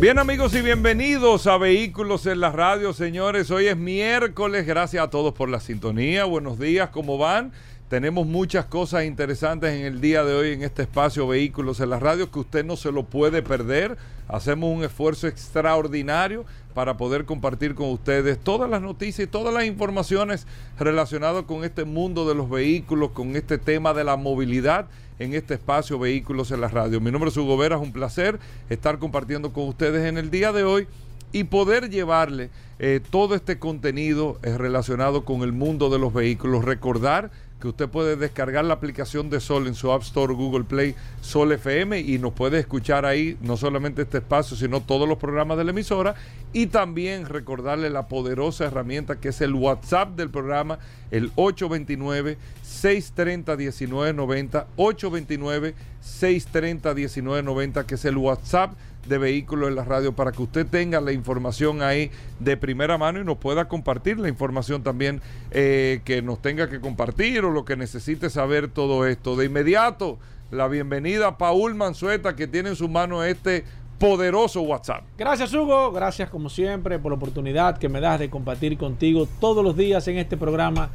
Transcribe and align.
Bien 0.00 0.18
amigos 0.18 0.54
y 0.54 0.60
bienvenidos 0.60 1.46
a 1.46 1.56
Vehículos 1.56 2.26
en 2.26 2.40
la 2.40 2.52
Radio, 2.52 2.92
señores. 2.92 3.50
Hoy 3.50 3.68
es 3.68 3.76
miércoles, 3.76 4.66
gracias 4.66 5.02
a 5.02 5.08
todos 5.08 5.32
por 5.32 5.48
la 5.48 5.60
sintonía. 5.60 6.24
Buenos 6.24 6.58
días, 6.58 6.90
¿cómo 6.90 7.16
van? 7.16 7.52
Tenemos 7.88 8.26
muchas 8.26 8.64
cosas 8.64 9.04
interesantes 9.04 9.72
en 9.72 9.86
el 9.86 10.00
día 10.00 10.24
de 10.24 10.34
hoy 10.34 10.52
en 10.52 10.62
este 10.62 10.82
espacio 10.82 11.28
Vehículos 11.28 11.80
en 11.80 11.90
la 11.90 12.00
Radio 12.00 12.30
que 12.30 12.40
usted 12.40 12.64
no 12.64 12.76
se 12.76 12.90
lo 12.90 13.04
puede 13.04 13.40
perder. 13.40 13.96
Hacemos 14.26 14.76
un 14.76 14.82
esfuerzo 14.82 15.26
extraordinario 15.26 16.44
para 16.74 16.96
poder 16.96 17.24
compartir 17.24 17.74
con 17.74 17.90
ustedes 17.90 18.38
todas 18.38 18.68
las 18.68 18.82
noticias 18.82 19.28
y 19.28 19.30
todas 19.30 19.54
las 19.54 19.64
informaciones 19.64 20.46
relacionadas 20.78 21.44
con 21.44 21.62
este 21.62 21.84
mundo 21.84 22.28
de 22.28 22.34
los 22.34 22.50
vehículos, 22.50 23.10
con 23.10 23.36
este 23.36 23.58
tema 23.58 23.94
de 23.94 24.04
la 24.04 24.16
movilidad 24.16 24.86
en 25.18 25.34
este 25.34 25.54
espacio 25.54 25.98
Vehículos 25.98 26.50
en 26.50 26.60
la 26.60 26.68
Radio. 26.68 27.00
Mi 27.00 27.10
nombre 27.10 27.30
es 27.30 27.36
Hugo 27.36 27.56
Vera, 27.56 27.76
es 27.76 27.82
un 27.82 27.92
placer 27.92 28.38
estar 28.68 28.98
compartiendo 28.98 29.52
con 29.52 29.68
ustedes 29.68 30.06
en 30.08 30.18
el 30.18 30.30
día 30.30 30.52
de 30.52 30.64
hoy 30.64 30.86
y 31.32 31.44
poder 31.44 31.90
llevarle 31.90 32.50
eh, 32.78 33.00
todo 33.10 33.34
este 33.34 33.58
contenido 33.58 34.38
eh, 34.42 34.56
relacionado 34.56 35.24
con 35.24 35.42
el 35.42 35.52
mundo 35.52 35.90
de 35.90 35.98
los 35.98 36.12
vehículos. 36.12 36.64
Recordar 36.64 37.30
que 37.64 37.68
usted 37.68 37.88
puede 37.88 38.16
descargar 38.16 38.62
la 38.66 38.74
aplicación 38.74 39.30
de 39.30 39.40
Sol 39.40 39.66
en 39.66 39.74
su 39.74 39.90
App 39.90 40.02
Store, 40.02 40.34
Google 40.34 40.64
Play, 40.64 40.94
Sol 41.22 41.50
FM 41.50 41.98
y 41.98 42.18
nos 42.18 42.34
puede 42.34 42.58
escuchar 42.58 43.06
ahí 43.06 43.38
no 43.40 43.56
solamente 43.56 44.02
este 44.02 44.18
espacio, 44.18 44.54
sino 44.54 44.82
todos 44.82 45.08
los 45.08 45.16
programas 45.16 45.56
de 45.56 45.64
la 45.64 45.70
emisora. 45.70 46.14
Y 46.52 46.66
también 46.66 47.24
recordarle 47.24 47.88
la 47.88 48.06
poderosa 48.06 48.66
herramienta 48.66 49.16
que 49.16 49.30
es 49.30 49.40
el 49.40 49.54
WhatsApp 49.54 50.10
del 50.10 50.28
programa, 50.28 50.78
el 51.10 51.32
829 51.36 52.36
630 52.60 53.56
1990 53.56 54.66
829 54.76 55.74
630 56.02 56.94
1990 56.94 57.86
que 57.86 57.94
es 57.94 58.04
el 58.04 58.18
WhatsApp 58.18 58.74
de 59.06 59.18
vehículos 59.18 59.68
en 59.68 59.76
la 59.76 59.84
radio 59.84 60.14
para 60.14 60.32
que 60.32 60.42
usted 60.42 60.66
tenga 60.66 61.00
la 61.00 61.12
información 61.12 61.82
ahí 61.82 62.10
de 62.40 62.56
primera 62.56 62.98
mano 62.98 63.20
y 63.20 63.24
nos 63.24 63.38
pueda 63.38 63.66
compartir 63.66 64.18
la 64.18 64.28
información 64.28 64.82
también 64.82 65.20
eh, 65.50 66.00
que 66.04 66.22
nos 66.22 66.40
tenga 66.40 66.68
que 66.68 66.80
compartir 66.80 67.44
o 67.44 67.50
lo 67.50 67.64
que 67.64 67.76
necesite 67.76 68.30
saber 68.30 68.68
todo 68.68 69.06
esto. 69.06 69.36
De 69.36 69.46
inmediato, 69.46 70.18
la 70.50 70.68
bienvenida 70.68 71.28
a 71.28 71.38
Paul 71.38 71.74
Manzueta 71.74 72.36
que 72.36 72.46
tiene 72.46 72.70
en 72.70 72.76
su 72.76 72.88
mano 72.88 73.24
este 73.24 73.64
poderoso 73.98 74.62
WhatsApp. 74.62 75.04
Gracias 75.16 75.52
Hugo, 75.54 75.92
gracias 75.92 76.28
como 76.30 76.48
siempre 76.48 76.98
por 76.98 77.12
la 77.12 77.16
oportunidad 77.16 77.78
que 77.78 77.88
me 77.88 78.00
das 78.00 78.18
de 78.18 78.28
compartir 78.30 78.76
contigo 78.76 79.28
todos 79.40 79.64
los 79.64 79.76
días 79.76 80.06
en 80.08 80.18
este 80.18 80.36
programa 80.36 80.90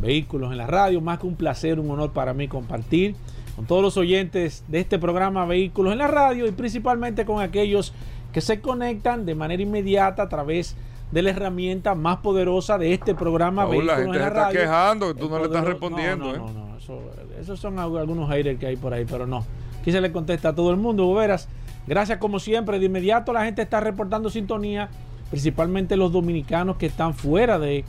Vehículos 0.00 0.52
en 0.52 0.58
la 0.58 0.66
Radio. 0.66 1.00
Más 1.00 1.18
que 1.18 1.26
un 1.26 1.36
placer, 1.36 1.80
un 1.80 1.90
honor 1.90 2.12
para 2.12 2.34
mí 2.34 2.48
compartir 2.48 3.16
con 3.56 3.64
todos 3.64 3.82
los 3.82 3.96
oyentes 3.96 4.62
de 4.68 4.80
este 4.80 4.98
programa 4.98 5.46
Vehículos 5.46 5.92
en 5.92 5.98
la 5.98 6.06
Radio 6.06 6.46
y 6.46 6.52
principalmente 6.52 7.24
con 7.24 7.40
aquellos 7.40 7.94
que 8.32 8.42
se 8.42 8.60
conectan 8.60 9.24
de 9.24 9.34
manera 9.34 9.62
inmediata 9.62 10.24
a 10.24 10.28
través 10.28 10.76
de 11.10 11.22
la 11.22 11.30
herramienta 11.30 11.94
más 11.94 12.18
poderosa 12.18 12.76
de 12.76 12.92
este 12.92 13.14
programa 13.14 13.62
Paul, 13.62 13.86
Vehículos 13.86 13.96
la 13.96 14.02
gente 14.02 14.16
en 14.18 14.22
la 14.22 14.28
se 14.28 14.48
está 14.50 14.50
quejando 14.50 15.14
que 15.14 15.20
tú 15.20 15.28
no 15.30 15.38
le 15.38 15.44
estás 15.46 15.64
respondiendo. 15.64 16.26
No, 16.26 16.32
no, 16.32 16.48
¿eh? 16.48 16.52
no, 16.52 16.68
no 16.68 16.76
eso, 16.76 17.00
esos 17.40 17.58
son 17.58 17.78
algunos 17.78 18.28
haters 18.28 18.58
que 18.58 18.66
hay 18.66 18.76
por 18.76 18.92
ahí, 18.92 19.06
pero 19.08 19.26
no. 19.26 19.44
Aquí 19.80 19.90
se 19.90 20.00
le 20.00 20.12
contesta 20.12 20.50
a 20.50 20.54
todo 20.54 20.70
el 20.70 20.76
mundo, 20.76 21.12
Veras. 21.14 21.48
Gracias 21.86 22.18
como 22.18 22.38
siempre. 22.38 22.78
De 22.78 22.86
inmediato 22.86 23.32
la 23.32 23.44
gente 23.44 23.62
está 23.62 23.80
reportando 23.80 24.28
sintonía, 24.28 24.90
principalmente 25.30 25.96
los 25.96 26.12
dominicanos 26.12 26.76
que 26.76 26.86
están 26.86 27.14
fuera 27.14 27.58
de, 27.58 27.84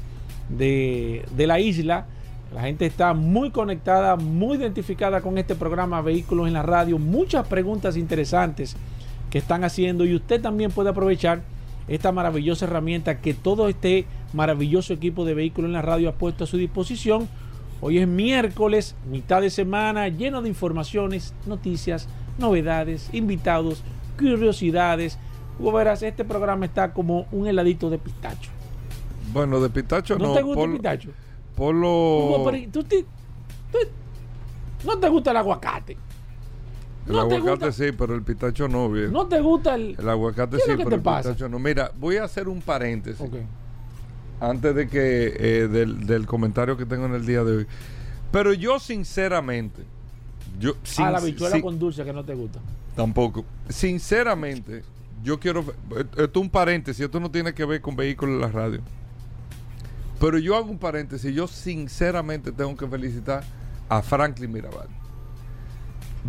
de, 0.50 1.26
de 1.36 1.48
la 1.48 1.60
isla 1.60 2.06
la 2.54 2.62
gente 2.62 2.86
está 2.86 3.14
muy 3.14 3.52
conectada, 3.52 4.16
muy 4.16 4.58
identificada 4.58 5.22
con 5.22 5.38
este 5.38 5.56
programa 5.56 6.02
Vehículos 6.02 6.48
en 6.48 6.54
la 6.54 6.64
Radio. 6.64 6.98
Muchas 6.98 7.46
preguntas 7.48 7.98
interesantes 7.98 8.76
que 9.30 9.38
están 9.38 9.64
haciendo 9.64 10.06
y 10.06 10.16
usted 10.16 10.42
también 10.42 10.72
puede 10.72 10.90
aprovechar 10.90 11.42
esta 11.88 12.12
maravillosa 12.12 12.66
herramienta 12.66 13.20
que 13.20 13.34
todo 13.34 13.68
este 13.68 14.06
maravilloso 14.34 14.94
equipo 14.94 15.26
de 15.26 15.34
Vehículos 15.34 15.70
en 15.70 15.74
la 15.74 15.82
Radio 15.82 16.10
ha 16.10 16.14
puesto 16.14 16.46
a 16.46 16.48
su 16.48 16.58
disposición. 16.58 17.28
Hoy 17.82 18.00
es 18.00 18.08
miércoles, 18.08 18.96
mitad 19.10 19.42
de 19.42 19.50
semana, 19.50 20.08
lleno 20.08 20.42
de 20.42 20.50
informaciones, 20.50 21.34
noticias, 21.46 22.08
novedades, 22.40 23.10
invitados, 23.14 23.84
curiosidades. 24.18 25.20
Como 25.58 25.74
verás, 25.74 26.02
este 26.02 26.24
programa 26.24 26.66
está 26.66 26.94
como 26.94 27.28
un 27.32 27.48
heladito 27.48 27.90
de 27.90 27.98
pistacho. 27.98 28.50
Bueno, 29.34 29.60
de 29.60 29.70
pistacho 29.70 30.18
no. 30.18 30.28
¿No 30.28 30.34
te 30.34 30.42
gusta 30.42 30.64
el 30.64 30.72
pistacho? 30.72 31.10
Polo. 31.58 32.46
no 34.86 35.00
te 35.00 35.10
gusta 35.10 35.32
el 35.32 35.38
aguacate. 35.38 35.98
El 37.08 37.18
aguacate 37.18 37.72
sí, 37.72 37.92
pero 37.98 38.14
el 38.14 38.22
pitacho 38.22 38.68
no, 38.68 38.92
bien. 38.92 39.12
¿No 39.12 39.26
te 39.26 39.42
gusta 39.42 39.74
el.? 39.74 39.96
El 39.98 40.08
aguacate 40.08 40.58
sí, 40.58 40.74
pero 40.78 40.96
el 40.96 41.02
pitacho 41.02 41.50
no. 41.50 41.58
Mira, 41.58 41.92
voy 41.98 42.18
a 42.18 42.26
hacer 42.26 42.48
un 42.48 42.62
paréntesis. 42.62 43.28
Antes 44.40 44.76
de 44.76 44.88
que. 44.88 45.34
Eh, 45.36 45.68
del, 45.68 46.28
comentario 46.28 46.78
que 46.78 46.86
tengo 46.86 47.08
en 47.08 47.16
el 47.16 47.26
día 47.26 47.44
de 47.44 47.58
hoy. 47.58 47.68
Pero 48.32 48.54
yo, 48.54 48.80
sinceramente. 48.80 49.82
Yo, 50.60 50.74
ah, 51.00 51.12
la 51.12 51.18
habichuela 51.18 51.60
con 51.60 51.80
dulce 51.80 52.04
que 52.04 52.14
no 52.14 52.24
te 52.24 52.36
gusta. 52.36 52.60
Tampoco. 52.96 53.46
Sinceramente, 53.68 54.84
yo 55.24 55.40
quiero. 55.40 55.66
Esto 55.98 56.24
es 56.24 56.36
un 56.36 56.52
paréntesis. 56.52 57.04
Esto 57.04 57.20
no 57.20 57.32
tiene 57.32 57.54
que 57.56 57.66
ver 57.66 57.82
con 57.82 57.96
vehículos 57.96 58.36
en 58.36 58.42
la 58.42 58.50
radio. 58.50 58.82
Pero 60.20 60.38
yo 60.40 60.56
hago 60.56 60.70
un 60.70 60.80
paréntesis. 60.80 61.34
Yo 61.34 61.48
sinceramente 61.48 62.52
tengo 62.52 62.76
que 62.76 62.88
felicitar 62.88 63.44
a 63.90 64.02
Franklin 64.02 64.52
Mirabal. 64.52 64.88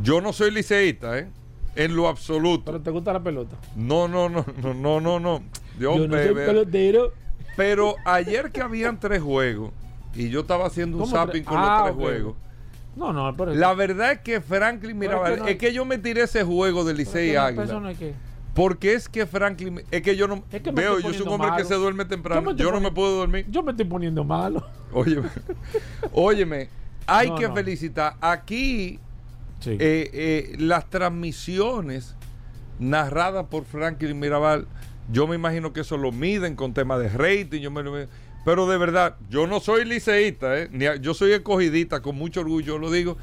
Yo 0.02 0.20
no 0.20 0.32
soy 0.32 0.50
liceísta, 0.50 1.18
¿eh? 1.18 1.28
En 1.74 1.96
lo 1.96 2.08
absoluto. 2.08 2.64
¿Pero 2.66 2.80
te 2.80 2.90
gusta 2.90 3.12
la 3.12 3.22
pelota? 3.22 3.56
No, 3.76 4.08
no, 4.08 4.28
no, 4.28 4.44
no, 4.62 4.74
no, 4.74 5.00
no, 5.00 5.20
no. 5.20 5.42
yo 5.78 6.06
no 6.06 6.16
soy 6.16 6.34
pelotero. 6.34 7.12
Pero 7.56 7.96
ayer 8.04 8.52
que 8.52 8.60
habían 8.60 9.00
tres 9.00 9.20
juegos 9.20 9.72
y 10.14 10.28
yo 10.28 10.40
estaba 10.40 10.66
haciendo 10.66 10.98
un 10.98 11.08
zapping 11.08 11.44
con 11.44 11.56
los 11.56 11.68
ah, 11.68 11.82
tres 11.84 11.96
juegos. 11.96 12.36
No, 12.94 13.12
no, 13.12 13.36
pero 13.36 13.54
La 13.54 13.74
verdad 13.74 14.12
es 14.12 14.18
que 14.20 14.40
Franklin 14.40 14.98
Mirabal, 14.98 15.48
es 15.48 15.56
que, 15.56 15.72
yo 15.72 15.84
me 15.84 15.98
tiré 15.98 16.22
ese 16.22 16.42
juego 16.42 16.84
de 16.84 16.94
Licey 16.94 17.36
Águila. 17.36 17.80
No 17.80 17.92
porque 18.58 18.94
es 18.94 19.08
que 19.08 19.24
Franklin, 19.24 19.82
es 19.88 20.02
que 20.02 20.16
yo 20.16 20.26
no 20.26 20.42
veo, 20.74 20.98
yo 20.98 21.14
soy 21.14 21.22
un 21.22 21.28
hombre 21.28 21.50
que 21.56 21.64
se 21.64 21.76
duerme 21.76 22.04
temprano, 22.06 22.50
yo, 22.50 22.72
no 22.72 22.80
me 22.80 22.90
puedo 22.90 23.18
dormir. 23.18 23.46
Yo 23.48 23.62
me 23.62 23.70
estoy 23.70 23.86
poniendo 23.86 24.24
malo. 24.24 24.66
Óyeme, 24.92 25.28
óyeme, 26.12 26.68
hay 27.06 27.32
que 27.36 27.48
felicitar. 27.52 28.16
Aquí 28.20 28.98
eh, 29.64 30.10
eh, 30.12 30.56
las 30.58 30.90
transmisiones 30.90 32.16
narradas 32.80 33.46
por 33.46 33.64
Franklin 33.64 34.18
Mirabal, 34.18 34.66
yo 35.12 35.28
me 35.28 35.36
imagino 35.36 35.72
que 35.72 35.82
eso 35.82 35.96
lo 35.96 36.10
miden 36.10 36.56
con 36.56 36.74
temas 36.74 36.98
de 36.98 37.10
rating, 37.10 37.60
yo 37.60 37.70
me 37.70 38.08
pero 38.44 38.66
de 38.66 38.76
verdad, 38.76 39.14
yo 39.30 39.46
no 39.46 39.60
soy 39.60 39.84
liceísta, 39.84 40.58
eh, 40.58 40.98
yo 41.00 41.14
soy 41.14 41.30
escogidita, 41.30 42.02
con 42.02 42.16
mucho 42.16 42.40
orgullo 42.40 42.76
lo 42.78 42.90
digo, 42.90 43.18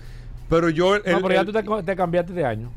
pero 0.50 0.69
yo... 0.69 0.96
no, 0.96 1.03
pero 1.03 1.29
ya 1.29 1.44
tú 1.44 1.52
te, 1.84 1.96
cambiaste 1.97 2.31
de 2.31 2.46
año. 2.46 2.72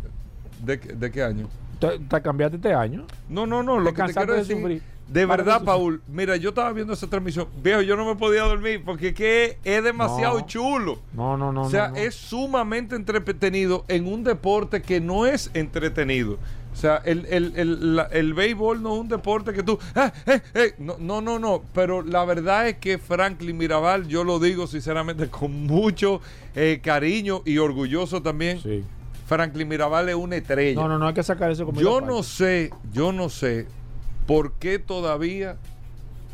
¿De 0.64 0.80
qué 1.12 1.22
año? 1.22 1.48
¿Te, 1.78 2.22
cambiaste 2.22 2.56
este 2.56 2.74
año? 2.74 3.06
No, 3.28 3.46
no, 3.46 3.62
no. 3.62 3.78
Lo 3.78 3.94
que 3.94 4.02
te 4.02 4.14
quiero 4.14 4.34
decir, 4.34 4.82
de, 5.08 5.26
verdad, 5.26 5.62
Paul, 5.64 6.02
mira, 6.08 6.36
yo 6.36 6.50
estaba 6.50 6.72
viendo 6.72 6.92
esa 6.92 7.06
transmisión. 7.08 7.48
Viejo, 7.62 7.80
yo 7.82 7.96
no 7.96 8.04
me 8.04 8.16
podía 8.16 8.42
dormir 8.42 8.82
porque 8.84 9.14
que 9.14 9.58
es 9.64 9.82
demasiado 9.82 10.40
chulo. 10.42 10.98
No, 11.14 11.36
no, 11.36 11.52
no. 11.52 11.62
O 11.62 11.70
sea, 11.70 11.92
es 11.96 12.14
sumamente 12.14 12.96
entretenido 12.96 13.84
en 13.88 14.06
un 14.06 14.24
deporte 14.24 14.82
que 14.82 15.00
no 15.00 15.24
es 15.24 15.50
entretenido. 15.54 16.38
O 16.72 16.80
sea, 16.80 16.98
el, 17.04 17.26
el, 17.26 17.54
el, 17.56 18.02
el 18.12 18.34
béisbol 18.34 18.82
no 18.82 18.94
es 18.94 19.00
un 19.00 19.08
deporte 19.08 19.52
que 19.52 19.64
tú... 19.64 19.78
Ah, 19.96 20.12
eh, 20.26 20.40
eh, 20.54 20.74
no, 20.78 20.96
no, 20.98 21.20
no, 21.20 21.38
no. 21.38 21.62
Pero 21.74 22.02
la 22.02 22.24
verdad 22.24 22.68
es 22.68 22.76
que 22.76 22.98
Franklin 22.98 23.56
Mirabal, 23.56 24.06
yo 24.06 24.22
lo 24.22 24.38
digo 24.38 24.66
sinceramente 24.66 25.28
con 25.28 25.66
mucho 25.66 26.20
eh, 26.54 26.80
cariño 26.82 27.42
y 27.44 27.58
orgulloso 27.58 28.22
también. 28.22 28.60
Sí 28.60 28.84
Franklin 29.28 29.68
Mirabal 29.68 30.08
es 30.08 30.14
una 30.14 30.36
estrella. 30.36 30.80
No, 30.80 30.88
no, 30.88 30.98
no 30.98 31.06
hay 31.06 31.12
que 31.12 31.22
sacar 31.22 31.50
eso 31.50 31.66
como 31.66 31.78
Yo 31.78 32.00
no 32.00 32.22
sé, 32.22 32.70
yo 32.94 33.12
no 33.12 33.28
sé 33.28 33.66
por 34.26 34.54
qué 34.54 34.78
todavía 34.78 35.58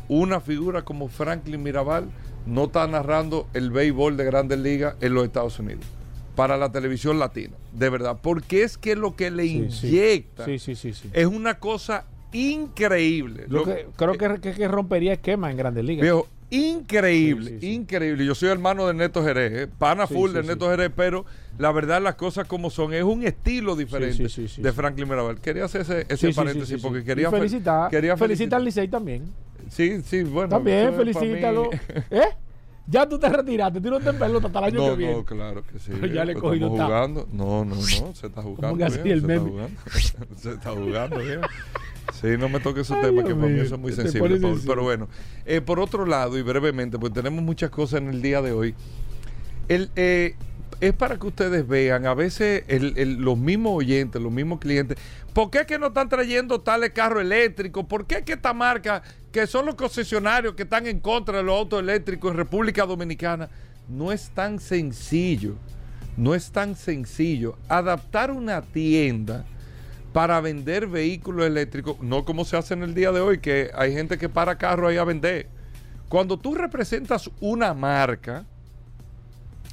una 0.07 0.39
figura 0.39 0.83
como 0.83 1.09
Franklin 1.09 1.61
Mirabal 1.61 2.05
no 2.45 2.65
está 2.65 2.87
narrando 2.87 3.47
el 3.53 3.69
béisbol 3.69 4.15
de 4.15 4.23
Grandes 4.23 4.59
Ligas 4.59 4.95
en 5.01 5.13
los 5.13 5.25
Estados 5.25 5.59
Unidos 5.59 5.83
para 6.37 6.55
la 6.57 6.71
televisión 6.71 7.19
latina, 7.19 7.55
de 7.73 7.89
verdad, 7.89 8.19
porque 8.21 8.63
es 8.63 8.77
que 8.77 8.95
lo 8.95 9.15
que 9.15 9.29
le 9.29 9.45
inyecta 9.45 10.45
es 10.47 11.25
una 11.25 11.59
cosa 11.59 12.05
increíble. 12.31 13.45
creo 13.97 14.17
que, 14.17 14.39
que, 14.39 14.67
rompería 14.69 15.13
esquema 15.13 15.51
en 15.51 15.57
Grandes 15.57 15.83
Ligas. 15.83 16.23
Increíble, 16.49 17.51
Sí, 17.51 17.55
sí, 17.55 17.59
sí. 17.61 17.73
increíble. 17.73 18.25
Yo 18.25 18.35
soy 18.35 18.49
hermano 18.49 18.87
de 18.87 18.93
Neto 18.93 19.23
Jerez, 19.23 19.51
¿eh? 19.53 19.67
pana 19.67 20.07
full 20.07 20.31
de. 20.31 20.43
Neto 20.43 20.69
Jerez, 20.69 20.91
pero 20.95 21.25
la 21.57 21.71
verdad 21.71 22.01
las 22.01 22.15
cosas 22.15 22.47
como 22.47 22.69
son, 22.69 22.93
es 22.93 23.03
un 23.03 23.23
estilo 23.23 23.75
diferente 23.75 24.27
de. 24.57 24.71
Franklin 24.73 25.07
Mirabal. 25.09 25.39
Quería 25.39 25.65
hacer 25.65 25.81
ese, 25.81 26.05
ese 26.09 26.33
paréntesis 26.33 26.81
porque 26.81 27.03
quería 27.03 27.29
fel- 27.29 27.37
felicitar, 27.39 27.89
quería 27.89 28.15
felicita 28.17 28.57
felicitar. 28.57 28.59
al 28.59 28.65
Licey 28.65 28.87
también. 28.87 29.23
Sí, 29.69 30.01
sí, 30.03 30.23
bueno. 30.23 30.49
También, 30.49 30.93
felicítalo. 30.95 31.69
¿Eh? 32.11 32.21
Ya 32.87 33.09
tú 33.09 33.17
te 33.17 33.27
retiraste, 33.29 33.81
tú 33.81 33.89
no 33.89 33.99
te 33.99 34.13
pelota 34.13 34.47
hasta 34.47 34.59
el 34.59 34.65
año 34.65 34.79
No, 34.79 34.89
que 34.91 34.95
viene. 34.97 35.13
no, 35.15 35.25
claro 35.25 35.63
que 35.65 35.79
sí. 35.79 35.91
Ya 36.13 36.23
le 36.23 36.33
he 36.33 36.35
cogido 36.35 36.69
jugando. 36.69 37.27
No, 37.31 37.65
no, 37.65 37.75
no, 37.75 37.81
se 37.81 38.27
está 38.27 38.41
jugando. 38.43 38.77
que 38.77 38.83
así 38.83 38.99
bien, 39.01 39.17
el 39.17 39.21
se, 39.21 39.33
está 39.33 39.39
jugando. 39.49 39.79
se 40.37 40.49
está 40.51 40.71
jugando 40.71 41.17
bien. 41.17 41.41
Sí, 42.21 42.27
no 42.37 42.47
me 42.47 42.59
toque 42.59 42.81
esos 42.81 42.95
Ay, 42.97 43.11
Dios 43.11 43.25
que 43.25 43.33
para 43.35 43.47
mí 43.47 43.53
mío, 43.53 43.65
son 43.67 43.81
muy 43.81 43.91
pones 43.91 44.13
Paul. 44.13 44.29
sensible. 44.39 44.61
Pero 44.67 44.83
bueno, 44.83 45.07
eh, 45.45 45.61
por 45.61 45.79
otro 45.79 46.05
lado, 46.05 46.37
y 46.37 46.43
brevemente, 46.43 46.99
pues 46.99 47.11
tenemos 47.11 47.43
muchas 47.43 47.71
cosas 47.71 48.01
en 48.01 48.09
el 48.09 48.21
día 48.21 48.41
de 48.43 48.51
hoy. 48.51 48.75
El, 49.67 49.89
eh, 49.95 50.35
es 50.87 50.93
para 50.93 51.17
que 51.17 51.27
ustedes 51.27 51.67
vean, 51.67 52.05
a 52.05 52.13
veces 52.13 52.63
los 52.69 53.37
mismos 53.37 53.73
oyentes, 53.77 54.21
los 54.21 54.31
mismos 54.31 54.59
clientes, 54.59 54.97
¿por 55.33 55.49
qué 55.49 55.59
es 55.59 55.65
que 55.65 55.79
no 55.79 55.87
están 55.87 56.09
trayendo 56.09 56.61
tales 56.61 56.91
carros 56.91 57.21
eléctricos? 57.21 57.85
¿Por 57.85 58.05
qué 58.05 58.15
es 58.15 58.23
que 58.23 58.33
esta 58.33 58.53
marca, 58.53 59.01
que 59.31 59.47
son 59.47 59.65
los 59.65 59.75
concesionarios 59.75 60.55
que 60.55 60.63
están 60.63 60.87
en 60.87 60.99
contra 60.99 61.37
de 61.37 61.43
los 61.43 61.57
autos 61.57 61.79
eléctricos 61.79 62.31
en 62.31 62.37
República 62.37 62.85
Dominicana, 62.85 63.49
no 63.87 64.11
es 64.11 64.29
tan 64.29 64.59
sencillo? 64.59 65.55
No 66.17 66.33
es 66.33 66.51
tan 66.51 66.75
sencillo 66.75 67.57
adaptar 67.67 68.31
una 68.31 68.61
tienda 68.61 69.45
para 70.13 70.39
vender 70.39 70.87
vehículos 70.87 71.45
eléctricos, 71.45 71.99
no 71.99 72.23
como 72.23 72.45
se 72.45 72.55
hace 72.55 72.73
en 72.73 72.83
el 72.83 72.93
día 72.93 73.11
de 73.11 73.19
hoy, 73.19 73.39
que 73.39 73.69
hay 73.75 73.91
gente 73.91 74.17
que 74.17 74.29
para 74.29 74.57
carro 74.57 74.87
ahí 74.87 74.95
a 74.97 75.03
vender. 75.03 75.49
Cuando 76.07 76.37
tú 76.37 76.55
representas 76.55 77.29
una 77.41 77.73
marca, 77.73 78.45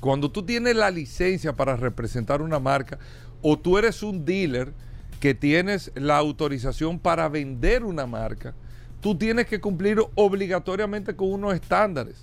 cuando 0.02 0.32
tú 0.32 0.42
tienes 0.42 0.74
la 0.74 0.90
licencia 0.90 1.52
para 1.52 1.76
representar 1.76 2.42
una 2.42 2.58
marca, 2.58 2.98
o 3.40 3.56
tú 3.56 3.78
eres 3.78 4.02
un 4.02 4.24
dealer 4.24 4.72
que 5.20 5.32
tienes 5.32 5.92
la 5.94 6.16
autorización 6.16 6.98
para 6.98 7.28
vender 7.28 7.84
una 7.84 8.04
marca, 8.04 8.52
tú 9.00 9.16
tienes 9.16 9.46
que 9.46 9.60
cumplir 9.60 10.02
obligatoriamente 10.16 11.14
con 11.14 11.32
unos 11.32 11.54
estándares. 11.54 12.16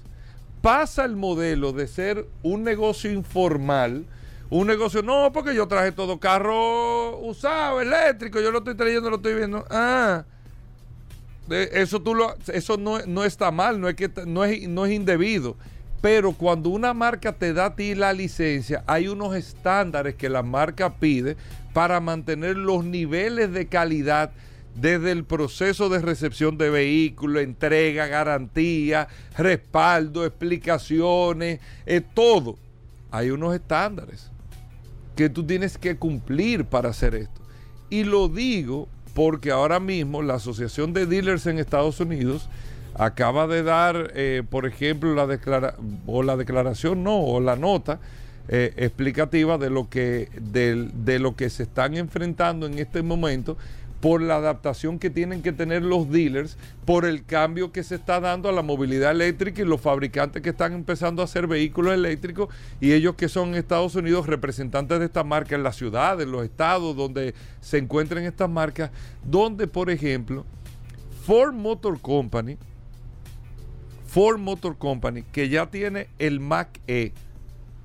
Pasa 0.61 1.05
el 1.05 1.15
modelo 1.15 1.71
de 1.71 1.87
ser 1.87 2.27
un 2.43 2.63
negocio 2.63 3.13
informal, 3.13 4.05
un 4.49 4.67
negocio, 4.67 5.01
no, 5.01 5.31
porque 5.31 5.55
yo 5.55 5.65
traje 5.69 5.93
todo 5.93 6.19
carro 6.19 7.17
usado, 7.19 7.79
eléctrico, 7.79 8.41
yo 8.41 8.51
lo 8.51 8.57
estoy 8.57 8.75
trayendo, 8.75 9.09
lo 9.09 9.15
estoy 9.15 9.35
viendo. 9.35 9.63
Ah, 9.69 10.25
de- 11.47 11.69
eso 11.71 12.01
tú 12.01 12.13
lo, 12.13 12.35
eso 12.47 12.75
no, 12.75 12.99
no 13.05 13.23
está 13.23 13.51
mal, 13.51 13.79
no 13.79 13.87
es 13.87 13.95
que 13.95 14.11
no 14.25 14.43
es, 14.43 14.67
no 14.67 14.85
es 14.85 14.91
indebido. 14.91 15.55
Pero 16.01 16.31
cuando 16.31 16.69
una 16.69 16.93
marca 16.93 17.33
te 17.33 17.53
da 17.53 17.65
a 17.65 17.75
ti 17.75 17.93
la 17.93 18.13
licencia, 18.13 18.83
hay 18.87 19.07
unos 19.07 19.35
estándares 19.35 20.15
que 20.15 20.29
la 20.29 20.43
marca 20.43 20.95
pide 20.95 21.35
para 21.73 21.99
mantener 21.99 22.55
los 22.55 22.85
niveles 22.85 23.51
de 23.51 23.67
calidad 23.67 24.31
desde 24.75 25.11
el 25.11 25.25
proceso 25.25 25.89
de 25.89 25.99
recepción 25.99 26.57
de 26.57 26.69
vehículos, 26.69 27.43
entrega, 27.43 28.07
garantía, 28.07 29.09
respaldo, 29.37 30.25
explicaciones, 30.25 31.59
eh, 31.85 32.01
todo. 32.01 32.57
Hay 33.11 33.31
unos 33.31 33.55
estándares 33.55 34.31
que 35.17 35.29
tú 35.29 35.45
tienes 35.45 35.77
que 35.77 35.97
cumplir 35.97 36.63
para 36.63 36.89
hacer 36.89 37.15
esto. 37.15 37.41
Y 37.89 38.05
lo 38.05 38.29
digo 38.29 38.87
porque 39.13 39.51
ahora 39.51 39.79
mismo 39.79 40.21
la 40.21 40.35
Asociación 40.35 40.93
de 40.93 41.05
Dealers 41.05 41.45
en 41.47 41.59
Estados 41.59 41.99
Unidos 41.99 42.47
acaba 42.99 43.47
de 43.47 43.63
dar, 43.63 44.11
eh, 44.13 44.43
por 44.47 44.65
ejemplo, 44.67 45.15
la, 45.15 45.25
declara 45.25 45.75
o 46.05 46.21
la 46.21 46.35
declaración, 46.37 47.03
no, 47.03 47.17
o 47.23 47.39
la 47.39 47.55
nota 47.55 47.99
eh, 48.49 48.73
explicativa 48.77 49.57
de 49.57 49.69
lo, 49.69 49.89
que, 49.89 50.29
del- 50.39 50.91
de 51.05 51.17
lo 51.19 51.35
que 51.35 51.49
se 51.49 51.63
están 51.63 51.95
enfrentando 51.95 52.65
en 52.67 52.77
este 52.77 53.01
momento 53.01 53.57
por 54.01 54.21
la 54.21 54.35
adaptación 54.37 54.97
que 54.97 55.09
tienen 55.09 55.41
que 55.41 55.51
tener 55.51 55.83
los 55.83 56.09
dealers, 56.09 56.57
por 56.85 57.05
el 57.05 57.25
cambio 57.25 57.71
que 57.71 57.83
se 57.83 57.95
está 57.95 58.19
dando 58.19 58.47
a 58.49 58.51
la 58.53 58.61
movilidad 58.61 59.11
eléctrica 59.11 59.61
y 59.61 59.65
los 59.65 59.81
fabricantes 59.81 60.41
que 60.41 60.49
están 60.51 60.73
empezando 60.73 61.21
a 61.21 61.25
hacer 61.25 61.47
vehículos 61.47 61.93
eléctricos 61.93 62.47
y 62.79 62.93
ellos 62.93 63.15
que 63.15 63.27
son 63.29 63.49
en 63.49 63.55
Estados 63.55 63.95
Unidos 63.95 64.25
representantes 64.27 64.99
de 64.99 65.05
esta 65.05 65.23
marca 65.23 65.55
en 65.55 65.63
las 65.63 65.75
ciudades, 65.75 66.25
en 66.25 66.31
los 66.31 66.43
estados 66.45 66.95
donde 66.95 67.33
se 67.61 67.77
encuentren 67.77 68.23
estas 68.25 68.49
marcas, 68.49 68.89
donde 69.23 69.67
por 69.67 69.89
ejemplo 69.89 70.45
Ford 71.25 71.53
Motor 71.53 71.99
Company, 71.99 72.57
Ford 74.09 74.39
Motor 74.39 74.77
Company, 74.77 75.21
que 75.21 75.49
ya 75.49 75.67
tiene 75.67 76.07
el 76.17 76.39
Mac 76.39 76.79
E, 76.87 77.11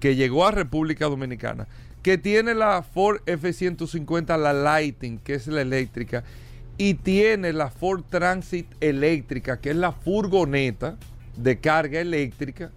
que 0.00 0.16
llegó 0.16 0.46
a 0.46 0.52
República 0.52 1.04
Dominicana, 1.04 1.68
que 2.02 2.16
tiene 2.16 2.54
la 2.54 2.82
Ford 2.82 3.20
F-150, 3.26 4.38
la 4.38 4.54
Lighting, 4.54 5.18
que 5.18 5.34
es 5.34 5.46
la 5.48 5.60
eléctrica, 5.60 6.24
y 6.78 6.94
tiene 6.94 7.52
la 7.52 7.68
Ford 7.68 8.04
Transit 8.08 8.66
eléctrica, 8.80 9.60
que 9.60 9.70
es 9.70 9.76
la 9.76 9.92
furgoneta 9.92 10.96
de 11.36 11.58
carga 11.60 12.00
eléctrica, 12.00 12.70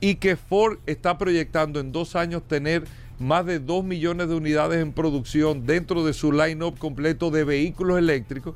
y 0.00 0.14
que 0.14 0.36
Ford 0.36 0.78
está 0.86 1.18
proyectando 1.18 1.80
en 1.80 1.92
dos 1.92 2.16
años 2.16 2.42
tener 2.48 2.84
más 3.18 3.44
de 3.44 3.58
2 3.58 3.84
millones 3.84 4.28
de 4.28 4.34
unidades 4.34 4.80
en 4.80 4.92
producción 4.92 5.66
dentro 5.66 6.06
de 6.06 6.14
su 6.14 6.32
line-up 6.32 6.78
completo 6.78 7.30
de 7.30 7.44
vehículos 7.44 7.98
eléctricos. 7.98 8.54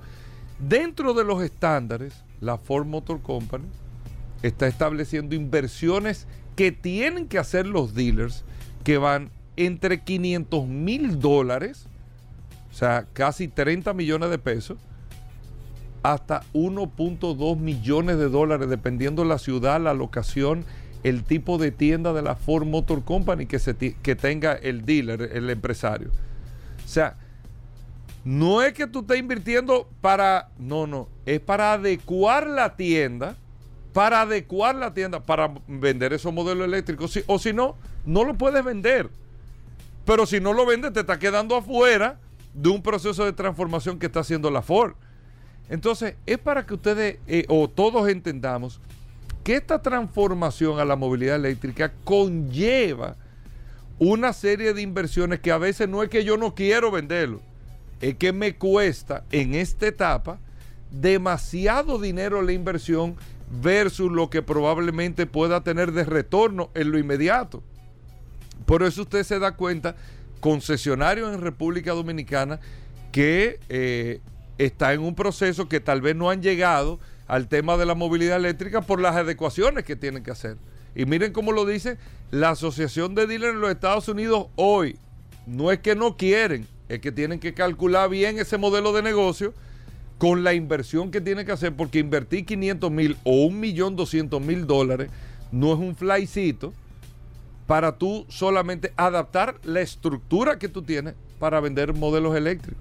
Dentro 0.58 1.12
de 1.12 1.24
los 1.24 1.42
estándares, 1.42 2.14
la 2.40 2.56
Ford 2.56 2.86
Motor 2.86 3.20
Company 3.20 3.66
está 4.42 4.66
estableciendo 4.66 5.34
inversiones 5.34 6.26
que 6.56 6.72
tienen 6.72 7.28
que 7.28 7.38
hacer 7.38 7.66
los 7.66 7.94
dealers 7.94 8.44
que 8.84 8.98
van 8.98 9.30
entre 9.56 10.02
500 10.02 10.66
mil 10.66 11.20
dólares, 11.20 11.86
o 12.70 12.74
sea, 12.74 13.06
casi 13.12 13.48
30 13.48 13.92
millones 13.94 14.30
de 14.30 14.38
pesos, 14.38 14.78
hasta 16.02 16.42
1.2 16.52 17.56
millones 17.58 18.18
de 18.18 18.28
dólares, 18.28 18.68
dependiendo 18.68 19.24
la 19.24 19.38
ciudad, 19.38 19.80
la 19.80 19.94
locación, 19.94 20.64
el 21.04 21.22
tipo 21.24 21.58
de 21.58 21.70
tienda 21.70 22.12
de 22.12 22.22
la 22.22 22.34
Ford 22.34 22.66
Motor 22.66 23.04
Company 23.04 23.46
que, 23.46 23.58
se 23.58 23.76
que 23.76 24.16
tenga 24.16 24.52
el 24.52 24.84
dealer, 24.84 25.30
el 25.32 25.50
empresario. 25.50 26.10
O 26.84 26.88
sea, 26.88 27.16
no 28.24 28.62
es 28.62 28.72
que 28.72 28.86
tú 28.86 29.00
estés 29.00 29.18
invirtiendo 29.18 29.88
para, 30.00 30.50
no, 30.58 30.86
no, 30.86 31.08
es 31.26 31.40
para 31.40 31.74
adecuar 31.74 32.46
la 32.46 32.76
tienda, 32.76 33.36
para 33.92 34.22
adecuar 34.22 34.74
la 34.74 34.94
tienda, 34.94 35.20
para 35.20 35.52
vender 35.66 36.12
esos 36.12 36.32
modelos 36.32 36.64
eléctricos. 36.66 37.12
Si- 37.12 37.24
o 37.26 37.38
si 37.38 37.52
no, 37.52 37.76
no 38.04 38.24
lo 38.24 38.34
puedes 38.34 38.64
vender. 38.64 39.10
Pero 40.04 40.26
si 40.26 40.40
no 40.40 40.52
lo 40.52 40.66
vendes, 40.66 40.92
te 40.92 41.00
está 41.00 41.18
quedando 41.18 41.56
afuera 41.56 42.18
de 42.54 42.68
un 42.68 42.82
proceso 42.82 43.24
de 43.24 43.32
transformación 43.32 43.98
que 43.98 44.06
está 44.06 44.20
haciendo 44.20 44.50
la 44.50 44.62
Ford. 44.62 44.94
Entonces, 45.68 46.16
es 46.26 46.38
para 46.38 46.66
que 46.66 46.74
ustedes 46.74 47.18
eh, 47.26 47.44
o 47.48 47.68
todos 47.68 48.08
entendamos 48.08 48.80
que 49.44 49.56
esta 49.56 49.80
transformación 49.80 50.78
a 50.78 50.84
la 50.84 50.96
movilidad 50.96 51.36
eléctrica 51.36 51.92
conlleva 52.04 53.16
una 53.98 54.32
serie 54.32 54.74
de 54.74 54.82
inversiones 54.82 55.40
que 55.40 55.52
a 55.52 55.58
veces 55.58 55.88
no 55.88 56.02
es 56.02 56.08
que 56.08 56.24
yo 56.24 56.36
no 56.36 56.54
quiero 56.54 56.90
venderlo, 56.90 57.40
es 58.00 58.16
que 58.16 58.32
me 58.32 58.56
cuesta 58.56 59.24
en 59.30 59.54
esta 59.54 59.86
etapa 59.86 60.38
demasiado 60.90 61.98
dinero 61.98 62.42
la 62.42 62.52
inversión 62.52 63.16
versus 63.60 64.10
lo 64.10 64.30
que 64.30 64.42
probablemente 64.42 65.26
pueda 65.26 65.62
tener 65.62 65.92
de 65.92 66.04
retorno 66.04 66.70
en 66.74 66.90
lo 66.90 66.98
inmediato. 66.98 67.62
Por 68.64 68.82
eso 68.82 69.02
usted 69.02 69.24
se 69.24 69.38
da 69.38 69.56
cuenta, 69.56 69.96
concesionarios 70.40 71.34
en 71.34 71.40
República 71.40 71.92
Dominicana 71.92 72.60
que 73.12 73.60
eh, 73.68 74.20
está 74.58 74.92
en 74.94 75.00
un 75.00 75.14
proceso 75.14 75.68
que 75.68 75.80
tal 75.80 76.00
vez 76.00 76.16
no 76.16 76.30
han 76.30 76.42
llegado 76.42 76.98
al 77.28 77.48
tema 77.48 77.76
de 77.76 77.86
la 77.86 77.94
movilidad 77.94 78.36
eléctrica 78.36 78.80
por 78.80 79.00
las 79.00 79.16
adecuaciones 79.16 79.84
que 79.84 79.96
tienen 79.96 80.22
que 80.22 80.30
hacer. 80.30 80.56
Y 80.94 81.04
miren 81.04 81.32
cómo 81.32 81.52
lo 81.52 81.64
dice 81.64 81.98
la 82.30 82.50
Asociación 82.50 83.14
de 83.14 83.26
Dealers 83.26 83.54
en 83.54 83.60
los 83.60 83.70
Estados 83.70 84.08
Unidos 84.08 84.46
hoy. 84.56 84.96
No 85.46 85.72
es 85.72 85.80
que 85.80 85.94
no 85.94 86.16
quieren, 86.16 86.66
es 86.88 87.00
que 87.00 87.12
tienen 87.12 87.38
que 87.38 87.54
calcular 87.54 88.08
bien 88.08 88.38
ese 88.38 88.58
modelo 88.58 88.92
de 88.92 89.02
negocio 89.02 89.54
con 90.22 90.44
la 90.44 90.54
inversión 90.54 91.10
que 91.10 91.20
tienen 91.20 91.44
que 91.44 91.50
hacer, 91.50 91.74
porque 91.74 91.98
invertir 91.98 92.46
500 92.46 92.92
mil 92.92 93.16
o 93.24 93.48
1.200.000 93.48 94.66
dólares 94.66 95.10
no 95.50 95.72
es 95.72 95.80
un 95.80 95.96
flycito 95.96 96.72
para 97.66 97.98
tú 97.98 98.24
solamente 98.28 98.92
adaptar 98.96 99.56
la 99.64 99.80
estructura 99.80 100.60
que 100.60 100.68
tú 100.68 100.82
tienes 100.82 101.14
para 101.40 101.58
vender 101.58 101.92
modelos 101.92 102.36
eléctricos, 102.36 102.80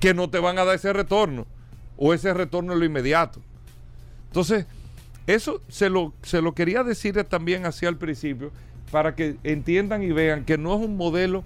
que 0.00 0.14
no 0.14 0.30
te 0.30 0.40
van 0.40 0.58
a 0.58 0.64
dar 0.64 0.74
ese 0.74 0.92
retorno 0.92 1.46
o 1.96 2.12
ese 2.12 2.34
retorno 2.34 2.72
en 2.72 2.80
lo 2.80 2.84
inmediato. 2.84 3.40
Entonces, 4.26 4.66
eso 5.28 5.60
se 5.68 5.88
lo, 5.88 6.12
se 6.22 6.42
lo 6.42 6.56
quería 6.56 6.82
decir 6.82 7.22
también 7.22 7.66
hacia 7.66 7.88
el 7.88 7.98
principio, 7.98 8.50
para 8.90 9.14
que 9.14 9.36
entiendan 9.44 10.02
y 10.02 10.10
vean 10.10 10.44
que 10.44 10.58
no 10.58 10.74
es 10.74 10.84
un 10.84 10.96
modelo 10.96 11.44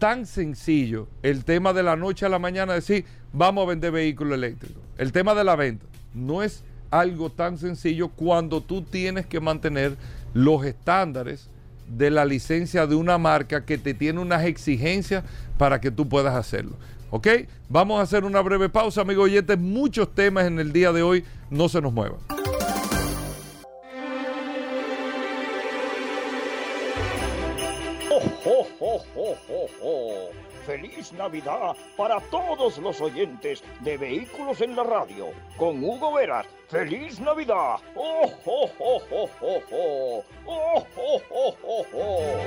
tan 0.00 0.26
sencillo 0.26 1.06
el 1.22 1.44
tema 1.44 1.72
de 1.72 1.84
la 1.84 1.94
noche 1.94 2.26
a 2.26 2.28
la 2.28 2.40
mañana 2.40 2.72
decir, 2.72 3.04
vamos 3.32 3.64
a 3.64 3.68
vender 3.68 3.92
vehículos 3.92 4.34
eléctricos. 4.34 4.82
El 4.98 5.12
tema 5.12 5.36
de 5.36 5.44
la 5.44 5.54
venta 5.54 5.86
no 6.14 6.42
es 6.42 6.64
algo 6.90 7.30
tan 7.30 7.58
sencillo 7.58 8.08
cuando 8.08 8.60
tú 8.62 8.82
tienes 8.82 9.26
que 9.26 9.38
mantener 9.38 9.96
los 10.34 10.64
estándares 10.64 11.48
de 11.86 12.10
la 12.10 12.24
licencia 12.24 12.86
de 12.86 12.94
una 12.94 13.18
marca 13.18 13.64
que 13.64 13.78
te 13.78 13.94
tiene 13.94 14.20
unas 14.20 14.44
exigencias 14.44 15.22
para 15.58 15.80
que 15.80 15.90
tú 15.90 16.08
puedas 16.08 16.34
hacerlo. 16.34 16.72
¿Ok? 17.10 17.28
Vamos 17.68 18.00
a 18.00 18.02
hacer 18.02 18.24
una 18.24 18.40
breve 18.40 18.68
pausa, 18.68 19.02
amigo 19.02 19.24
oyentes. 19.24 19.58
Muchos 19.58 20.14
temas 20.14 20.46
en 20.46 20.58
el 20.58 20.72
día 20.72 20.92
de 20.92 21.02
hoy. 21.02 21.24
No 21.50 21.68
se 21.68 21.80
nos 21.80 21.92
muevan. 21.92 22.20
¡Feliz 30.66 31.12
Navidad 31.12 31.76
para 31.96 32.20
todos 32.30 32.78
los 32.78 33.00
oyentes 33.00 33.62
de 33.80 33.96
Vehículos 33.96 34.60
en 34.60 34.76
la 34.76 34.84
Radio! 34.84 35.28
Con 35.56 35.82
Hugo 35.82 36.14
Veras. 36.14 36.46
¡Feliz 36.68 37.18
Navidad! 37.20 37.76
¡Oh, 37.96 38.30
oh! 38.44 38.70
¡Oh, 38.78 39.02
oh, 39.10 39.34
oh, 39.80 40.24
oh, 40.46 41.86
oh! 41.92 42.40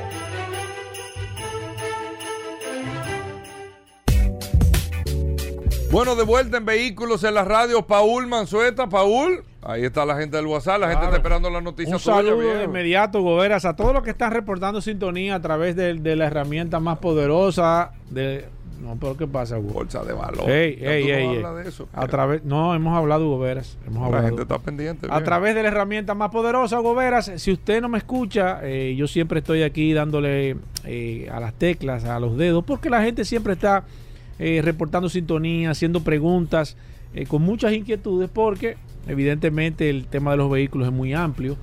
Bueno, 5.93 6.15
de 6.15 6.23
vuelta 6.23 6.57
en 6.57 6.65
Vehículos 6.65 7.23
en 7.23 7.35
la 7.35 7.43
Radio, 7.43 7.85
Paul 7.85 8.25
Manzueta. 8.25 8.89
Paul, 8.89 9.45
ahí 9.65 9.83
está 9.83 10.05
la 10.05 10.17
gente 10.17 10.37
del 10.37 10.47
WhatsApp, 10.47 10.79
la 10.79 10.89
gente 10.89 11.05
está 11.05 11.17
esperando 11.17 11.49
la 11.49 11.61
noticia 11.61 11.95
Un 11.95 12.01
tuya, 12.01 12.15
saludo 12.15 12.57
de 12.57 12.63
inmediato, 12.65 13.21
Goberas, 13.21 13.65
a 13.65 13.75
todos 13.75 13.93
los 13.93 14.03
que 14.03 14.11
están 14.11 14.31
reportando 14.31 14.81
sintonía 14.81 15.35
a 15.35 15.41
través 15.41 15.75
de, 15.75 15.95
de 15.95 16.15
la 16.15 16.25
herramienta 16.25 16.79
más 16.79 16.99
poderosa 16.99 17.91
de... 18.09 18.45
No, 18.81 18.97
pero 18.99 19.15
¿qué 19.15 19.25
pasa, 19.27 19.57
Hugo? 19.57 19.75
Bolsa 19.75 20.03
de 20.03 20.11
valor. 20.11 20.49
Ey, 20.49 20.77
ey, 20.81 21.41
no 21.41 21.57
ey, 21.57 21.63
de 21.63 21.69
eso. 21.69 21.87
A 21.93 22.05
través, 22.05 22.43
no, 22.43 22.75
hemos 22.75 22.97
hablado. 22.97 23.23
Hemos 23.35 23.77
la 23.87 24.05
hablado. 24.05 24.25
gente 24.25 24.41
está 24.41 24.59
pendiente. 24.59 25.07
A 25.09 25.23
través 25.23 25.55
de 25.55 25.61
la 25.63 25.69
herramienta 25.69 26.13
más 26.15 26.31
poderosa, 26.31 26.79
Goberas, 26.79 27.31
si 27.37 27.53
usted 27.53 27.81
no 27.81 27.87
me 27.87 27.97
escucha, 27.97 28.59
eh, 28.61 28.93
yo 28.97 29.07
siempre 29.07 29.39
estoy 29.39 29.63
aquí 29.63 29.93
dándole 29.93 30.57
eh, 30.83 31.29
a 31.31 31.39
las 31.39 31.53
teclas, 31.53 32.03
a 32.03 32.19
los 32.19 32.35
dedos, 32.35 32.65
porque 32.65 32.89
la 32.89 33.01
gente 33.01 33.23
siempre 33.23 33.53
está 33.53 33.85
eh, 34.37 34.61
reportando 34.61 35.07
sintonía, 35.07 35.71
haciendo 35.71 36.01
preguntas, 36.03 36.75
eh, 37.13 37.25
con 37.25 37.41
muchas 37.41 37.71
inquietudes, 37.71 38.29
porque 38.33 38.75
evidentemente 39.07 39.89
el 39.89 40.05
tema 40.07 40.31
de 40.31 40.37
los 40.37 40.49
vehículos 40.49 40.87
es 40.87 40.93
muy 40.93 41.13
amplio. 41.13 41.57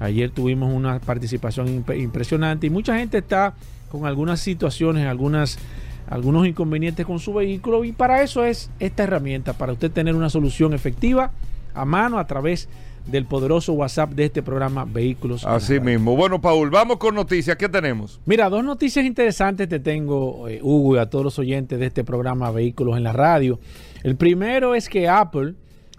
Ayer 0.00 0.30
tuvimos 0.30 0.72
una 0.72 0.98
participación 0.98 1.84
imp- 1.84 1.98
impresionante 1.98 2.66
y 2.66 2.70
mucha 2.70 2.98
gente 2.98 3.18
está 3.18 3.54
con 3.90 4.06
algunas 4.06 4.40
situaciones, 4.40 5.06
algunas 5.06 5.58
algunos 6.06 6.46
inconvenientes 6.46 7.06
con 7.06 7.18
su 7.18 7.32
vehículo 7.32 7.82
y 7.84 7.92
para 7.92 8.22
eso 8.22 8.44
es 8.44 8.70
esta 8.78 9.04
herramienta, 9.04 9.54
para 9.54 9.72
usted 9.72 9.90
tener 9.90 10.14
una 10.14 10.28
solución 10.28 10.74
efectiva 10.74 11.30
a 11.74 11.84
mano 11.86 12.18
a 12.18 12.26
través 12.26 12.68
del 13.06 13.24
poderoso 13.24 13.72
WhatsApp 13.72 14.10
de 14.12 14.26
este 14.26 14.42
programa 14.42 14.84
Vehículos. 14.84 15.44
Así 15.46 15.80
mismo. 15.80 16.14
Bueno, 16.16 16.40
Paul, 16.40 16.70
vamos 16.70 16.98
con 16.98 17.14
noticias. 17.14 17.56
¿Qué 17.56 17.68
tenemos? 17.68 18.20
Mira, 18.26 18.48
dos 18.50 18.64
noticias 18.64 19.04
interesantes 19.04 19.68
te 19.68 19.78
tengo, 19.78 20.48
eh, 20.48 20.60
Hugo, 20.62 20.96
y 20.96 20.98
a 20.98 21.08
todos 21.08 21.24
los 21.24 21.38
oyentes 21.38 21.78
de 21.78 21.86
este 21.86 22.04
programa 22.04 22.50
Vehículos 22.50 22.96
en 22.96 23.02
la 23.02 23.12
Radio. 23.12 23.58
El 24.02 24.16
primero 24.16 24.74
es 24.74 24.88
que 24.88 25.08
Apple 25.08 25.54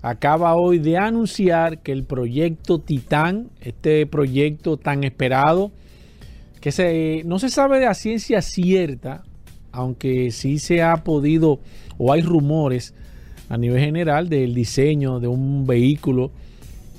acaba 0.06 0.56
hoy 0.56 0.78
de 0.78 1.00
anunciar 1.00 1.80
que 1.80 1.92
el 1.92 2.04
proyecto 2.04 2.78
Titan, 2.78 3.50
este 3.60 4.06
proyecto 4.06 4.78
tan 4.78 5.04
esperado, 5.04 5.72
que 6.62 6.72
se, 6.72 7.24
no 7.26 7.40
se 7.40 7.50
sabe 7.50 7.80
de 7.80 7.92
ciencia 7.96 8.44
cierta, 8.44 9.24
aunque 9.72 10.30
sí 10.30 10.60
se 10.60 10.84
ha 10.84 10.98
podido 10.98 11.60
o 11.98 12.14
hay 12.14 12.22
rumores 12.22 12.94
a 13.50 13.58
nivel 13.58 13.80
general 13.80 14.30
del 14.30 14.54
diseño 14.54 15.20
de 15.20 15.28
un 15.28 15.66
vehículo 15.66 16.30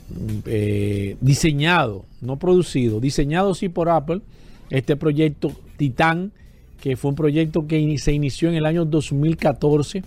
mm, 0.09 0.39
eh, 0.47 1.17
diseñado, 1.21 2.05
no 2.21 2.41
producido, 2.41 2.99
diseñado 2.99 3.55
sí 3.55 3.69
por 3.69 3.89
Apple, 3.89 4.21
este 4.69 4.97
proyecto 4.97 5.53
Titan, 5.77 6.33
que 6.81 6.97
fue 6.97 7.11
un 7.11 7.17
proyecto 7.17 7.69
que 7.69 7.99
se 7.99 8.13
inició 8.13 8.49
en 8.49 8.57
el 8.57 8.67
año 8.67 8.85
2014 8.85 10.03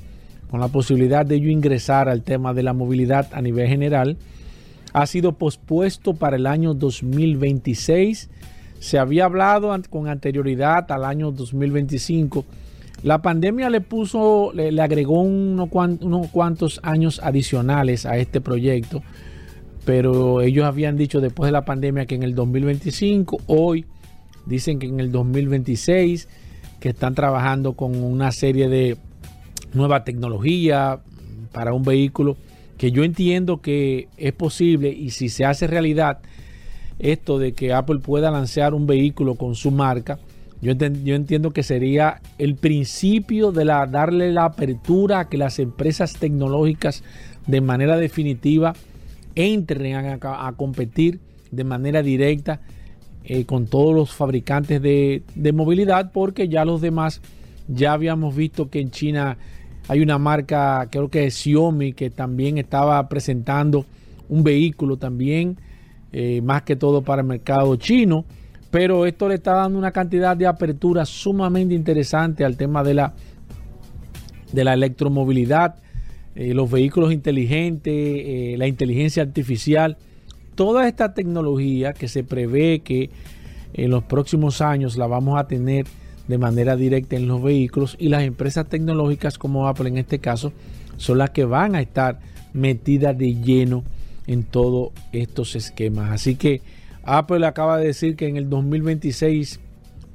con 0.49 0.59
la 0.59 0.67
posibilidad 0.67 1.25
de 1.25 1.35
ello 1.35 1.49
ingresar 1.49 2.09
al 2.09 2.23
tema 2.23 2.53
de 2.53 2.63
la 2.63 2.73
movilidad 2.73 3.27
a 3.33 3.41
nivel 3.41 3.67
general, 3.67 4.17
ha 4.93 5.05
sido 5.05 5.33
pospuesto 5.33 6.15
para 6.15 6.37
el 6.37 6.47
año 6.47 6.73
2026. 6.73 8.29
Se 8.79 8.97
había 8.97 9.25
hablado 9.25 9.75
con 9.89 10.07
anterioridad 10.07 10.91
al 10.91 11.05
año 11.05 11.31
2025. 11.31 12.45
La 13.03 13.21
pandemia 13.21 13.69
le 13.69 13.81
puso, 13.81 14.51
le, 14.53 14.81
agregó 14.81 15.21
unos 15.21 15.69
cuantos 16.31 16.79
años 16.83 17.21
adicionales 17.23 18.05
a 18.05 18.17
este 18.17 18.41
proyecto, 18.41 19.03
pero 19.85 20.41
ellos 20.41 20.65
habían 20.65 20.97
dicho 20.97 21.21
después 21.21 21.47
de 21.47 21.53
la 21.53 21.63
pandemia 21.63 22.05
que 22.05 22.15
en 22.15 22.23
el 22.23 22.35
2025, 22.35 23.41
hoy 23.47 23.85
dicen 24.45 24.79
que 24.79 24.87
en 24.87 24.99
el 24.99 25.11
2026, 25.11 26.27
que 26.79 26.89
están 26.89 27.13
trabajando 27.15 27.73
con 27.73 27.95
una 27.95 28.31
serie 28.31 28.67
de 28.67 28.97
nueva 29.73 30.03
tecnología 30.03 30.99
para 31.51 31.73
un 31.73 31.83
vehículo 31.83 32.37
que 32.77 32.91
yo 32.91 33.03
entiendo 33.03 33.61
que 33.61 34.07
es 34.17 34.33
posible 34.33 34.89
y 34.89 35.09
si 35.11 35.29
se 35.29 35.45
hace 35.45 35.67
realidad 35.67 36.19
esto 36.97 37.39
de 37.39 37.53
que 37.53 37.73
Apple 37.73 37.99
pueda 37.99 38.31
lanzar 38.31 38.73
un 38.73 38.87
vehículo 38.87 39.35
con 39.35 39.55
su 39.55 39.71
marca, 39.71 40.19
yo, 40.61 40.73
yo 40.73 41.15
entiendo 41.15 41.51
que 41.51 41.63
sería 41.63 42.21
el 42.37 42.55
principio 42.55 43.51
de 43.51 43.65
la, 43.65 43.85
darle 43.85 44.31
la 44.31 44.45
apertura 44.45 45.19
a 45.19 45.29
que 45.29 45.37
las 45.37 45.59
empresas 45.59 46.13
tecnológicas 46.13 47.03
de 47.47 47.61
manera 47.61 47.97
definitiva 47.97 48.73
entren 49.35 49.95
a, 49.95 50.47
a 50.47 50.51
competir 50.53 51.19
de 51.51 51.63
manera 51.63 52.01
directa 52.01 52.61
eh, 53.23 53.45
con 53.45 53.67
todos 53.67 53.95
los 53.95 54.11
fabricantes 54.11 54.81
de, 54.81 55.23
de 55.35 55.51
movilidad 55.53 56.11
porque 56.11 56.47
ya 56.47 56.65
los 56.65 56.81
demás 56.81 57.21
ya 57.67 57.93
habíamos 57.93 58.35
visto 58.35 58.69
que 58.69 58.79
en 58.79 58.91
China 58.91 59.37
hay 59.89 60.01
una 60.01 60.19
marca, 60.19 60.87
creo 60.91 61.09
que 61.09 61.25
es 61.25 61.33
Xiaomi, 61.33 61.93
que 61.93 62.11
también 62.11 62.59
estaba 62.59 63.09
presentando 63.09 63.87
un 64.29 64.43
vehículo 64.43 64.97
también, 64.97 65.57
eh, 66.13 66.41
más 66.43 66.61
que 66.61 66.75
todo 66.75 67.01
para 67.01 67.23
el 67.23 67.27
mercado 67.27 67.75
chino. 67.75 68.23
Pero 68.69 69.07
esto 69.07 69.27
le 69.27 69.35
está 69.35 69.53
dando 69.53 69.79
una 69.79 69.89
cantidad 69.89 70.37
de 70.37 70.45
apertura 70.45 71.05
sumamente 71.05 71.73
interesante 71.73 72.45
al 72.45 72.55
tema 72.55 72.83
de 72.83 72.93
la, 72.93 73.15
de 74.53 74.63
la 74.63 74.75
electromovilidad, 74.75 75.77
eh, 76.35 76.53
los 76.53 76.69
vehículos 76.69 77.11
inteligentes, 77.11 77.91
eh, 77.95 78.55
la 78.59 78.67
inteligencia 78.67 79.23
artificial, 79.23 79.97
toda 80.53 80.87
esta 80.87 81.15
tecnología 81.15 81.93
que 81.93 82.07
se 82.07 82.23
prevé 82.23 82.81
que 82.81 83.09
en 83.73 83.89
los 83.89 84.03
próximos 84.03 84.61
años 84.61 84.97
la 84.97 85.07
vamos 85.07 85.39
a 85.39 85.47
tener 85.47 85.87
de 86.29 86.37
manera 86.37 86.77
directa 86.77 87.17
en 87.17 87.27
los 87.27 87.43
vehículos 87.43 87.97
y 87.99 88.07
las 88.07 88.23
empresas 88.23 88.67
tecnológicas 88.69 89.37
como 89.37 89.67
Apple 89.67 89.89
en 89.89 89.97
este 89.97 90.19
caso 90.19 90.53
son 90.95 91.17
las 91.17 91.31
que 91.31 91.43
van 91.43 91.75
a 91.75 91.81
estar 91.81 92.19
metidas 92.53 93.17
de 93.17 93.33
lleno 93.35 93.83
en 94.27 94.43
todos 94.43 94.91
estos 95.11 95.55
esquemas. 95.55 96.11
Así 96.11 96.35
que 96.35 96.61
Apple 97.03 97.45
acaba 97.45 97.77
de 97.77 97.87
decir 97.87 98.15
que 98.15 98.27
en 98.27 98.37
el 98.37 98.49
2026 98.49 99.59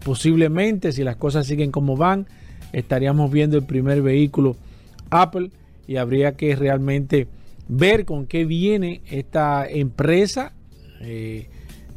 posiblemente 0.05 0.93
si 0.93 1.03
las 1.03 1.17
cosas 1.17 1.47
siguen 1.47 1.71
como 1.71 1.97
van 1.97 2.27
estaríamos 2.73 3.31
viendo 3.31 3.57
el 3.57 3.65
primer 3.65 4.03
vehículo 4.03 4.57
Apple 5.11 5.51
y 5.89 5.97
habría 5.97 6.33
que 6.37 6.55
realmente 6.57 7.27
ver 7.69 8.05
con 8.05 8.27
qué 8.27 8.45
viene 8.45 9.01
esta 9.11 9.67
empresa. 9.69 10.53
Eh, 11.01 11.47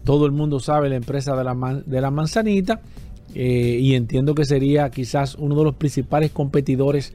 todo 0.03 0.25
el 0.25 0.31
mundo 0.31 0.59
sabe 0.59 0.89
la 0.89 0.95
empresa 0.95 1.35
de 1.35 1.43
la, 1.43 1.53
man- 1.53 1.83
de 1.85 1.99
la 2.01 2.09
manzanita 2.11 2.81
eh, 3.39 3.77
y 3.79 3.93
entiendo 3.93 4.33
que 4.33 4.45
sería 4.45 4.89
quizás 4.89 5.35
uno 5.35 5.53
de 5.53 5.63
los 5.63 5.75
principales 5.75 6.31
competidores 6.31 7.13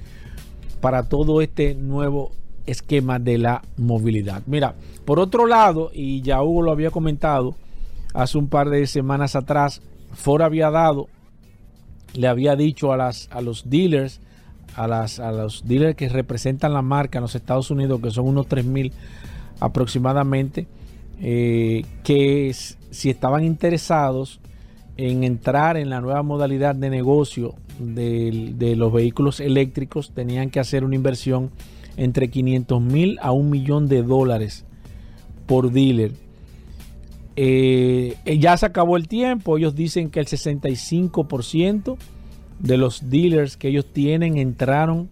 para 0.80 1.08
todo 1.08 1.42
este 1.42 1.74
nuevo 1.74 2.30
esquema 2.64 3.18
de 3.18 3.38
la 3.38 3.62
movilidad. 3.76 4.40
Mira, 4.46 4.76
por 5.04 5.18
otro 5.18 5.46
lado, 5.46 5.90
y 5.92 6.22
ya 6.22 6.40
Hugo 6.40 6.62
lo 6.62 6.70
había 6.70 6.92
comentado 6.92 7.56
hace 8.14 8.38
un 8.38 8.46
par 8.46 8.70
de 8.70 8.86
semanas 8.86 9.34
atrás, 9.34 9.82
Ford 10.12 10.42
había 10.42 10.70
dado, 10.70 11.08
le 12.14 12.28
había 12.28 12.54
dicho 12.54 12.92
a, 12.92 12.96
las, 12.96 13.28
a 13.32 13.40
los 13.40 13.68
dealers, 13.68 14.20
a, 14.76 14.86
las, 14.86 15.18
a 15.18 15.32
los 15.32 15.66
dealers 15.66 15.96
que 15.96 16.08
representan 16.08 16.72
la 16.72 16.82
marca 16.82 17.18
en 17.18 17.22
los 17.22 17.34
Estados 17.34 17.68
Unidos, 17.72 18.00
que 18.00 18.12
son 18.12 18.28
unos 18.28 18.46
3.000 18.46 18.92
aproximadamente, 19.58 20.68
eh, 21.20 21.84
que 22.04 22.54
si 22.54 23.10
estaban 23.10 23.42
interesados 23.42 24.38
en 25.10 25.24
entrar 25.24 25.76
en 25.76 25.90
la 25.90 26.00
nueva 26.00 26.22
modalidad 26.22 26.76
de 26.76 26.88
negocio 26.88 27.54
de, 27.80 28.74
los 28.76 28.92
vehículos 28.92 29.40
eléctricos, 29.40 30.12
tenían 30.14 30.50
que 30.50 30.60
hacer 30.60 30.84
una 30.84 30.94
inversión 30.94 31.50
entre 31.96 32.30
500 32.30 32.80
mil 32.80 33.18
a 33.20 33.32
un 33.32 33.50
millón 33.50 33.88
de 33.88 34.02
dólares 34.02 34.64
por 35.46 35.72
dealer. 35.72 36.12
Eh, 37.34 38.14
eh, 38.24 38.38
ya 38.38 38.56
se 38.56 38.66
acabó 38.66 38.96
el 38.96 39.08
tiempo, 39.08 39.58
ellos 39.58 39.74
dicen 39.74 40.08
que 40.08 40.20
el 40.20 40.26
65% 40.26 41.96
de 42.60 42.76
los 42.76 43.10
dealers 43.10 43.56
que 43.56 43.68
ellos 43.68 43.86
tienen 43.92 44.36
entraron 44.36 45.08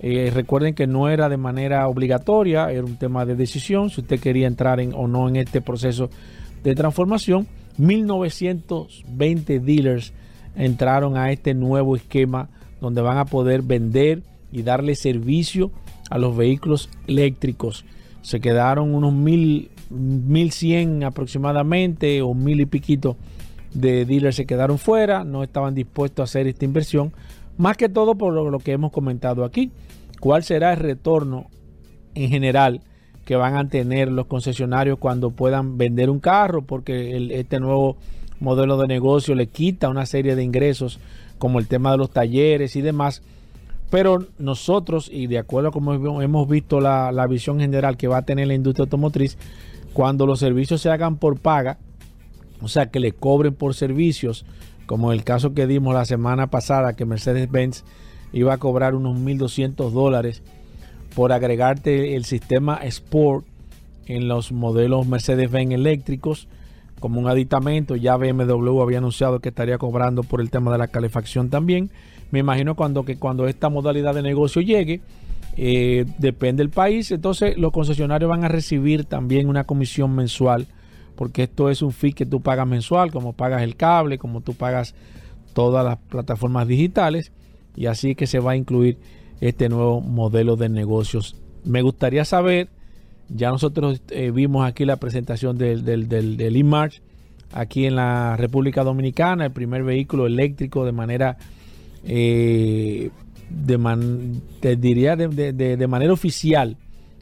Eh, 0.00 0.30
recuerden 0.32 0.74
que 0.74 0.86
no 0.86 1.08
era 1.08 1.28
de 1.28 1.36
manera 1.36 1.88
obligatoria, 1.88 2.70
era 2.70 2.84
un 2.84 2.98
tema 2.98 3.26
de 3.26 3.34
decisión, 3.34 3.90
si 3.90 4.00
usted 4.00 4.20
quería 4.20 4.46
entrar 4.46 4.78
en, 4.78 4.92
o 4.94 5.08
no 5.08 5.28
en 5.28 5.34
este 5.34 5.60
proceso 5.60 6.08
de 6.62 6.76
transformación. 6.76 7.48
1920 7.78 9.60
dealers 9.60 10.12
entraron 10.56 11.16
a 11.16 11.32
este 11.32 11.54
nuevo 11.54 11.96
esquema 11.96 12.50
donde 12.80 13.00
van 13.00 13.18
a 13.18 13.24
poder 13.24 13.62
vender 13.62 14.22
y 14.52 14.62
darle 14.62 14.94
servicio 14.94 15.70
a 16.10 16.18
los 16.18 16.36
vehículos 16.36 16.90
eléctricos. 17.06 17.84
Se 18.22 18.40
quedaron 18.40 18.94
unos 18.94 19.12
mil, 19.12 19.70
1100 19.90 21.04
aproximadamente 21.04 22.22
o 22.22 22.34
mil 22.34 22.60
y 22.60 22.66
piquito 22.66 23.16
de 23.72 24.04
dealers 24.04 24.36
se 24.36 24.46
quedaron 24.46 24.78
fuera, 24.78 25.24
no 25.24 25.42
estaban 25.42 25.74
dispuestos 25.74 26.22
a 26.22 26.24
hacer 26.24 26.46
esta 26.46 26.64
inversión, 26.64 27.12
más 27.56 27.76
que 27.76 27.88
todo 27.88 28.14
por 28.16 28.32
lo, 28.32 28.58
que 28.58 28.72
hemos 28.72 28.92
comentado 28.92 29.44
aquí. 29.44 29.70
¿Cuál 30.20 30.42
será 30.42 30.72
el 30.72 30.78
retorno 30.78 31.46
en 32.14 32.30
general 32.30 32.80
que 33.28 33.36
van 33.36 33.56
a 33.56 33.68
tener 33.68 34.10
los 34.10 34.24
concesionarios 34.24 34.98
cuando 34.98 35.28
puedan 35.28 35.76
vender 35.76 36.08
un 36.08 36.18
carro? 36.18 36.62
Porque 36.62 37.28
este 37.38 37.60
nuevo 37.60 37.98
modelo 38.40 38.78
de 38.78 38.88
negocio 38.88 39.34
le 39.34 39.48
quita 39.48 39.90
una 39.90 40.06
serie 40.06 40.34
de 40.34 40.42
ingresos 40.42 40.98
como 41.36 41.58
el 41.58 41.68
tema 41.68 41.90
de 41.90 41.98
los 41.98 42.08
talleres 42.08 42.74
y 42.74 42.80
demás. 42.80 43.20
Pero 43.90 44.24
nosotros, 44.38 45.10
y 45.12 45.26
de 45.26 45.36
acuerdo 45.36 45.68
a 45.68 45.72
como 45.72 45.92
hemos 46.22 46.48
visto 46.48 46.80
la, 46.80 47.12
la 47.12 47.26
visión 47.26 47.60
general 47.60 47.98
que 47.98 48.08
va 48.08 48.16
a 48.16 48.22
tener 48.22 48.46
la 48.46 48.54
industria 48.54 48.84
automotriz, 48.84 49.36
cuando 49.92 50.24
los 50.24 50.38
servicios 50.38 50.80
se 50.80 50.88
hagan 50.88 51.16
por 51.18 51.38
paga, 51.38 51.76
o 52.62 52.68
sea, 52.68 52.86
que 52.86 52.98
le 52.98 53.12
cobren 53.12 53.52
por 53.52 53.74
servicios, 53.74 54.46
como 54.86 55.12
el 55.12 55.22
caso 55.22 55.52
que 55.52 55.66
dimos 55.66 55.92
la 55.92 56.06
semana 56.06 56.46
pasada, 56.46 56.94
que 56.94 57.04
Mercedes-Benz 57.04 57.84
iba 58.32 58.54
a 58.54 58.58
cobrar 58.58 58.94
unos 58.94 59.18
1.200 59.18 59.90
dólares 59.90 60.42
por 61.14 61.32
agregarte 61.32 62.16
el 62.16 62.24
sistema 62.24 62.76
Sport 62.76 63.46
en 64.06 64.28
los 64.28 64.52
modelos 64.52 65.06
Mercedes-Benz 65.06 65.72
eléctricos 65.72 66.48
como 67.00 67.20
un 67.20 67.28
aditamento. 67.28 67.96
Ya 67.96 68.16
BMW 68.16 68.80
había 68.80 68.98
anunciado 68.98 69.40
que 69.40 69.50
estaría 69.50 69.78
cobrando 69.78 70.22
por 70.22 70.40
el 70.40 70.50
tema 70.50 70.72
de 70.72 70.78
la 70.78 70.88
calefacción 70.88 71.50
también. 71.50 71.90
Me 72.30 72.40
imagino 72.40 72.74
cuando, 72.74 73.04
que 73.04 73.16
cuando 73.16 73.46
esta 73.46 73.68
modalidad 73.68 74.14
de 74.14 74.22
negocio 74.22 74.62
llegue, 74.62 75.00
eh, 75.56 76.04
depende 76.18 76.62
del 76.62 76.70
país, 76.70 77.10
entonces 77.10 77.56
los 77.58 77.72
concesionarios 77.72 78.28
van 78.28 78.44
a 78.44 78.48
recibir 78.48 79.04
también 79.04 79.48
una 79.48 79.64
comisión 79.64 80.14
mensual 80.14 80.68
porque 81.18 81.42
esto 81.42 81.68
es 81.68 81.82
un 81.82 81.90
fee 81.90 82.12
que 82.12 82.26
tú 82.26 82.40
pagas 82.40 82.68
mensual, 82.68 83.10
como 83.10 83.32
pagas 83.32 83.62
el 83.62 83.74
cable, 83.74 84.18
como 84.18 84.40
tú 84.40 84.54
pagas 84.54 84.94
todas 85.52 85.84
las 85.84 85.98
plataformas 85.98 86.68
digitales, 86.68 87.32
y 87.74 87.86
así 87.86 88.14
que 88.14 88.28
se 88.28 88.38
va 88.38 88.52
a 88.52 88.56
incluir 88.56 88.98
este 89.40 89.68
nuevo 89.68 90.00
modelo 90.00 90.56
de 90.56 90.68
negocios. 90.68 91.36
Me 91.64 91.82
gustaría 91.82 92.24
saber, 92.24 92.68
ya 93.28 93.50
nosotros 93.50 94.00
eh, 94.10 94.30
vimos 94.30 94.66
aquí 94.66 94.84
la 94.84 94.96
presentación 94.96 95.58
del, 95.58 95.84
del, 95.84 96.08
del, 96.08 96.90
aquí 97.52 97.86
en 97.86 97.96
la 97.96 98.36
República 98.36 98.84
Dominicana, 98.84 99.46
el 99.46 99.52
primer 99.52 99.84
vehículo 99.84 100.26
eléctrico 100.26 100.84
de 100.84 100.92
manera, 100.92 101.38
eh, 102.04 103.10
de 103.50 104.76
diría 104.76 105.16
de, 105.16 105.52
de 105.52 105.86
manera 105.86 106.12
oficial, 106.12 106.76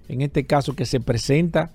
en 0.08 0.22
este 0.22 0.44
caso 0.44 0.74
que 0.74 0.86
se 0.86 1.00
presenta 1.00 1.70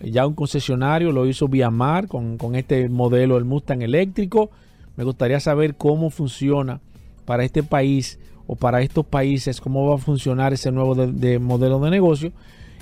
ya 0.00 0.26
un 0.26 0.34
concesionario 0.34 1.12
lo 1.12 1.26
hizo 1.26 1.48
vía 1.48 1.70
mar 1.70 2.06
con, 2.06 2.54
este 2.54 2.88
modelo, 2.88 3.38
el 3.38 3.44
Mustang 3.44 3.82
eléctrico. 3.82 4.50
Me 4.96 5.04
gustaría 5.04 5.40
saber 5.40 5.76
cómo 5.76 6.10
funciona 6.10 6.80
para 7.24 7.44
este 7.44 7.62
país 7.62 8.18
o 8.46 8.56
para 8.56 8.82
estos 8.82 9.04
países, 9.04 9.60
cómo 9.60 9.88
va 9.88 9.96
a 9.96 9.98
funcionar 9.98 10.52
ese 10.52 10.70
nuevo 10.70 10.94
de, 10.94 11.38
modelo 11.38 11.80
de 11.80 11.90
negocio. 11.90 12.32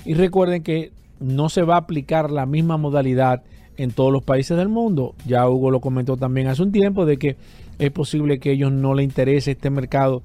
Y 0.05 0.13
recuerden 0.13 0.63
que 0.63 0.91
no 1.19 1.49
se 1.49 1.63
va 1.63 1.75
a 1.75 1.79
aplicar 1.79 2.29
la 2.31 2.45
misma 2.45 2.77
modalidad 2.77 3.43
en 3.77 3.91
todos 3.91 4.11
los 4.11 4.23
países 4.23 4.57
del 4.57 4.69
mundo. 4.69 5.15
Ya 5.25 5.49
Hugo 5.49 5.71
lo 5.71 5.81
comentó 5.81 6.17
también 6.17 6.47
hace 6.47 6.61
un 6.61 6.71
tiempo 6.71 7.05
de 7.05 7.17
que 7.17 7.35
es 7.79 7.91
posible 7.91 8.39
que 8.39 8.49
a 8.49 8.53
ellos 8.53 8.71
no 8.71 8.93
les 8.93 9.05
interese 9.05 9.51
este 9.51 9.69
mercado 9.69 10.21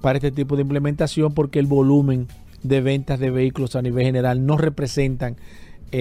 para 0.00 0.18
este 0.18 0.30
tipo 0.30 0.56
de 0.56 0.62
implementación 0.62 1.34
porque 1.34 1.58
el 1.58 1.66
volumen 1.66 2.28
de 2.62 2.80
ventas 2.80 3.18
de 3.18 3.30
vehículos 3.30 3.76
a 3.76 3.82
nivel 3.82 4.04
general 4.04 4.46
no 4.46 4.56
representan 4.56 5.36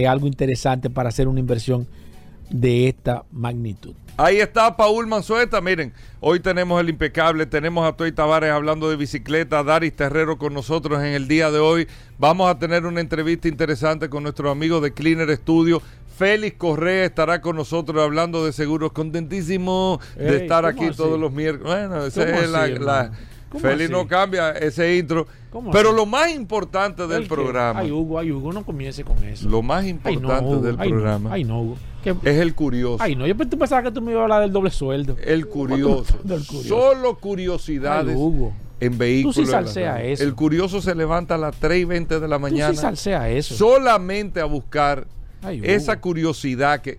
algo 0.08 0.28
interesante 0.28 0.90
para 0.90 1.10
hacer 1.10 1.28
una 1.28 1.40
inversión 1.40 1.88
de 2.50 2.88
esta 2.88 3.26
magnitud. 3.32 3.94
Ahí 4.16 4.38
está 4.38 4.78
Paul 4.78 5.08
Manzueta, 5.08 5.60
miren, 5.60 5.92
hoy 6.20 6.40
tenemos 6.40 6.80
el 6.80 6.90
impecable, 6.90 7.48
tenemos 7.48 7.88
a 7.88 7.94
Toy 7.94 8.12
Tavares 8.12 8.52
hablando 8.52 8.88
de 8.88 8.96
bicicleta, 8.96 9.64
Daris 9.64 9.96
Terrero 9.96 10.38
con 10.38 10.54
nosotros 10.54 11.00
en 11.00 11.14
el 11.14 11.28
día 11.28 11.50
de 11.50 11.58
hoy. 11.58 11.88
Vamos 12.20 12.48
a 12.48 12.60
tener 12.60 12.86
una 12.86 13.02
entrevista 13.02 13.48
interesante 13.48 14.10
con 14.10 14.22
nuestro 14.22 14.52
amigo 14.52 14.82
de 14.82 14.94
Cleaner 14.94 15.36
Studio. 15.36 15.82
Félix 16.16 16.58
Correa 16.58 17.06
estará 17.06 17.42
con 17.42 17.56
nosotros 17.56 18.04
hablando 18.04 18.46
de 18.46 18.54
seguros, 18.54 18.92
contentísimo 18.92 20.00
de 20.16 20.44
estar 20.44 20.64
aquí 20.68 20.92
todos 20.96 21.20
los 21.20 21.32
miércoles. 21.32 21.74
Bueno, 21.74 22.06
esa 22.06 22.24
es 22.24 22.50
la 22.52 23.12
Félix 23.60 23.90
no 23.90 24.08
cambia 24.08 24.52
ese 24.52 24.96
intro. 24.96 25.26
Pero 25.72 25.92
lo 25.92 26.06
más 26.06 26.32
importante 26.32 27.08
del 27.08 27.26
programa. 27.28 27.80
Ay, 27.80 27.92
Hugo, 27.92 28.20
ay, 28.20 28.32
Hugo, 28.32 28.54
no 28.54 28.64
comience 28.64 29.04
con 29.04 29.24
eso. 29.24 29.50
Lo 29.50 29.64
más 29.64 29.86
importante 29.86 30.58
del 30.58 30.78
programa. 30.78 31.32
Ay, 31.34 31.44
no, 31.44 31.62
Hugo. 31.62 31.78
Es 32.10 32.40
el 32.40 32.56
curioso. 32.56 33.04
Ay, 33.04 33.16
no, 33.16 33.26
yo 33.28 33.36
pensaba 33.36 33.84
que 33.84 33.92
tú 33.92 34.02
me 34.02 34.12
ibas 34.12 34.22
a 34.22 34.24
hablar 34.24 34.42
del 34.42 34.52
doble 34.52 34.72
sueldo. 34.72 35.18
El 35.24 35.48
curioso. 35.50 36.16
Solo 36.68 37.18
curiosidades. 37.18 38.16
Hugo. 38.16 38.54
En 38.80 38.98
vehículos. 38.98 39.36
Tú 39.36 39.46
sí 39.46 39.48
salsea 39.50 40.04
eso. 40.04 40.24
El 40.24 40.36
curioso 40.36 40.82
se 40.82 40.94
levanta 40.94 41.36
a 41.36 41.38
las 41.38 41.56
3 41.56 41.82
y 41.82 41.86
20 41.86 42.20
de 42.20 42.28
la 42.28 42.38
mañana. 42.38 42.72
Tú 42.72 42.76
sí 42.76 42.82
salsea 42.82 43.30
eso. 43.30 43.56
Solamente 43.56 44.42
a 44.42 44.46
buscar 44.46 45.08
esa 45.52 46.00
curiosidad 46.00 46.82
que, 46.82 46.98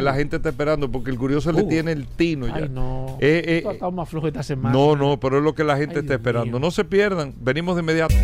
la 0.00 0.14
gente 0.14 0.36
está 0.36 0.50
esperando, 0.50 0.90
porque 0.90 1.10
el 1.10 1.18
curioso 1.18 1.52
le 1.52 1.64
tiene 1.64 1.92
el 1.92 2.06
tino 2.06 2.46
ya. 2.46 2.66
no. 2.68 3.16
Eh, 3.20 3.62
eh, 3.64 3.90
más 3.92 4.08
flojo 4.08 4.28
esta 4.28 4.42
semana. 4.42 4.76
No, 4.76 4.96
no, 4.96 5.18
pero 5.20 5.38
es 5.38 5.44
lo 5.44 5.54
que 5.54 5.64
la 5.64 5.76
gente 5.76 6.00
está 6.00 6.14
esperando. 6.14 6.58
No 6.58 6.70
se 6.70 6.84
pierdan, 6.84 7.34
venimos 7.40 7.76
de 7.76 7.82
inmediato. 7.82 8.14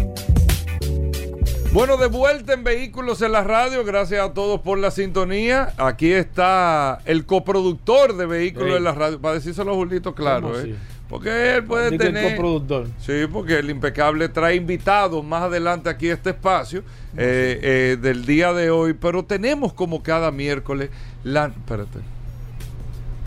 Bueno, 1.75 1.97
de 1.97 2.07
vuelta 2.07 2.53
en 2.53 2.63
Vehículos 2.63 3.21
en 3.21 3.33
la 3.33 3.43
Radio, 3.43 3.85
gracias 3.85 4.25
a 4.25 4.33
todos 4.33 4.61
por 4.61 4.79
la 4.79 4.93
sintonía. 4.93 5.73
Aquí 5.77 6.13
está 6.13 7.01
el 7.05 7.27
coproductor 7.27 8.17
de 8.17 8.27
Vehículos 8.27 8.77
en 8.77 8.85
la 8.85 8.93
Radio, 8.93 9.21
para 9.21 9.35
decírselo 9.35 9.73
a 9.73 9.75
Julito 9.75 10.15
claro, 10.15 10.57
¿eh? 10.57 10.77
Porque 11.09 11.57
él 11.57 11.65
puede 11.65 11.99
tener. 11.99 12.27
El 12.27 12.37
coproductor. 12.37 12.87
Sí, 13.01 13.25
porque 13.31 13.59
el 13.59 13.71
impecable 13.71 14.29
trae 14.29 14.55
invitados 14.55 15.25
más 15.25 15.43
adelante 15.43 15.91
aquí 15.91 16.11
a 16.11 16.15
este 16.15 16.31
espacio 16.31 16.85
eh, 17.17 17.59
eh, 17.61 17.99
del 18.01 18.25
día 18.25 18.53
de 18.53 18.71
hoy. 18.71 18.93
Pero 18.93 19.25
tenemos 19.25 19.73
como 19.73 20.01
cada 20.01 20.31
miércoles 20.31 20.91
la. 21.25 21.47
Espérate. 21.47 21.99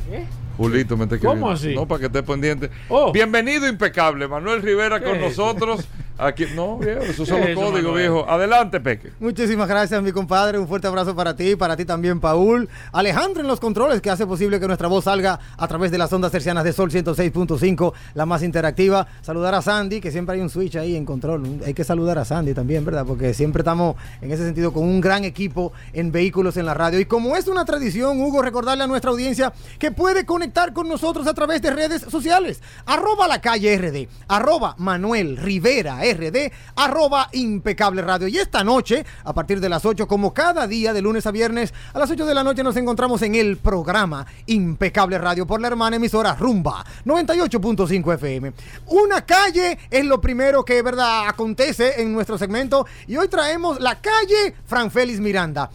¿Eh? 0.10 0.26
Julito, 0.56 0.96
me 0.96 1.06
te 1.08 1.20
¿Cómo 1.20 1.52
así? 1.52 1.76
No, 1.76 1.86
para 1.86 2.00
que 2.00 2.06
estés 2.06 2.24
pendiente. 2.24 2.70
Oh. 2.88 3.12
Bienvenido, 3.12 3.68
impecable. 3.68 4.26
Manuel 4.26 4.62
Rivera 4.62 5.04
con 5.04 5.20
nosotros. 5.20 5.86
Aquí, 6.20 6.46
no, 6.56 6.78
viejo, 6.78 7.02
esos 7.02 7.28
son 7.28 7.42
los 7.46 7.50
códigos, 7.52 7.96
viejo. 7.96 8.26
Adelante, 8.28 8.80
Peque. 8.80 9.12
Muchísimas 9.20 9.68
gracias, 9.68 10.02
mi 10.02 10.12
compadre. 10.12 10.58
Un 10.58 10.68
fuerte 10.68 10.88
abrazo 10.88 11.16
para 11.16 11.36
ti, 11.36 11.56
para 11.56 11.78
ti 11.78 11.86
también, 11.86 12.20
Paul. 12.20 12.68
Alejandro 12.92 13.42
en 13.42 13.48
los 13.48 13.60
controles, 13.60 14.02
que 14.02 14.10
hace 14.10 14.26
posible 14.26 14.60
que 14.60 14.66
nuestra 14.66 14.88
voz 14.88 15.04
salga 15.04 15.40
a 15.56 15.68
través 15.68 15.92
de 15.92 16.00
las 16.00 16.12
ondas 16.12 16.32
tercianas 16.32 16.64
de 16.64 16.74
Sol 16.74 16.90
106.5, 16.90 17.94
la 18.16 18.26
más 18.26 18.42
interactiva. 18.42 19.08
Saludar 19.22 19.54
a 19.54 19.62
Sandy, 19.62 20.02
que 20.02 20.12
siempre 20.12 20.36
hay 20.36 20.42
un 20.42 20.50
switch 20.50 20.76
ahí 20.78 20.96
en 20.96 21.06
control. 21.06 21.60
Hay 21.66 21.76
que 21.76 21.84
saludar 21.84 22.18
a 22.18 22.26
Sandy 22.26 22.56
también, 22.56 22.84
¿verdad? 22.84 23.06
Porque 23.06 23.36
siempre 23.36 23.62
estamos 23.62 23.96
en 24.22 24.32
ese 24.32 24.44
sentido 24.44 24.74
con 24.74 24.84
un 24.84 25.00
gran 25.00 25.24
equipo 25.24 25.72
en 25.94 26.12
vehículos 26.12 26.58
en 26.58 26.66
la 26.66 26.74
radio. 26.74 27.00
Y 27.00 27.06
como 27.06 27.36
es 27.36 27.48
una 27.48 27.64
tradición, 27.64 28.20
Hugo, 28.20 28.42
recordarle 28.42 28.84
a 28.84 28.88
nuestra 28.88 29.12
audiencia 29.12 29.54
que 29.78 29.92
puede 29.92 30.26
conectar 30.26 30.74
con 30.74 30.90
nosotros 30.90 31.28
a 31.28 31.36
través 31.36 31.62
de 31.62 31.70
redes 31.70 32.02
sociales. 32.02 32.62
Arroba 32.88 33.28
la 33.28 33.40
calle 33.40 33.78
RD, 33.78 34.08
arroba 34.28 34.74
Manuel 34.80 35.38
Rivera 35.38 36.07
RD, 36.14 36.52
arroba 36.76 37.30
impecable 37.34 38.02
radio. 38.02 38.28
Y 38.28 38.38
esta 38.38 38.64
noche, 38.64 39.06
a 39.24 39.34
partir 39.34 39.60
de 39.60 39.70
las 39.70 39.86
8, 39.86 40.08
como 40.08 40.34
cada 40.34 40.68
día 40.68 40.94
de 40.94 41.02
lunes 41.02 41.26
a 41.26 41.32
viernes, 41.32 41.74
a 41.94 42.00
las 42.00 42.10
8 42.10 42.26
de 42.26 42.34
la 42.34 42.44
noche 42.44 42.64
nos 42.64 42.76
encontramos 42.78 43.22
en 43.22 43.36
el 43.36 43.58
programa 43.58 44.26
Impecable 44.46 45.18
Radio 45.18 45.46
por 45.46 45.62
la 45.62 45.68
hermana 45.68 45.98
emisora 45.98 46.36
Rumba 46.36 46.86
98.5 47.06 48.14
FM. 48.16 48.54
Una 48.88 49.26
calle 49.26 49.78
es 49.90 50.06
lo 50.06 50.22
primero 50.22 50.64
que, 50.64 50.82
verdad, 50.82 51.28
acontece 51.28 52.02
en 52.02 52.14
nuestro 52.14 52.38
segmento 52.38 52.86
y 53.08 53.18
hoy 53.18 53.28
traemos 53.28 53.80
la 53.80 54.00
calle 54.00 54.56
Fran 54.66 54.92
Félix 54.92 55.20
Miranda 55.20 55.70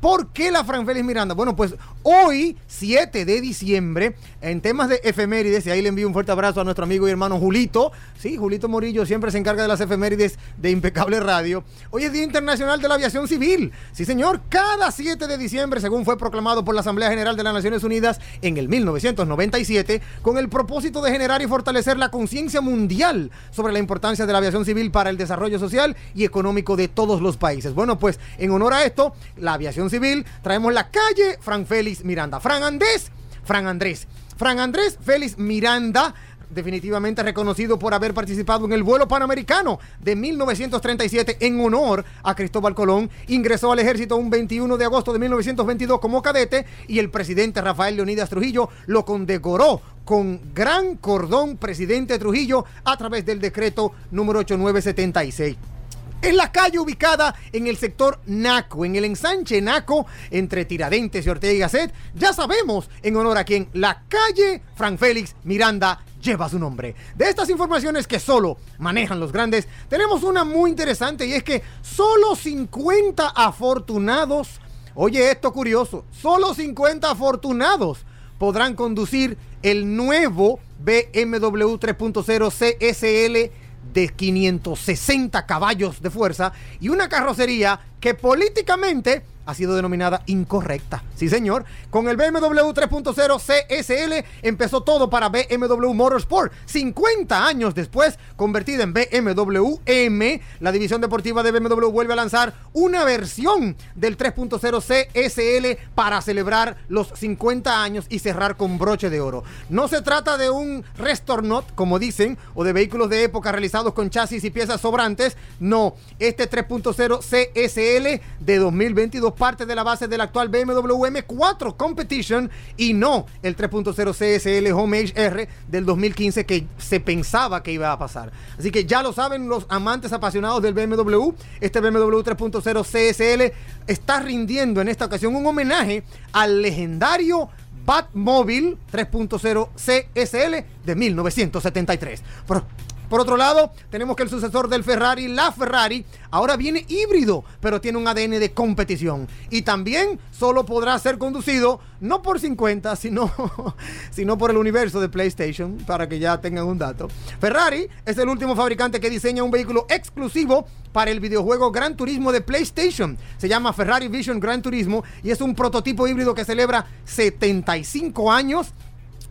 ¿Por 0.00 0.28
qué 0.28 0.50
la 0.50 0.62
Fran 0.64 0.86
Félix 0.86 1.04
Miranda? 1.04 1.34
Bueno, 1.34 1.56
pues 1.56 1.74
hoy, 2.02 2.56
7 2.68 3.24
de 3.24 3.40
diciembre, 3.40 4.14
en 4.40 4.60
temas 4.60 4.88
de 4.88 5.00
efemérides, 5.02 5.66
y 5.66 5.70
ahí 5.70 5.82
le 5.82 5.88
envío 5.88 6.06
un 6.06 6.12
fuerte 6.12 6.30
abrazo 6.30 6.60
a 6.60 6.64
nuestro 6.64 6.84
amigo 6.84 7.08
y 7.08 7.10
hermano 7.10 7.38
Julito. 7.38 7.90
Sí, 8.18 8.36
Julito 8.36 8.68
Morillo 8.68 9.04
siempre 9.06 9.30
se 9.30 9.38
encarga 9.38 9.62
de 9.62 9.68
las 9.68 9.80
efemérides 9.80 10.38
de 10.56 10.70
Impecable 10.70 11.18
Radio. 11.18 11.64
Hoy 11.90 12.04
es 12.04 12.12
Día 12.12 12.22
Internacional 12.22 12.80
de 12.80 12.88
la 12.88 12.94
Aviación 12.94 13.26
Civil. 13.26 13.72
Sí, 13.92 14.04
señor, 14.04 14.40
cada 14.48 14.92
7 14.92 15.26
de 15.26 15.36
diciembre, 15.36 15.80
según 15.80 16.04
fue 16.04 16.16
proclamado 16.16 16.64
por 16.64 16.74
la 16.74 16.82
Asamblea 16.82 17.10
General 17.10 17.36
de 17.36 17.42
las 17.42 17.54
Naciones 17.54 17.82
Unidas 17.82 18.20
en 18.42 18.56
el 18.56 18.68
1997, 18.68 20.00
con 20.22 20.38
el 20.38 20.48
propósito 20.48 21.02
de 21.02 21.10
generar 21.10 21.42
y 21.42 21.46
fortalecer 21.46 21.98
la 21.98 22.10
conciencia 22.10 22.60
mundial 22.60 23.30
sobre 23.50 23.72
la 23.72 23.80
importancia 23.80 24.26
de 24.26 24.32
la 24.32 24.38
aviación 24.38 24.64
civil 24.64 24.90
para 24.90 25.10
el 25.10 25.16
desarrollo 25.16 25.58
social 25.58 25.96
y 26.14 26.24
económico 26.24 26.76
de 26.76 26.86
todos 26.86 27.20
los 27.20 27.36
países. 27.36 27.74
Bueno, 27.74 27.98
pues 27.98 28.20
en 28.38 28.50
honor 28.52 28.74
a 28.74 28.84
esto, 28.84 29.14
la 29.36 29.54
aviación 29.54 29.87
civil, 29.90 30.24
traemos 30.42 30.72
la 30.72 30.90
calle 30.90 31.38
Fran 31.40 31.66
Félix 31.66 32.04
Miranda. 32.04 32.40
Fran 32.40 32.62
Andrés, 32.62 33.10
Fran 33.44 33.66
Andrés. 33.66 34.06
Fran 34.36 34.60
Andrés 34.60 34.98
Félix 35.02 35.36
Miranda 35.36 36.14
definitivamente 36.50 37.22
reconocido 37.22 37.78
por 37.78 37.94
haber 37.94 38.14
participado 38.14 38.64
en 38.66 38.72
el 38.72 38.82
vuelo 38.82 39.08
panamericano 39.08 39.78
de 40.00 40.16
1937 40.16 41.38
en 41.40 41.60
honor 41.60 42.04
a 42.22 42.34
Cristóbal 42.34 42.74
Colón. 42.74 43.10
Ingresó 43.26 43.72
al 43.72 43.78
ejército 43.78 44.16
un 44.16 44.30
21 44.30 44.76
de 44.76 44.84
agosto 44.84 45.12
de 45.12 45.18
1922 45.18 46.00
como 46.00 46.22
cadete 46.22 46.66
y 46.86 46.98
el 46.98 47.10
presidente 47.10 47.60
Rafael 47.60 47.96
Leonidas 47.96 48.30
Trujillo 48.30 48.68
lo 48.86 49.04
condecoró 49.04 49.80
con 50.04 50.40
gran 50.54 50.96
cordón 50.96 51.56
presidente 51.58 52.18
Trujillo 52.18 52.64
a 52.84 52.96
través 52.96 53.26
del 53.26 53.40
decreto 53.40 53.92
número 54.10 54.40
8976. 54.40 55.77
Es 56.20 56.34
la 56.34 56.50
calle 56.50 56.80
ubicada 56.80 57.32
en 57.52 57.68
el 57.68 57.76
sector 57.76 58.18
Naco, 58.26 58.84
en 58.84 58.96
el 58.96 59.04
ensanche 59.04 59.60
Naco, 59.60 60.04
entre 60.30 60.64
Tiradentes 60.64 61.24
y 61.24 61.30
Ortega 61.30 61.52
y 61.52 61.58
Gasset. 61.58 61.94
Ya 62.14 62.32
sabemos 62.32 62.90
en 63.02 63.16
honor 63.16 63.38
a 63.38 63.44
quien 63.44 63.68
la 63.72 64.02
calle 64.08 64.60
Fran 64.74 64.98
Félix 64.98 65.36
Miranda 65.44 66.00
lleva 66.20 66.48
su 66.48 66.58
nombre. 66.58 66.96
De 67.14 67.28
estas 67.28 67.48
informaciones 67.50 68.08
que 68.08 68.18
solo 68.18 68.58
manejan 68.78 69.20
los 69.20 69.30
grandes, 69.30 69.68
tenemos 69.88 70.24
una 70.24 70.42
muy 70.42 70.70
interesante 70.70 71.24
y 71.24 71.34
es 71.34 71.44
que 71.44 71.62
solo 71.82 72.34
50 72.34 73.28
afortunados, 73.28 74.60
oye 74.96 75.30
esto 75.30 75.52
curioso, 75.52 76.04
solo 76.10 76.52
50 76.52 77.08
afortunados 77.08 78.04
podrán 78.38 78.74
conducir 78.74 79.38
el 79.62 79.96
nuevo 79.96 80.58
BMW 80.80 81.76
3.0 81.76 82.50
CSL 82.50 83.52
de 83.92 84.08
560 84.08 85.46
caballos 85.46 86.02
de 86.02 86.10
fuerza 86.10 86.52
y 86.80 86.88
una 86.88 87.08
carrocería 87.08 87.80
que 88.00 88.14
políticamente 88.14 89.22
ha 89.48 89.54
sido 89.54 89.74
denominada 89.74 90.22
incorrecta. 90.26 91.02
Sí, 91.16 91.30
señor. 91.30 91.64
Con 91.88 92.06
el 92.08 92.18
BMW 92.18 92.70
3.0 92.70 93.40
CSL 93.40 94.26
empezó 94.42 94.82
todo 94.82 95.08
para 95.08 95.30
BMW 95.30 95.94
Motorsport. 95.94 96.52
50 96.66 97.46
años 97.46 97.74
después, 97.74 98.18
convertida 98.36 98.82
en 98.82 98.92
BMW 98.92 99.76
M, 99.86 100.42
la 100.60 100.70
división 100.70 101.00
deportiva 101.00 101.42
de 101.42 101.52
BMW 101.52 101.88
vuelve 101.88 102.12
a 102.12 102.16
lanzar 102.16 102.52
una 102.74 103.04
versión 103.04 103.74
del 103.94 104.18
3.0 104.18 104.82
CSL 104.82 105.82
para 105.94 106.20
celebrar 106.20 106.76
los 106.90 107.08
50 107.14 107.82
años 107.82 108.04
y 108.10 108.18
cerrar 108.18 108.58
con 108.58 108.78
broche 108.78 109.08
de 109.08 109.22
oro. 109.22 109.44
No 109.70 109.88
se 109.88 110.02
trata 110.02 110.36
de 110.36 110.50
un 110.50 110.84
Restornot, 110.98 111.74
como 111.74 111.98
dicen, 111.98 112.36
o 112.54 112.64
de 112.64 112.74
vehículos 112.74 113.08
de 113.08 113.24
época 113.24 113.50
realizados 113.50 113.94
con 113.94 114.10
chasis 114.10 114.44
y 114.44 114.50
piezas 114.50 114.82
sobrantes. 114.82 115.38
No, 115.58 115.94
este 116.18 116.50
3.0 116.50 117.20
CSL 117.20 118.44
de 118.44 118.56
2022 118.58 119.37
parte 119.38 119.64
de 119.64 119.74
la 119.74 119.82
base 119.82 120.08
del 120.08 120.20
actual 120.20 120.48
BMW 120.48 121.06
M4 121.06 121.76
Competition 121.76 122.50
y 122.76 122.92
no 122.92 123.26
el 123.42 123.56
3.0 123.56 124.12
CSL 124.12 124.72
Homage 124.72 125.12
R 125.14 125.48
del 125.68 125.86
2015 125.86 126.44
que 126.44 126.66
se 126.76 127.00
pensaba 127.00 127.62
que 127.62 127.72
iba 127.72 127.90
a 127.92 127.98
pasar. 127.98 128.32
Así 128.58 128.70
que 128.70 128.84
ya 128.84 129.02
lo 129.02 129.12
saben 129.12 129.48
los 129.48 129.64
amantes 129.68 130.12
apasionados 130.12 130.60
del 130.62 130.74
BMW, 130.74 131.30
este 131.60 131.80
BMW 131.80 132.20
3.0 132.20 132.82
CSL 132.84 133.54
está 133.86 134.20
rindiendo 134.20 134.80
en 134.80 134.88
esta 134.88 135.06
ocasión 135.06 135.34
un 135.36 135.46
homenaje 135.46 136.02
al 136.32 136.60
legendario 136.60 137.48
Batmobile 137.88 138.76
3.0 138.92 139.68
CSL 139.74 140.66
de 140.84 140.94
1973. 140.94 142.22
Por, 142.46 142.64
por 143.08 143.20
otro 143.20 143.36
lado, 143.36 143.72
tenemos 143.90 144.16
que 144.16 144.22
el 144.22 144.28
sucesor 144.28 144.68
del 144.68 144.84
Ferrari, 144.84 145.28
la 145.28 145.52
Ferrari, 145.52 146.04
ahora 146.30 146.56
viene 146.56 146.84
híbrido, 146.88 147.44
pero 147.60 147.80
tiene 147.80 147.98
un 147.98 148.06
ADN 148.06 148.38
de 148.38 148.52
competición. 148.52 149.28
Y 149.50 149.62
también 149.62 150.18
solo 150.30 150.66
podrá 150.66 150.98
ser 150.98 151.18
conducido 151.18 151.80
no 152.00 152.22
por 152.22 152.38
50, 152.38 152.94
sino, 152.96 153.32
sino 154.10 154.38
por 154.38 154.50
el 154.50 154.56
universo 154.56 155.00
de 155.00 155.08
PlayStation, 155.08 155.78
para 155.86 156.08
que 156.08 156.18
ya 156.18 156.40
tengan 156.40 156.66
un 156.66 156.78
dato. 156.78 157.08
Ferrari 157.40 157.88
es 158.04 158.18
el 158.18 158.28
último 158.28 158.54
fabricante 158.54 159.00
que 159.00 159.10
diseña 159.10 159.42
un 159.42 159.50
vehículo 159.50 159.86
exclusivo 159.88 160.66
para 160.92 161.10
el 161.10 161.20
videojuego 161.20 161.70
Gran 161.70 161.96
Turismo 161.96 162.32
de 162.32 162.40
PlayStation. 162.40 163.16
Se 163.36 163.48
llama 163.48 163.72
Ferrari 163.72 164.08
Vision 164.08 164.40
Gran 164.40 164.62
Turismo 164.62 165.04
y 165.22 165.30
es 165.30 165.40
un 165.40 165.54
prototipo 165.54 166.06
híbrido 166.08 166.34
que 166.34 166.44
celebra 166.44 166.86
75 167.04 168.32
años 168.32 168.72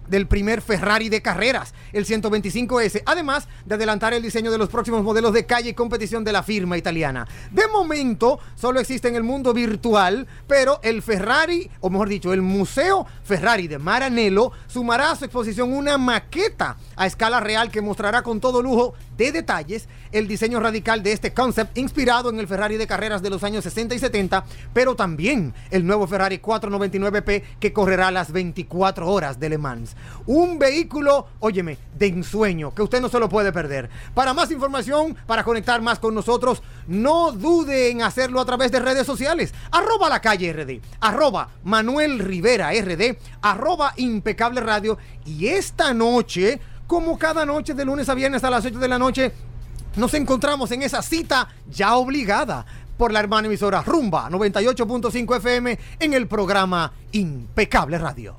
del 0.07 0.27
primer 0.27 0.61
Ferrari 0.61 1.09
de 1.09 1.21
carreras, 1.21 1.73
el 1.93 2.05
125S, 2.05 3.03
además 3.05 3.47
de 3.65 3.75
adelantar 3.75 4.13
el 4.13 4.23
diseño 4.23 4.51
de 4.51 4.57
los 4.57 4.69
próximos 4.69 5.03
modelos 5.03 5.33
de 5.33 5.45
calle 5.45 5.69
y 5.69 5.73
competición 5.73 6.23
de 6.23 6.31
la 6.31 6.43
firma 6.43 6.77
italiana. 6.77 7.27
De 7.51 7.67
momento, 7.67 8.39
solo 8.55 8.79
existe 8.79 9.07
en 9.07 9.15
el 9.15 9.23
mundo 9.23 9.53
virtual, 9.53 10.27
pero 10.47 10.79
el 10.83 11.01
Ferrari, 11.01 11.69
o 11.81 11.89
mejor 11.89 12.09
dicho, 12.09 12.33
el 12.33 12.41
Museo 12.41 13.05
Ferrari 13.23 13.67
de 13.67 13.79
Maranello, 13.79 14.51
sumará 14.67 15.11
a 15.11 15.15
su 15.15 15.25
exposición 15.25 15.73
una 15.73 15.97
maqueta 15.97 16.77
a 16.95 17.05
escala 17.05 17.39
real 17.39 17.71
que 17.71 17.81
mostrará 17.81 18.23
con 18.23 18.39
todo 18.39 18.61
lujo 18.61 18.93
de 19.17 19.31
detalles 19.31 19.87
el 20.11 20.27
diseño 20.27 20.59
radical 20.59 21.03
de 21.03 21.11
este 21.11 21.33
concept 21.33 21.77
inspirado 21.77 22.29
en 22.29 22.39
el 22.39 22.47
Ferrari 22.47 22.77
de 22.77 22.87
carreras 22.87 23.21
de 23.21 23.29
los 23.29 23.43
años 23.43 23.63
60 23.63 23.95
y 23.95 23.99
70, 23.99 24.45
pero 24.73 24.95
también 24.95 25.53
el 25.71 25.85
nuevo 25.85 26.07
Ferrari 26.07 26.39
499P 26.39 27.43
que 27.59 27.73
correrá 27.73 28.11
las 28.11 28.31
24 28.31 29.09
horas 29.09 29.39
de 29.39 29.49
Le 29.49 29.57
Mans. 29.57 29.95
Un 30.25 30.59
vehículo, 30.59 31.27
óyeme, 31.39 31.77
de 31.97 32.07
ensueño, 32.07 32.73
que 32.73 32.83
usted 32.83 33.01
no 33.01 33.09
se 33.09 33.19
lo 33.19 33.29
puede 33.29 33.51
perder. 33.51 33.89
Para 34.13 34.33
más 34.33 34.51
información, 34.51 35.15
para 35.25 35.43
conectar 35.43 35.81
más 35.81 35.99
con 35.99 36.15
nosotros, 36.15 36.61
no 36.87 37.31
dude 37.31 37.89
en 37.89 38.01
hacerlo 38.01 38.39
a 38.39 38.45
través 38.45 38.71
de 38.71 38.79
redes 38.79 39.05
sociales. 39.05 39.53
Arroba 39.71 40.09
la 40.09 40.21
calle 40.21 40.53
RD, 40.53 40.81
arroba 40.99 41.49
Manuel 41.63 42.19
Rivera 42.19 42.71
RD, 42.71 43.17
arroba 43.41 43.93
Impecable 43.97 44.61
Radio. 44.61 44.97
Y 45.25 45.47
esta 45.47 45.93
noche, 45.93 46.59
como 46.87 47.17
cada 47.17 47.45
noche 47.45 47.73
de 47.73 47.85
lunes 47.85 48.09
a 48.09 48.13
viernes 48.13 48.43
a 48.43 48.49
las 48.49 48.65
8 48.65 48.79
de 48.79 48.87
la 48.87 48.97
noche, 48.97 49.33
nos 49.97 50.13
encontramos 50.13 50.71
en 50.71 50.83
esa 50.83 51.01
cita 51.01 51.49
ya 51.69 51.97
obligada 51.97 52.65
por 52.97 53.11
la 53.11 53.19
hermana 53.19 53.47
emisora 53.47 53.83
Rumba 53.83 54.29
98.5 54.29 55.37
FM 55.37 55.77
en 55.99 56.13
el 56.13 56.27
programa 56.27 56.91
Impecable 57.11 57.97
Radio. 57.97 58.35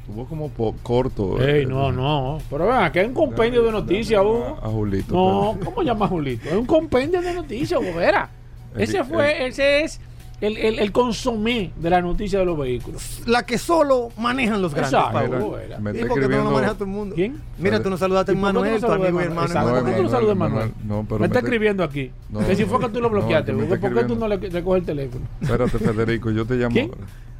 Estuvo 0.00 0.26
como 0.26 0.50
corto. 0.82 1.40
Ey, 1.40 1.62
eh, 1.62 1.66
no, 1.66 1.92
no. 1.92 2.38
Pero 2.50 2.66
vean, 2.66 2.90
que 2.90 3.00
es 3.02 3.08
un 3.08 3.14
compendio 3.14 3.62
de 3.62 3.70
noticias, 3.70 4.20
Hugo. 4.20 4.58
A 4.62 4.68
Julito. 4.68 5.14
No, 5.14 5.58
¿cómo 5.64 5.82
llama 5.82 6.08
Julito? 6.08 6.48
Es 6.48 6.56
un 6.56 6.66
compendio 6.66 7.22
de 7.22 7.34
noticias, 7.34 7.80
Hugo 7.80 7.94
Vera. 7.94 8.28
Ese 8.76 9.04
fue, 9.04 9.46
ese 9.46 9.84
es 9.84 10.00
el, 10.42 10.56
el, 10.58 10.78
el 10.80 10.92
consomé 10.92 11.72
de 11.76 11.88
la 11.88 12.02
noticia 12.02 12.40
de 12.40 12.44
los 12.44 12.58
vehículos. 12.58 13.22
La 13.26 13.46
que 13.46 13.56
solo 13.58 14.10
manejan 14.18 14.60
los 14.60 14.74
grandes. 14.74 14.92
Exacto. 15.00 15.56
Mira, 15.62 15.78
me 15.78 15.92
tú 15.92 16.00
no 16.00 16.06
lo 16.06 16.14
escribiendo. 16.14 16.50
manejas 16.50 16.74
todo 16.74 16.84
el 16.84 16.90
mundo. 16.90 17.14
¿Quién? 17.14 17.40
Mira, 17.58 17.82
tú 17.82 17.88
no 17.90 17.96
saludaste 17.96 18.32
a 18.32 18.34
¿Y 18.34 18.38
por 18.38 18.50
qué 18.52 18.52
tú 18.52 18.60
Manuel, 18.60 18.72
no 18.72 18.80
tu 18.80 18.86
saludas 18.86 19.06
a 19.06 19.08
amigo 19.08 19.22
y 19.22 19.34
Manuel? 19.34 19.50
hermano. 19.50 19.70
¿Por 19.80 19.84
qué 19.84 19.96
tú 19.96 20.02
no 20.02 20.08
saludas 20.10 20.32
a 20.32 20.38
Manuel, 20.38 20.72
no, 20.84 21.06
pero 21.08 21.18
me 21.20 21.26
está 21.26 21.38
escribiendo 21.38 21.84
aquí. 21.84 22.10
No, 22.28 22.46
que 22.46 22.56
si 22.56 22.64
fue 22.64 22.80
que 22.80 22.88
tú 22.88 23.00
lo 23.00 23.08
no, 23.08 23.10
bloqueaste, 23.10 23.52
está 23.52 23.80
¿por 23.80 23.94
qué 23.94 24.04
tú 24.04 24.16
no 24.16 24.28
le, 24.28 24.36
le 24.38 24.62
coges 24.64 24.80
el 24.80 24.86
teléfono? 24.86 25.24
Espérate, 25.40 25.78
Federico, 25.78 26.30
yo 26.30 26.44
te 26.44 26.54
llamo. 26.56 26.72
¿Quién? 26.74 26.90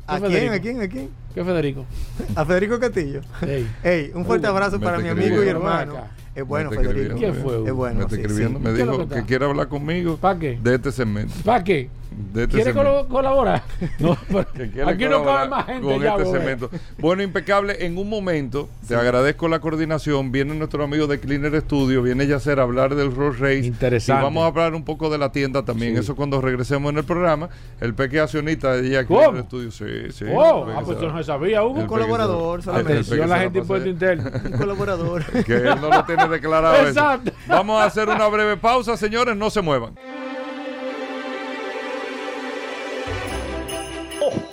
¿A 0.06 0.20
¿Qué 0.20 0.26
quién? 0.26 0.32
Federico? 0.32 0.54
¿A 0.54 0.60
quién? 0.60 0.80
¿A 0.82 0.88
quién? 0.88 1.08
¿Qué 1.34 1.44
Federico? 1.44 1.84
A 2.36 2.44
Federico 2.44 2.78
Castillo. 2.78 3.20
Ey. 3.46 3.68
Ey, 3.82 4.12
un 4.14 4.24
fuerte 4.24 4.46
Hugo, 4.46 4.56
abrazo 4.56 4.80
para 4.80 4.98
mi 4.98 5.08
amigo 5.08 5.42
y 5.42 5.48
hermano. 5.48 5.94
Es 6.34 6.44
bueno, 6.46 6.70
Federico. 6.70 7.16
Es 7.66 7.72
bueno. 7.72 7.98
me 7.98 8.02
está 8.04 8.16
escribiendo, 8.16 8.58
me 8.60 8.72
¿Qué 8.74 8.80
es 8.80 8.86
lo 8.86 8.92
dijo 8.98 9.08
que 9.08 9.22
quiere 9.24 9.44
hablar 9.44 9.68
conmigo 9.68 10.16
¿Para 10.16 10.38
qué? 10.38 10.58
de 10.62 10.74
este 10.76 10.92
segmento. 10.92 11.34
¿Para 11.44 11.62
qué? 11.64 11.88
De 12.32 12.44
este 12.44 12.56
¿Quiere 12.56 12.72
colaborar? 12.72 13.62
No, 13.98 14.16
aquí 14.86 15.04
no 15.04 15.24
cabe 15.24 15.48
más 15.48 15.66
gente 15.66 15.82
con 15.86 16.00
ya, 16.00 16.10
este 16.12 16.22
Hugo. 16.22 16.32
segmento. 16.32 16.70
Bueno, 16.98 17.22
impecable. 17.22 17.84
En 17.84 17.98
un 17.98 18.08
momento, 18.08 18.68
te 18.88 18.94
agradezco 18.94 19.48
la 19.48 19.60
coordinación. 19.60 20.32
Viene 20.32 20.54
nuestro 20.54 20.82
amigo 20.82 21.06
de 21.06 21.20
Cleaner 21.20 21.60
Studio, 21.60 22.02
viene 22.02 22.26
Yacer 22.26 22.58
a 22.58 22.62
hablar 22.62 22.94
del 22.94 23.14
Road 23.14 23.34
Race. 23.38 23.66
Interesante. 23.66 24.20
Y 24.20 24.24
vamos 24.24 24.44
a 24.44 24.46
hablar 24.46 24.74
un 24.74 24.84
poco 24.84 25.10
de 25.10 25.18
la 25.18 25.30
tienda 25.30 25.64
también. 25.64 25.94
Sí. 25.94 26.00
Eso 26.00 26.16
cuando 26.16 26.40
regresemos 26.40 26.90
en 26.92 26.98
el 26.98 27.04
programa. 27.04 27.48
El 27.80 27.94
peque 27.94 28.20
accionista 28.20 28.72
de 28.72 28.88
ella. 28.88 29.04
Cleaner 29.04 29.44
Studio. 29.44 29.70
Sí, 29.70 30.12
sí. 30.12 30.24
Oh, 30.32 30.66
ah, 30.68 30.82
pues 30.84 30.98
eso 30.98 31.08
no 31.12 31.22
sabía, 31.22 31.62
Hugo. 31.64 31.82
el 31.82 31.86
colaborador, 31.86 32.62
solamente. 32.62 32.92
Atención 32.92 33.28
la 33.28 33.38
gente 33.38 33.58
impuesto 33.58 33.88
interno. 33.88 34.30
Un 34.44 34.52
colaborador. 34.52 35.24
que 35.44 35.54
él 35.54 35.80
no 35.80 35.88
lo 35.88 36.04
tiene 36.04 36.28
declarado. 36.28 36.76
eso. 36.76 36.88
Exacto. 36.88 37.32
Vamos 37.46 37.80
a 37.80 37.84
hacer 37.84 38.08
una 38.08 38.26
breve 38.28 38.56
pausa, 38.56 38.96
señores, 38.96 39.36
no 39.36 39.50
se 39.50 39.60
muevan. 39.60 39.94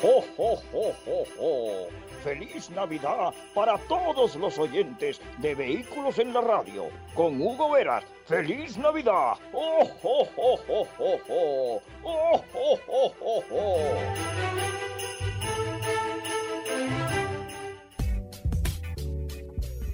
Ho, 0.04 0.24
ho, 0.38 0.94
ho, 1.06 1.24
ho! 1.40 1.88
Feliz 2.24 2.70
Navidad 2.72 3.34
para 3.54 3.78
todos 3.78 4.36
los 4.36 4.58
oyentes 4.58 5.20
de 5.38 5.56
Vehículos 5.56 6.20
en 6.20 6.34
la 6.34 6.42
Radio. 6.42 6.86
Con 7.14 7.42
Hugo 7.42 7.72
Veras, 7.72 8.04
feliz 8.26 8.78
Navidad. 8.78 9.34
¡Oh, 9.54 9.90
oh, 10.04 10.28
oh, 10.36 10.60
oh, 10.68 10.88
oh, 11.00 11.20
oh! 11.30 11.82
¡Oh, 12.04 12.44
oh, 12.54 12.80
oh, 12.88 13.14
oh, 13.22 13.44
oh! 13.52 14.40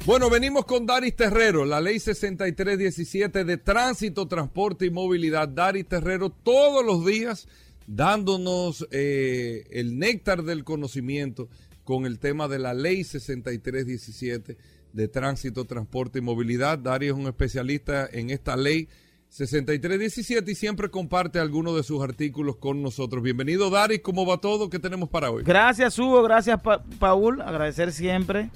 Bueno, 0.06 0.30
venimos 0.30 0.66
con 0.66 0.86
Daris 0.86 1.16
Terrero, 1.16 1.66
la 1.66 1.82
ley 1.82 2.00
6317 2.00 3.44
de 3.44 3.58
tránsito, 3.58 4.28
transporte 4.28 4.86
y 4.86 4.92
movilidad. 4.92 5.48
Daris 5.48 5.88
Terrero 5.88 6.30
todos 6.30 6.86
los 6.86 7.04
días 7.04 7.48
dándonos 7.88 8.88
eh, 8.92 9.66
el 9.72 9.98
néctar 10.00 10.44
del 10.44 10.64
conocimiento 10.64 11.50
con 11.84 12.06
el 12.06 12.20
tema 12.20 12.48
de 12.48 12.60
la 12.60 12.74
ley 12.74 13.04
6317 13.04 14.58
de 14.94 15.08
tránsito, 15.08 15.66
transporte 15.66 16.20
y 16.20 16.22
movilidad. 16.22 16.80
Daris 16.80 17.12
es 17.12 17.16
un 17.16 17.28
especialista 17.28 18.08
en 18.12 18.30
esta 18.30 18.56
ley 18.56 18.88
6317 19.30 20.52
y 20.52 20.56
siempre 20.56 20.90
comparte 20.90 21.40
algunos 21.40 21.76
de 21.76 21.84
sus 21.84 22.02
artículos 22.02 22.56
con 22.56 22.82
nosotros. 22.82 23.22
Bienvenido, 23.22 23.70
Daris. 23.70 24.00
¿Cómo 24.02 24.26
va 24.26 24.38
todo? 24.38 24.70
¿Qué 24.70 24.80
tenemos 24.80 25.10
para 25.10 25.30
hoy? 25.30 25.44
Gracias, 25.44 26.00
Hugo. 26.00 26.24
Gracias, 26.24 26.62
Pa- 26.62 26.84
Paul. 27.00 27.42
Agradecer 27.42 27.92
siempre 27.92 28.50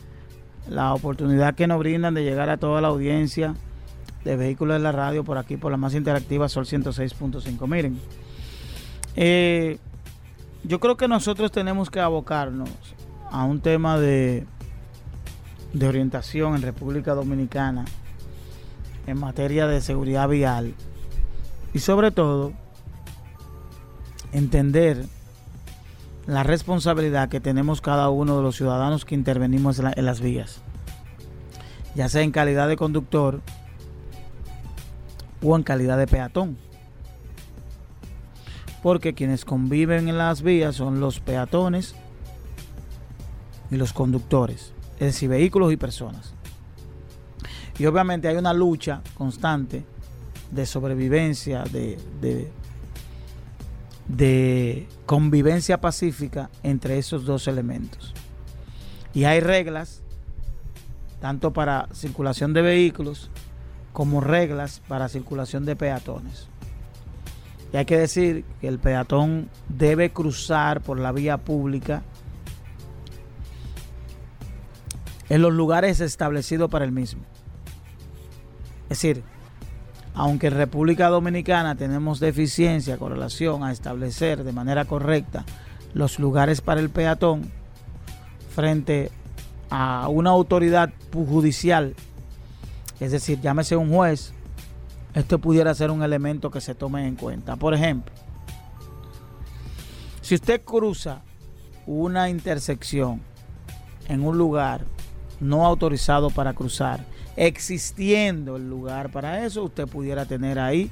la 0.70 0.94
oportunidad 0.94 1.56
que 1.56 1.68
nos 1.68 1.80
brindan 1.80 2.14
de 2.14 2.24
llegar 2.24 2.50
a 2.50 2.58
toda 2.58 2.80
la 2.82 2.88
audiencia 2.88 3.56
de 4.24 4.36
vehículos 4.38 4.78
de 4.78 4.84
la 4.84 4.92
radio 4.92 5.24
por 5.24 5.38
aquí, 5.38 5.58
por 5.58 5.72
la 5.72 5.78
más 5.78 5.94
interactiva 5.96 6.48
Sol 6.50 6.66
106.5. 6.66 7.68
Miren, 7.68 8.00
eh, 9.16 9.78
yo 10.64 10.80
creo 10.80 10.98
que 10.98 11.08
nosotros 11.08 11.52
tenemos 11.52 11.90
que 11.90 12.00
abocarnos 12.00 12.70
a 13.32 13.44
un 13.44 13.62
tema 13.62 13.98
de, 14.00 14.46
de 15.74 15.88
orientación 15.88 16.56
en 16.56 16.62
República 16.62 17.14
Dominicana 17.14 17.86
en 19.08 19.20
materia 19.20 19.68
de 19.68 19.82
seguridad 19.82 20.28
vial 20.28 20.74
y 21.74 21.80
sobre 21.80 22.12
todo 22.12 22.54
entender 24.32 25.06
la 26.28 26.44
responsabilidad 26.44 27.30
que 27.30 27.40
tenemos 27.40 27.82
cada 27.82 28.10
uno 28.10 28.38
de 28.38 28.44
los 28.44 28.56
ciudadanos 28.56 29.06
que 29.06 29.16
intervenimos 29.16 29.80
en, 29.80 29.86
la- 29.86 29.94
en 29.96 30.06
las 30.06 30.22
vías, 30.22 30.62
ya 31.96 32.08
sea 32.10 32.22
en 32.22 32.32
calidad 32.32 32.68
de 32.68 32.76
conductor 32.78 33.42
o 35.42 35.56
en 35.56 35.64
calidad 35.64 35.98
de 35.98 36.06
peatón. 36.06 36.58
Porque 38.82 39.14
quienes 39.14 39.46
conviven 39.46 40.08
en 40.08 40.18
las 40.18 40.42
vías 40.42 40.76
son 40.76 41.00
los 41.00 41.20
peatones 41.20 41.96
y 43.72 43.76
los 43.76 43.94
conductores, 43.94 44.74
es 44.94 45.08
decir, 45.08 45.30
vehículos 45.30 45.72
y 45.74 45.78
personas. 45.78 46.34
Y 47.78 47.86
obviamente 47.86 48.28
hay 48.28 48.36
una 48.36 48.54
lucha 48.54 49.02
constante 49.16 49.86
de 50.52 50.66
sobrevivencia, 50.66 51.64
de, 51.64 51.98
de, 52.22 52.52
de 54.08 54.88
convivencia 55.06 55.80
pacífica 55.80 56.50
entre 56.64 56.98
esos 56.98 57.26
dos 57.26 57.48
elementos. 57.48 58.14
Y 59.14 59.24
hay 59.24 59.40
reglas, 59.40 60.02
tanto 61.22 61.54
para 61.54 61.88
circulación 61.94 62.54
de 62.54 62.62
vehículos 62.62 63.30
como 63.94 64.22
reglas 64.22 64.82
para 64.88 65.10
circulación 65.10 65.66
de 65.66 65.76
peatones. 65.76 66.48
Y 67.72 67.78
hay 67.78 67.86
que 67.86 67.98
decir 67.98 68.46
que 68.62 68.68
el 68.68 68.80
peatón 68.80 69.50
debe 69.68 70.12
cruzar 70.12 70.82
por 70.82 71.00
la 71.00 71.12
vía 71.12 71.38
pública 71.38 72.02
en 75.30 75.42
los 75.42 75.54
lugares 75.54 76.00
establecidos 76.00 76.70
para 76.70 76.86
el 76.86 76.92
mismo. 76.92 77.22
Es 78.84 79.02
decir, 79.02 79.24
aunque 80.16 80.48
en 80.48 80.56
República 80.56 81.10
Dominicana 81.10 81.76
tenemos 81.76 82.20
deficiencia 82.20 82.98
con 82.98 83.12
relación 83.12 83.64
a 83.64 83.72
establecer 83.72 84.44
de 84.44 84.52
manera 84.52 84.86
correcta 84.86 85.46
los 85.94 86.20
lugares 86.20 86.62
para 86.62 86.82
el 86.82 86.90
peatón 86.90 87.52
frente 88.54 89.12
a 89.70 90.08
una 90.10 90.32
autoridad 90.32 90.92
judicial, 91.14 91.96
es 93.00 93.12
decir, 93.12 93.40
llámese 93.40 93.76
un 93.76 93.94
juez, 93.94 94.34
esto 95.14 95.40
pudiera 95.40 95.74
ser 95.74 95.92
un 95.92 96.04
elemento 96.04 96.52
que 96.52 96.62
se 96.62 96.76
tome 96.76 97.08
en 97.08 97.16
cuenta. 97.16 97.56
Por 97.56 97.74
ejemplo, 97.74 98.14
si 100.22 100.36
usted 100.36 100.62
cruza 100.64 101.22
una 101.88 102.30
intersección 102.30 103.22
en 104.08 104.24
un 104.24 104.38
lugar 104.38 104.86
no 105.40 105.66
autorizado 105.66 106.30
para 106.30 106.54
cruzar, 106.54 107.06
existiendo 107.36 108.58
el 108.58 108.70
lugar 108.70 109.12
para 109.12 109.46
eso, 109.46 109.64
usted 109.64 109.88
pudiera 109.88 110.26
tener 110.26 110.60
ahí, 110.60 110.92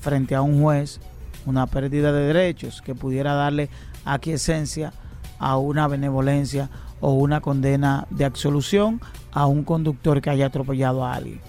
frente 0.00 0.34
a 0.34 0.42
un 0.42 0.60
juez, 0.60 1.00
una 1.46 1.66
pérdida 1.66 2.12
de 2.12 2.26
derechos 2.26 2.82
que 2.82 2.94
pudiera 2.94 3.34
darle 3.34 3.70
aquiescencia 4.04 4.92
a 5.38 5.56
una 5.56 5.88
benevolencia 5.88 6.68
o 7.00 7.12
una 7.12 7.40
condena 7.40 8.06
de 8.10 8.24
absolución 8.24 9.00
a 9.32 9.46
un 9.46 9.64
conductor 9.64 10.20
que 10.20 10.30
haya 10.30 10.46
atropellado 10.46 11.04
a 11.04 11.14
alguien. 11.14 11.40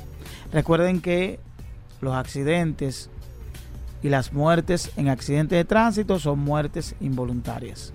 Recuerden 0.51 1.01
que 1.01 1.39
los 2.06 2.15
accidentes 2.15 3.10
y 4.02 4.10
las 4.10 4.32
muertes 4.32 4.91
en 4.96 5.10
accidentes 5.10 5.58
de 5.58 5.65
tránsito 5.65 6.20
son 6.20 6.39
muertes 6.39 6.96
involuntarias. 7.02 7.91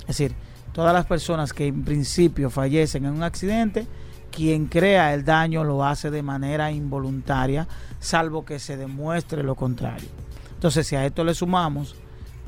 Es 0.00 0.06
decir, 0.08 0.34
todas 0.72 0.92
las 0.92 1.06
personas 1.06 1.52
que 1.52 1.66
en 1.66 1.84
principio 1.84 2.50
fallecen 2.50 3.04
en 3.04 3.12
un 3.12 3.22
accidente, 3.22 3.86
quien 4.30 4.66
crea 4.66 5.14
el 5.14 5.24
daño 5.24 5.62
lo 5.62 5.84
hace 5.84 6.10
de 6.10 6.22
manera 6.22 6.70
involuntaria, 6.72 7.68
salvo 8.00 8.44
que 8.44 8.58
se 8.58 8.76
demuestre 8.76 9.42
lo 9.42 9.54
contrario. 9.54 10.08
Entonces, 10.54 10.86
si 10.86 10.96
a 10.96 11.04
esto 11.04 11.22
le 11.22 11.34
sumamos 11.34 11.94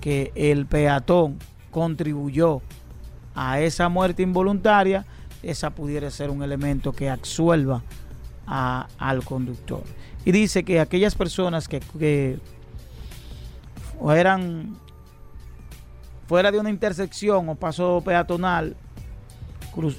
que 0.00 0.32
el 0.34 0.66
peatón 0.66 1.38
contribuyó 1.70 2.62
a 3.34 3.60
esa 3.60 3.88
muerte 3.88 4.22
involuntaria, 4.22 5.04
esa 5.42 5.70
pudiera 5.70 6.10
ser 6.10 6.30
un 6.30 6.42
elemento 6.42 6.92
que 6.92 7.10
absuelva 7.10 7.82
al 8.46 9.24
conductor. 9.24 9.84
Y 10.24 10.32
dice 10.32 10.64
que 10.64 10.80
aquellas 10.80 11.14
personas 11.14 11.68
que, 11.68 11.80
que 11.98 12.38
eran 14.14 14.76
fuera 16.26 16.52
de 16.52 16.58
una 16.58 16.70
intersección 16.70 17.48
o 17.48 17.54
paso 17.54 18.02
peatonal, 18.04 18.76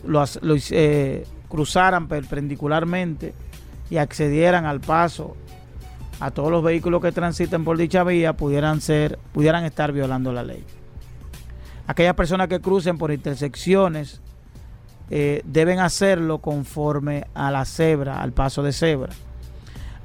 lo 0.06 0.26
lo 0.42 0.56
eh, 0.72 1.26
cruzaran 1.50 2.08
perpendicularmente 2.08 3.34
y 3.90 3.98
accedieran 3.98 4.66
al 4.66 4.80
paso 4.80 5.36
a 6.22 6.32
todos 6.32 6.52
los 6.52 6.64
vehículos 6.64 7.02
que 7.02 7.12
transiten 7.12 7.66
por 7.66 7.78
dicha 7.78 8.04
vía, 8.04 8.34
pudieran 8.34 8.80
ser, 8.80 9.20
pudieran 9.34 9.66
estar 9.66 9.92
violando 9.92 10.32
la 10.32 10.44
ley. 10.44 10.64
Aquellas 11.88 12.14
personas 12.14 12.48
que 12.48 12.62
crucen 12.62 12.98
por 12.98 13.12
intersecciones 13.12 14.22
eh, 15.10 15.42
deben 15.44 15.80
hacerlo 15.80 16.38
conforme 16.38 17.26
a 17.34 17.52
la 17.52 17.66
cebra, 17.66 18.22
al 18.22 18.32
paso 18.32 18.64
de 18.64 18.72
cebra. 18.72 19.12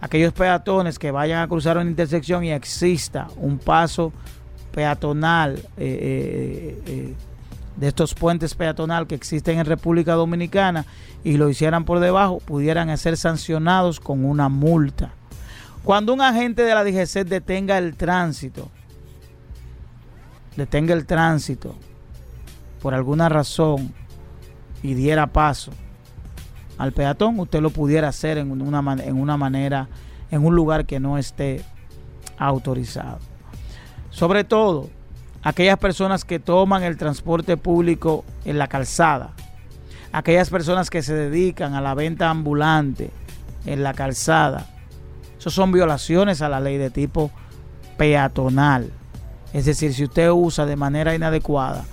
Aquellos 0.00 0.32
peatones 0.32 0.98
que 0.98 1.11
vayan 1.11 1.42
a 1.42 1.48
cruzar 1.48 1.78
una 1.78 1.88
intersección 1.88 2.44
y 2.44 2.52
exista 2.52 3.28
un 3.37 3.59
paso 3.59 4.12
peatonal, 4.72 5.56
eh, 5.56 5.62
eh, 5.78 6.82
eh, 6.87 7.14
de 7.76 7.88
estos 7.88 8.14
puentes 8.14 8.54
peatonal 8.54 9.06
que 9.06 9.14
existen 9.14 9.59
en 9.59 9.66
República 9.66 10.14
Dominicana 10.14 10.85
y 11.24 11.38
lo 11.38 11.48
hicieran 11.48 11.85
por 11.85 12.00
debajo, 12.00 12.40
pudieran 12.40 12.96
ser 12.98 13.16
sancionados 13.16 14.00
con 14.00 14.24
una 14.24 14.48
multa. 14.48 15.12
Cuando 15.82 16.12
un 16.12 16.20
agente 16.20 16.62
de 16.62 16.74
la 16.74 16.85
DGC 16.85 17.24
detenga 17.26 17.78
el 17.78 17.96
tránsito, 17.96 18.70
detenga 20.56 20.94
el 20.94 21.06
tránsito 21.06 21.74
por 22.82 22.92
alguna 22.92 23.28
razón 23.28 23.94
y 24.82 24.94
diera 24.94 25.26
paso 25.26 25.72
al 26.78 26.92
peatón, 26.92 27.38
usted 27.40 27.60
lo 27.60 27.70
pudiera 27.70 28.08
hacer 28.08 28.38
en 28.38 28.50
una, 28.50 28.96
en 29.02 29.18
una 29.18 29.36
manera, 29.36 29.88
en 30.30 30.44
un 30.44 30.54
lugar 30.54 30.86
que 30.86 31.00
no 31.00 31.18
esté 31.18 31.62
autorizado. 32.38 33.18
Sobre 34.10 34.44
todo, 34.44 34.90
aquellas 35.42 35.78
personas 35.78 36.24
que 36.24 36.38
toman 36.38 36.82
el 36.82 36.96
transporte 36.96 37.56
público 37.56 38.24
en 38.44 38.58
la 38.58 38.68
calzada, 38.68 39.32
aquellas 40.12 40.50
personas 40.50 40.90
que 40.90 41.02
se 41.02 41.14
dedican 41.14 41.74
a 41.74 41.80
la 41.80 41.94
venta 41.94 42.30
ambulante 42.30 43.10
en 43.64 43.82
la 43.82 43.94
calzada, 43.94 44.66
eso 45.38 45.50
son 45.50 45.72
violaciones 45.72 46.42
a 46.42 46.48
la 46.48 46.60
ley 46.60 46.78
de 46.78 46.90
tipo 46.90 47.30
peatonal. 47.96 48.90
Es 49.52 49.64
decir, 49.64 49.94
si 49.94 50.04
usted 50.04 50.30
usa 50.30 50.66
de 50.66 50.76
manera 50.76 51.14
inadecuada 51.14 51.84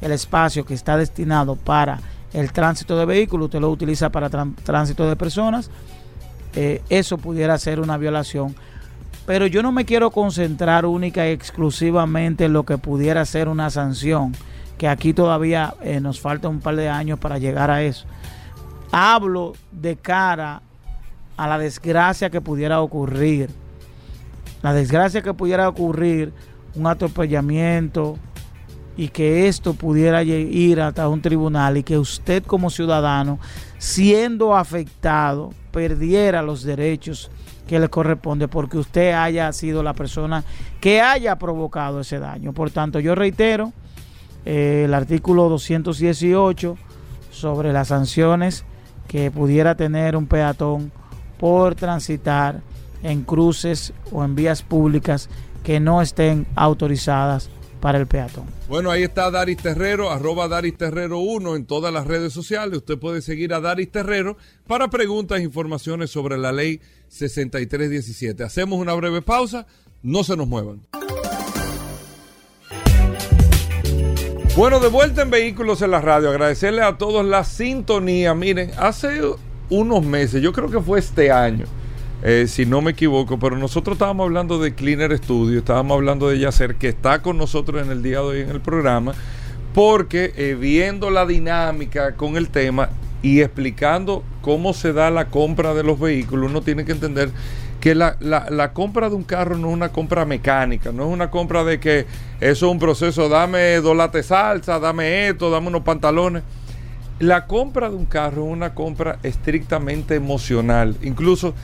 el 0.00 0.12
espacio 0.12 0.64
que 0.64 0.74
está 0.74 0.96
destinado 0.96 1.56
para 1.56 1.98
el 2.32 2.52
tránsito 2.52 2.96
de 2.96 3.04
vehículos, 3.04 3.46
usted 3.46 3.60
lo 3.60 3.70
utiliza 3.70 4.10
para 4.10 4.28
tránsito 4.28 5.08
de 5.08 5.16
personas, 5.16 5.70
eh, 6.54 6.82
eso 6.88 7.18
pudiera 7.18 7.58
ser 7.58 7.80
una 7.80 7.96
violación. 7.96 8.54
Pero 9.26 9.46
yo 9.46 9.62
no 9.62 9.72
me 9.72 9.84
quiero 9.84 10.10
concentrar 10.10 10.86
única 10.86 11.28
y 11.28 11.32
exclusivamente 11.32 12.46
en 12.46 12.52
lo 12.52 12.64
que 12.64 12.78
pudiera 12.78 13.24
ser 13.24 13.48
una 13.48 13.70
sanción, 13.70 14.34
que 14.78 14.88
aquí 14.88 15.12
todavía 15.12 15.74
eh, 15.82 16.00
nos 16.00 16.20
falta 16.20 16.48
un 16.48 16.60
par 16.60 16.76
de 16.76 16.88
años 16.88 17.18
para 17.18 17.38
llegar 17.38 17.70
a 17.70 17.82
eso. 17.82 18.06
Hablo 18.90 19.52
de 19.70 19.96
cara 19.96 20.62
a 21.36 21.46
la 21.46 21.58
desgracia 21.58 22.30
que 22.30 22.40
pudiera 22.40 22.80
ocurrir. 22.80 23.50
La 24.62 24.72
desgracia 24.72 25.22
que 25.22 25.32
pudiera 25.32 25.68
ocurrir, 25.68 26.32
un 26.74 26.86
atropellamiento 26.86 28.18
y 28.96 29.08
que 29.08 29.48
esto 29.48 29.74
pudiera 29.74 30.22
ir 30.22 30.80
hasta 30.80 31.08
un 31.08 31.22
tribunal 31.22 31.76
y 31.76 31.82
que 31.82 31.98
usted 31.98 32.42
como 32.42 32.70
ciudadano, 32.70 33.38
siendo 33.78 34.56
afectado, 34.56 35.52
perdiera 35.70 36.42
los 36.42 36.62
derechos 36.64 37.30
que 37.66 37.78
le 37.78 37.88
corresponde 37.88 38.48
porque 38.48 38.78
usted 38.78 39.12
haya 39.12 39.52
sido 39.52 39.82
la 39.82 39.94
persona 39.94 40.44
que 40.80 41.00
haya 41.00 41.36
provocado 41.36 42.00
ese 42.00 42.18
daño. 42.18 42.52
Por 42.52 42.70
tanto, 42.70 42.98
yo 42.98 43.14
reitero 43.14 43.72
eh, 44.44 44.82
el 44.86 44.94
artículo 44.94 45.48
218 45.48 46.76
sobre 47.30 47.72
las 47.72 47.88
sanciones 47.88 48.64
que 49.06 49.30
pudiera 49.30 49.76
tener 49.76 50.16
un 50.16 50.26
peatón 50.26 50.92
por 51.38 51.74
transitar 51.74 52.60
en 53.02 53.22
cruces 53.22 53.92
o 54.12 54.24
en 54.24 54.34
vías 54.34 54.62
públicas 54.62 55.30
que 55.62 55.80
no 55.80 56.02
estén 56.02 56.46
autorizadas 56.54 57.50
para 57.80 57.98
el 57.98 58.06
peatón. 58.06 58.44
Bueno, 58.68 58.90
ahí 58.90 59.02
está 59.02 59.30
Daris 59.30 59.56
Terrero, 59.56 60.10
arroba 60.10 60.46
Daris 60.48 60.76
Terrero 60.76 61.18
1 61.18 61.56
en 61.56 61.64
todas 61.64 61.92
las 61.92 62.06
redes 62.06 62.32
sociales. 62.32 62.78
Usted 62.78 62.98
puede 62.98 63.22
seguir 63.22 63.54
a 63.54 63.60
Daris 63.60 63.90
Terrero 63.90 64.36
para 64.66 64.88
preguntas 64.88 65.40
e 65.40 65.42
informaciones 65.42 66.10
sobre 66.10 66.38
la 66.38 66.52
ley 66.52 66.80
6317. 67.08 68.44
Hacemos 68.44 68.78
una 68.78 68.94
breve 68.94 69.22
pausa, 69.22 69.66
no 70.02 70.22
se 70.24 70.36
nos 70.36 70.46
muevan. 70.46 70.82
Bueno, 74.56 74.80
de 74.80 74.88
vuelta 74.88 75.22
en 75.22 75.30
Vehículos 75.30 75.80
en 75.80 75.92
la 75.92 76.00
Radio, 76.00 76.28
agradecerle 76.28 76.82
a 76.82 76.98
todos 76.98 77.24
la 77.24 77.44
sintonía. 77.44 78.34
Miren, 78.34 78.72
hace 78.76 79.20
unos 79.70 80.04
meses, 80.04 80.42
yo 80.42 80.52
creo 80.52 80.68
que 80.70 80.80
fue 80.80 80.98
este 80.98 81.30
año, 81.30 81.66
eh, 82.22 82.46
si 82.48 82.66
no 82.66 82.80
me 82.82 82.90
equivoco, 82.92 83.38
pero 83.38 83.56
nosotros 83.56 83.94
estábamos 83.94 84.24
hablando 84.24 84.58
de 84.60 84.74
Cleaner 84.74 85.16
Studio, 85.16 85.58
estábamos 85.58 85.94
hablando 85.96 86.28
de 86.28 86.38
Yacer, 86.38 86.74
que 86.76 86.88
está 86.88 87.22
con 87.22 87.38
nosotros 87.38 87.82
en 87.84 87.90
el 87.90 88.02
día 88.02 88.18
de 88.18 88.24
hoy 88.24 88.40
en 88.40 88.50
el 88.50 88.60
programa, 88.60 89.14
porque 89.74 90.32
eh, 90.36 90.56
viendo 90.58 91.10
la 91.10 91.26
dinámica 91.26 92.14
con 92.16 92.36
el 92.36 92.48
tema 92.48 92.90
y 93.22 93.40
explicando 93.40 94.22
cómo 94.42 94.72
se 94.72 94.92
da 94.92 95.10
la 95.10 95.26
compra 95.26 95.74
de 95.74 95.82
los 95.82 95.98
vehículos, 96.00 96.50
uno 96.50 96.62
tiene 96.62 96.84
que 96.84 96.92
entender 96.92 97.30
que 97.80 97.94
la, 97.94 98.16
la- 98.20 98.50
la 98.50 98.72
compra 98.72 99.08
de 99.08 99.14
un 99.16 99.24
carro 99.24 99.56
no 99.56 99.68
es 99.68 99.74
una 99.74 99.88
compra 99.90 100.24
mecánica, 100.24 100.92
no 100.92 101.06
es 101.06 101.12
una 101.12 101.30
compra 101.30 101.64
de 101.64 101.80
que 101.80 102.06
eso 102.40 102.66
es 102.66 102.72
un 102.72 102.78
proceso, 102.78 103.28
dame 103.28 103.58
de 103.80 104.22
salsa, 104.22 104.78
dame 104.78 105.28
esto, 105.28 105.50
dame 105.50 105.68
unos 105.68 105.82
pantalones. 105.82 106.42
La 107.18 107.46
compra 107.46 107.88
de 107.90 107.96
un 107.96 108.06
carro 108.06 108.44
es 108.46 108.52
una 108.52 108.74
compra 108.74 109.18
estrictamente 109.22 110.14
emocional. 110.14 110.96
Incluso, 111.02 111.54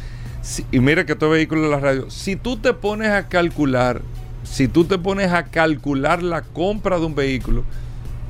y 0.70 0.80
mira 0.80 1.04
que 1.04 1.14
todo 1.14 1.30
vehículo 1.30 1.64
en 1.64 1.70
la 1.70 1.80
radio, 1.80 2.10
si 2.10 2.36
tú 2.36 2.56
te 2.56 2.72
pones 2.72 3.08
a 3.08 3.28
calcular, 3.28 4.00
si 4.44 4.68
tú 4.68 4.84
te 4.84 4.98
pones 4.98 5.32
a 5.32 5.44
calcular 5.44 6.22
la 6.22 6.42
compra 6.42 6.98
de 6.98 7.06
un 7.06 7.14
vehículo, 7.14 7.64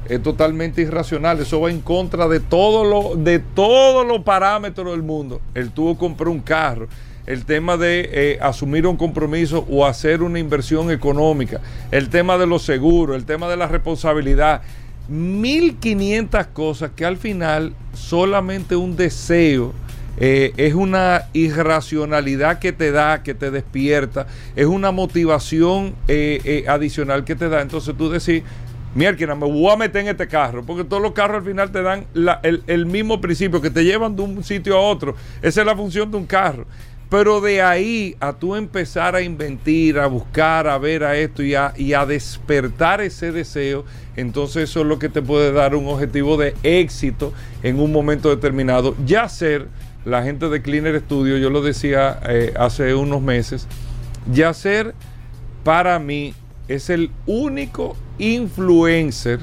es 0.08 0.22
totalmente 0.22 0.82
irracional. 0.82 1.40
Eso 1.40 1.60
va 1.60 1.70
en 1.70 1.80
contra 1.80 2.28
de 2.28 2.40
todo 2.40 2.84
lo, 2.84 3.16
de 3.16 3.38
todos 3.38 4.06
los 4.06 4.20
parámetros 4.20 4.92
del 4.92 5.02
mundo. 5.02 5.40
El 5.54 5.70
tuvo 5.70 5.96
comprar 5.96 6.28
un 6.28 6.40
carro. 6.40 6.88
El 7.26 7.44
tema 7.44 7.76
de 7.76 8.08
eh, 8.12 8.38
asumir 8.40 8.86
un 8.86 8.96
compromiso 8.96 9.66
o 9.68 9.84
hacer 9.84 10.22
una 10.22 10.38
inversión 10.38 10.90
económica. 10.90 11.60
El 11.90 12.08
tema 12.08 12.38
de 12.38 12.46
los 12.46 12.62
seguros. 12.62 13.16
El 13.16 13.24
tema 13.24 13.48
de 13.48 13.56
la 13.56 13.66
responsabilidad. 13.66 14.62
1500 15.08 16.46
cosas 16.48 16.90
que 16.94 17.04
al 17.04 17.16
final 17.16 17.74
solamente 17.94 18.76
un 18.76 18.96
deseo 18.96 19.72
eh, 20.18 20.52
es 20.56 20.74
una 20.74 21.24
irracionalidad 21.32 22.58
que 22.58 22.72
te 22.72 22.90
da, 22.90 23.22
que 23.22 23.34
te 23.34 23.50
despierta, 23.50 24.26
es 24.54 24.66
una 24.66 24.90
motivación 24.90 25.94
eh, 26.08 26.40
eh, 26.44 26.64
adicional 26.68 27.24
que 27.24 27.34
te 27.34 27.48
da. 27.48 27.60
Entonces 27.60 27.94
tú 27.96 28.08
decís, 28.08 28.42
mierda, 28.94 29.34
me 29.34 29.46
voy 29.46 29.70
a 29.70 29.76
meter 29.76 30.02
en 30.02 30.08
este 30.08 30.26
carro, 30.26 30.64
porque 30.64 30.84
todos 30.84 31.02
los 31.02 31.12
carros 31.12 31.38
al 31.38 31.44
final 31.44 31.70
te 31.70 31.82
dan 31.82 32.06
el, 32.42 32.62
el 32.66 32.86
mismo 32.86 33.20
principio, 33.20 33.60
que 33.60 33.70
te 33.70 33.84
llevan 33.84 34.16
de 34.16 34.22
un 34.22 34.42
sitio 34.42 34.76
a 34.76 34.80
otro. 34.80 35.14
Esa 35.42 35.60
es 35.60 35.66
la 35.66 35.76
función 35.76 36.10
de 36.10 36.16
un 36.16 36.26
carro. 36.26 36.66
Pero 37.08 37.40
de 37.40 37.62
ahí 37.62 38.16
a 38.18 38.32
tú 38.32 38.56
empezar 38.56 39.14
a 39.14 39.20
inventir, 39.20 39.96
a 40.00 40.08
buscar, 40.08 40.66
a 40.66 40.76
ver 40.76 41.04
a 41.04 41.16
esto 41.16 41.44
y 41.44 41.54
a, 41.54 41.72
y 41.76 41.92
a 41.92 42.04
despertar 42.04 43.00
ese 43.00 43.30
deseo, 43.30 43.84
entonces 44.16 44.70
eso 44.70 44.80
es 44.80 44.86
lo 44.86 44.98
que 44.98 45.08
te 45.08 45.22
puede 45.22 45.52
dar 45.52 45.76
un 45.76 45.86
objetivo 45.86 46.36
de 46.36 46.56
éxito 46.64 47.32
en 47.62 47.78
un 47.78 47.92
momento 47.92 48.28
determinado. 48.28 48.96
Ya 49.06 49.28
ser 49.28 49.68
la 50.06 50.22
gente 50.22 50.48
de 50.48 50.62
Cleaner 50.62 51.00
Studio, 51.00 51.36
yo 51.36 51.50
lo 51.50 51.62
decía 51.62 52.20
eh, 52.28 52.54
hace 52.56 52.94
unos 52.94 53.20
meses, 53.20 53.66
Yacer 54.32 54.94
para 55.64 55.98
mí 55.98 56.32
es 56.68 56.90
el 56.90 57.10
único 57.26 57.96
influencer 58.18 59.40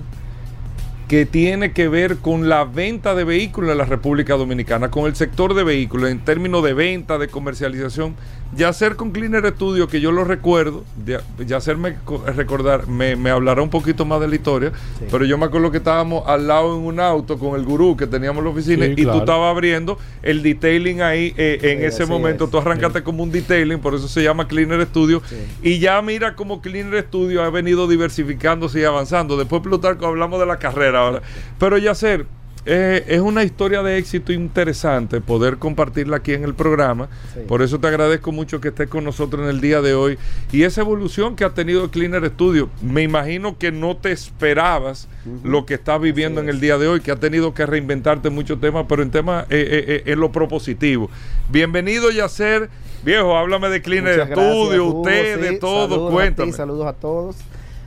que 1.09 1.25
tiene 1.25 1.73
que 1.73 1.89
ver 1.89 2.17
con 2.17 2.47
la 2.47 2.63
venta 2.63 3.13
de 3.13 3.25
vehículos 3.25 3.71
en 3.71 3.77
la 3.77 3.83
República 3.83 4.35
Dominicana, 4.35 4.89
con 4.89 5.05
el 5.05 5.17
sector 5.17 5.53
de 5.53 5.65
vehículos, 5.65 6.09
en 6.09 6.23
términos 6.23 6.63
de 6.63 6.73
venta, 6.73 7.17
de 7.17 7.27
comercialización. 7.27 8.15
Yacer 8.55 8.95
con 8.95 9.11
Cleaner 9.11 9.47
Studio, 9.53 9.87
que 9.87 9.99
yo 10.01 10.11
lo 10.11 10.23
recuerdo, 10.23 10.83
ya- 11.05 11.21
Yacer 11.45 11.77
me 11.77 11.95
co- 12.05 12.23
recordar, 12.35 12.87
me, 12.87 13.15
me 13.15 13.29
hablará 13.29 13.61
un 13.61 13.69
poquito 13.69 14.05
más 14.05 14.19
de 14.21 14.27
la 14.27 14.35
historia, 14.35 14.71
pero 15.11 15.25
yo 15.25 15.37
me 15.37 15.45
acuerdo 15.45 15.71
que 15.71 15.77
estábamos 15.77 16.23
al 16.27 16.47
lado 16.47 16.75
en 16.77 16.83
un 16.85 16.99
auto 16.99 17.37
con 17.39 17.59
el 17.59 17.65
gurú 17.65 17.97
que 17.97 18.05
teníamos 18.07 18.39
en 18.39 18.45
la 18.45 18.49
oficina 18.51 18.85
Sí, 18.85 18.93
y 18.97 19.03
tú 19.03 19.11
estabas 19.17 19.51
abriendo 19.51 19.97
el 20.21 20.43
detailing 20.43 21.01
ahí 21.01 21.33
eh, 21.37 21.59
en 21.63 21.79
Sí, 21.79 21.85
ese 21.85 22.05
momento. 22.05 22.45
es. 22.45 22.51
Tú 22.51 22.57
arrancaste 22.57 23.01
como 23.03 23.23
un 23.23 23.31
detailing, 23.31 23.79
por 23.79 23.95
eso 23.95 24.07
se 24.07 24.21
llama 24.23 24.47
Cleaner 24.47 24.85
Studio. 24.85 25.21
Y 25.61 25.79
ya 25.79 26.01
mira 26.01 26.35
cómo 26.35 26.61
Cleaner 26.61 27.03
Studio 27.05 27.43
ha 27.43 27.49
venido 27.49 27.87
diversificándose 27.87 28.79
y 28.81 28.83
avanzando. 28.83 29.37
Después 29.37 29.61
Plutarco 29.61 30.05
hablamos 30.05 30.39
de 30.39 30.45
la 30.45 30.57
carrera 30.59 30.99
ahora. 30.99 31.21
Pero 31.59 31.77
Yacer, 31.77 32.25
eh, 32.65 33.03
es 33.07 33.21
una 33.21 33.43
historia 33.43 33.83
de 33.83 33.97
éxito 33.97 34.31
interesante 34.31 35.21
poder 35.21 35.57
compartirla 35.57 36.17
aquí 36.17 36.33
en 36.33 36.43
el 36.43 36.53
programa. 36.53 37.09
Sí. 37.33 37.41
Por 37.47 37.61
eso 37.61 37.79
te 37.79 37.87
agradezco 37.87 38.31
mucho 38.31 38.61
que 38.61 38.69
estés 38.69 38.87
con 38.87 39.03
nosotros 39.03 39.43
en 39.43 39.49
el 39.49 39.61
día 39.61 39.81
de 39.81 39.93
hoy. 39.93 40.17
Y 40.51 40.63
esa 40.63 40.81
evolución 40.81 41.35
que 41.35 41.43
ha 41.43 41.49
tenido 41.51 41.89
Cleaner 41.91 42.25
Studio, 42.29 42.69
me 42.81 43.01
imagino 43.01 43.57
que 43.57 43.71
no 43.71 43.97
te 43.97 44.11
esperabas 44.11 45.07
lo 45.43 45.65
que 45.65 45.75
estás 45.75 45.99
viviendo 46.01 46.41
en 46.41 46.49
el 46.49 46.59
día 46.59 46.77
de 46.77 46.87
hoy, 46.87 46.99
que 46.99 47.11
ha 47.11 47.15
tenido 47.15 47.53
que 47.53 47.65
reinventarte 47.65 48.29
muchos 48.29 48.59
temas, 48.59 48.85
pero 48.87 49.03
en 49.03 49.11
temas, 49.11 49.45
eh, 49.45 49.47
eh, 49.49 49.85
eh, 49.87 50.03
en 50.05 50.19
lo 50.19 50.31
propositivo. 50.31 51.09
Bienvenido, 51.49 52.11
Yacer. 52.11 52.69
Viejo, 53.03 53.35
háblame 53.35 53.69
de 53.69 53.81
Cleaner 53.81 54.15
gracias, 54.15 54.37
Studio, 54.37 54.85
Hugo, 54.85 55.01
usted, 55.01 55.39
de 55.39 55.59
todo, 55.59 55.89
saludos 55.89 56.07
a 56.07 56.07
ti, 56.07 56.13
cuéntame. 56.13 56.51
saludos 56.53 56.87
a 56.87 56.93
todos. 56.93 57.35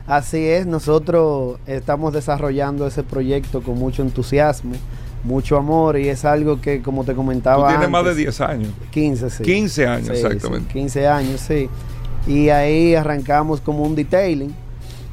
Así 0.07 0.47
es, 0.47 0.67
nosotros 0.67 1.59
estamos 1.67 2.13
desarrollando 2.13 2.87
ese 2.87 3.03
proyecto 3.03 3.61
con 3.63 3.77
mucho 3.79 4.03
entusiasmo, 4.03 4.75
mucho 5.25 5.57
amor 5.57 5.99
y 5.99 6.09
es 6.09 6.25
algo 6.25 6.61
que, 6.61 6.81
como 6.81 7.03
te 7.05 7.13
Tú 7.13 7.17
comentaba 7.17 7.69
tienes 7.69 7.91
más 7.91 8.05
de 8.05 8.11
antes, 8.11 8.25
10 8.25 8.41
años. 8.43 8.69
15, 8.91 9.31
sí. 9.31 9.43
15 9.43 9.87
años, 9.87 10.07
Sí, 10.07 10.25
exactamente. 10.25 10.69
sí, 10.73 10.79
15 10.79 11.09
años, 11.09 11.41
sí. 11.41 11.69
Y 12.29 12.51
ahí 12.51 12.95
arrancamos 12.95 13.61
como 13.61 13.83
un 13.83 13.97
detailing 13.97 14.55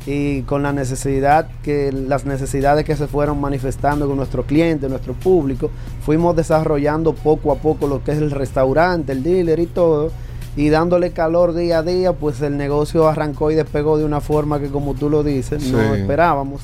y 0.06 0.41
con 0.43 0.62
la 0.62 0.73
necesidad 0.73 1.47
que 1.63 1.91
las 1.91 2.25
necesidades 2.25 2.86
que 2.86 2.95
se 2.95 3.08
fueron 3.08 3.39
manifestando 3.41 4.06
con 4.08 4.17
nuestro 4.17 4.43
cliente, 4.43 4.89
nuestro 4.89 5.13
público, 5.13 5.71
fuimos 6.06 6.36
desarrollando 6.36 7.13
poco 7.13 7.51
a 7.51 7.56
poco 7.56 7.88
lo 7.88 8.03
que 8.03 8.12
es 8.12 8.17
el 8.19 8.29
restaurante, 8.29 9.12
el 9.13 9.23
dealer 9.23 9.60
y 9.60 9.65
todo 9.65 10.12
y 10.55 10.69
dándole 10.69 11.11
calor 11.11 11.53
día 11.53 11.79
a 11.79 11.83
día, 11.83 12.13
pues 12.13 12.41
el 12.41 12.57
negocio 12.57 13.07
arrancó 13.07 13.51
y 13.51 13.55
despegó 13.55 13.97
de 13.97 14.05
una 14.05 14.21
forma 14.21 14.59
que 14.59 14.67
como 14.67 14.93
tú 14.93 15.09
lo 15.09 15.23
dices, 15.23 15.71
no 15.71 15.95
esperábamos. 15.95 16.61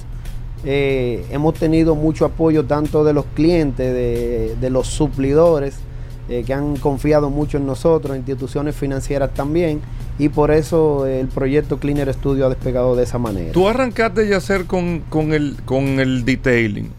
Eh, 0.66 1.26
hemos 1.32 1.54
tenido 1.54 1.96
mucho 1.96 2.26
apoyo 2.26 2.66
tanto 2.66 3.04
de 3.04 3.14
los 3.14 3.26
clientes, 3.34 3.94
de, 3.94 4.56
de 4.60 4.70
los 4.70 4.88
suplidores, 4.88 5.78
eh, 6.28 6.44
que 6.46 6.54
han 6.54 6.76
confiado 6.76 7.30
mucho 7.32 7.58
en 7.58 7.66
nosotros, 7.66 8.16
instituciones 8.16 8.76
financieras 8.76 9.34
también, 9.34 9.82
y 10.20 10.30
por 10.30 10.52
eso 10.52 11.08
el 11.08 11.28
proyecto 11.28 11.80
Cleaner 11.80 12.14
Studio 12.14 12.46
ha 12.46 12.50
despegado 12.50 12.96
de 12.96 13.04
esa 13.04 13.18
manera. 13.18 13.52
Tú 13.54 13.68
arrancaste 13.68 14.28
ya 14.28 14.38
hacer 14.38 14.66
con, 14.66 15.00
con, 15.10 15.34
el, 15.34 15.56
con 15.66 16.00
el 16.00 16.26
detailing. 16.26 16.92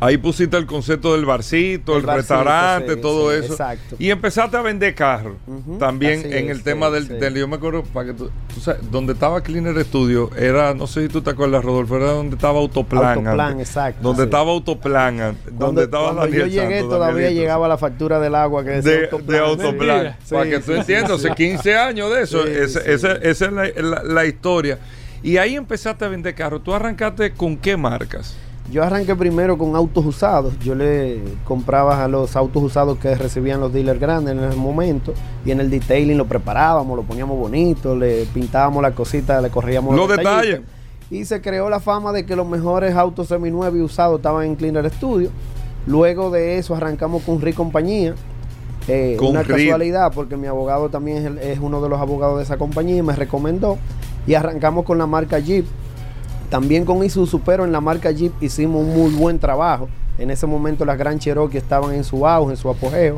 Ahí 0.00 0.16
pusiste 0.18 0.56
el 0.56 0.66
concepto 0.66 1.12
del 1.14 1.24
barcito, 1.24 1.92
el, 1.92 2.00
El 2.00 2.06
barcito, 2.06 2.34
restaurante, 2.34 2.94
sí, 2.94 3.00
todo 3.00 3.30
sí, 3.30 3.36
eso. 3.44 3.52
exacto. 3.52 3.96
Y 3.98 4.10
empezaste 4.10 4.56
a 4.56 4.62
vender 4.62 4.94
carros. 4.94 5.34
Ujú, 5.46 5.78
También 5.78 6.20
así 6.20 6.28
en 6.36 6.44
es, 6.46 6.50
el 6.50 6.62
tema 6.64 6.90
del, 6.90 7.06
sí. 7.06 7.14
del- 7.14 7.34
Yo 7.34 7.46
me 7.46 7.56
acuerdo, 7.56 7.82
para 7.84 8.06
que 8.08 8.14
tú, 8.14 8.30
tú 8.52 8.60
sabes, 8.60 8.80
donde 8.90 9.12
estaba 9.12 9.40
Cleaner 9.40 9.82
Studio, 9.84 10.30
era, 10.36 10.74
no 10.74 10.86
sé 10.86 11.02
si 11.02 11.08
tú 11.08 11.22
te 11.22 11.30
acuerdas, 11.30 11.64
Rodolfo, 11.64 11.96
era 11.96 12.12
donde 12.12 12.34
estaba 12.36 12.58
Autoplan. 12.58 13.04
Autoplan, 13.18 13.40
antes. 13.52 13.68
exacto, 13.68 14.00
Donde 14.02 14.22
sí. 14.22 14.24
estaba 14.24 14.50
Autoplan. 14.50 15.20
antes, 15.20 15.42
Cuando, 15.44 15.66
donde 15.66 15.82
estaba 15.84 16.04
cuando 16.06 16.20
Daniel 16.22 16.40
yo 16.40 16.46
llegué 16.46 16.74
Santos, 16.80 16.90
todavía 16.90 17.14
Danielito, 17.22 17.40
llegaba 17.42 17.68
la 17.68 17.78
factura 17.78 18.18
del 18.20 18.34
agua 18.34 18.64
que 18.64 18.70
decía 18.70 18.90
de, 18.92 19.04
Autoplan. 19.04 19.26
de 19.28 19.38
Autoplan. 19.38 19.96
Mentira. 20.02 20.18
para 20.30 20.44
Sí, 20.44 20.50
que 20.50 20.58
tú 20.58 20.72
sí, 20.72 20.78
entiendas, 20.78 21.20
sí, 21.20 21.26
hace 21.28 21.34
15 21.36 21.76
años 21.76 22.10
de 22.12 22.22
eso. 22.22 22.44
Esa 22.46 23.12
es 23.22 23.40
la, 23.40 23.64
la- 23.76 24.02
la 24.02 24.24
historia. 24.26 24.78
Y 25.22 25.36
ahí 25.36 25.54
empezaste 25.54 26.04
a 26.04 26.08
vender 26.08 26.34
carros. 26.34 26.64
¿Tú 26.64 26.74
arrancaste 26.74 27.30
con 27.32 27.56
qué 27.56 27.76
marcas? 27.76 28.36
Yo 28.70 28.82
arranqué 28.82 29.14
primero 29.14 29.58
con 29.58 29.76
autos 29.76 30.06
usados. 30.06 30.58
Yo 30.60 30.74
le 30.74 31.20
compraba 31.44 32.02
a 32.04 32.08
los 32.08 32.36
autos 32.36 32.62
usados 32.62 32.96
que 32.98 33.14
recibían 33.14 33.60
los 33.60 33.72
dealers 33.72 34.00
grandes 34.00 34.34
en 34.36 34.42
ese 34.44 34.56
momento. 34.56 35.12
Y 35.44 35.50
en 35.50 35.60
el 35.60 35.68
detailing 35.68 36.16
lo 36.16 36.26
preparábamos, 36.26 36.96
lo 36.96 37.02
poníamos 37.02 37.38
bonito, 37.38 37.94
le 37.94 38.24
pintábamos 38.32 38.82
las 38.82 38.94
cositas, 38.94 39.42
le 39.42 39.50
corríamos 39.50 39.94
Los 39.94 40.08
detalles. 40.08 40.60
Y 41.10 41.26
se 41.26 41.42
creó 41.42 41.68
la 41.68 41.80
fama 41.80 42.12
de 42.12 42.24
que 42.24 42.34
los 42.36 42.46
mejores 42.48 42.94
autos 42.94 43.28
seminuevos 43.28 43.78
y 43.78 43.82
usados 43.82 44.16
estaban 44.20 44.46
en 44.46 44.54
Cleaner 44.54 44.88
Studio. 44.90 45.28
Luego 45.86 46.30
de 46.30 46.56
eso 46.56 46.74
arrancamos 46.74 47.22
con 47.24 47.40
RI 47.42 47.52
Compañía. 47.52 48.14
Eh, 48.88 49.16
Con 49.18 49.28
una 49.28 49.44
casualidad 49.66 50.12
porque 50.14 50.36
mi 50.36 50.46
abogado 50.46 50.88
también 50.88 51.18
es, 51.18 51.24
el- 51.26 51.38
es 51.38 51.58
uno 51.60 51.80
de 51.82 51.88
los 51.88 52.00
abogados 52.00 52.38
de 52.38 52.44
esa 52.44 52.56
compañía 52.56 52.96
y 52.96 53.02
me 53.02 53.14
recomendó. 53.14 53.76
Y 54.26 54.34
arrancamos 54.34 54.84
con 54.86 54.96
la 54.98 55.06
marca 55.06 55.38
Jeep. 55.38 55.66
También 56.52 56.84
con 56.84 57.02
Isuzu, 57.02 57.40
pero 57.40 57.64
en 57.64 57.72
la 57.72 57.80
marca 57.80 58.10
Jeep 58.10 58.30
hicimos 58.42 58.82
un 58.82 58.92
muy 58.92 59.10
buen 59.14 59.38
trabajo. 59.38 59.88
En 60.18 60.30
ese 60.30 60.46
momento 60.46 60.84
las 60.84 60.98
Grand 60.98 61.18
Cherokee 61.18 61.56
estaban 61.56 61.94
en 61.94 62.04
su 62.04 62.26
auge, 62.26 62.50
en 62.50 62.56
su 62.58 62.68
apogeo. 62.68 63.16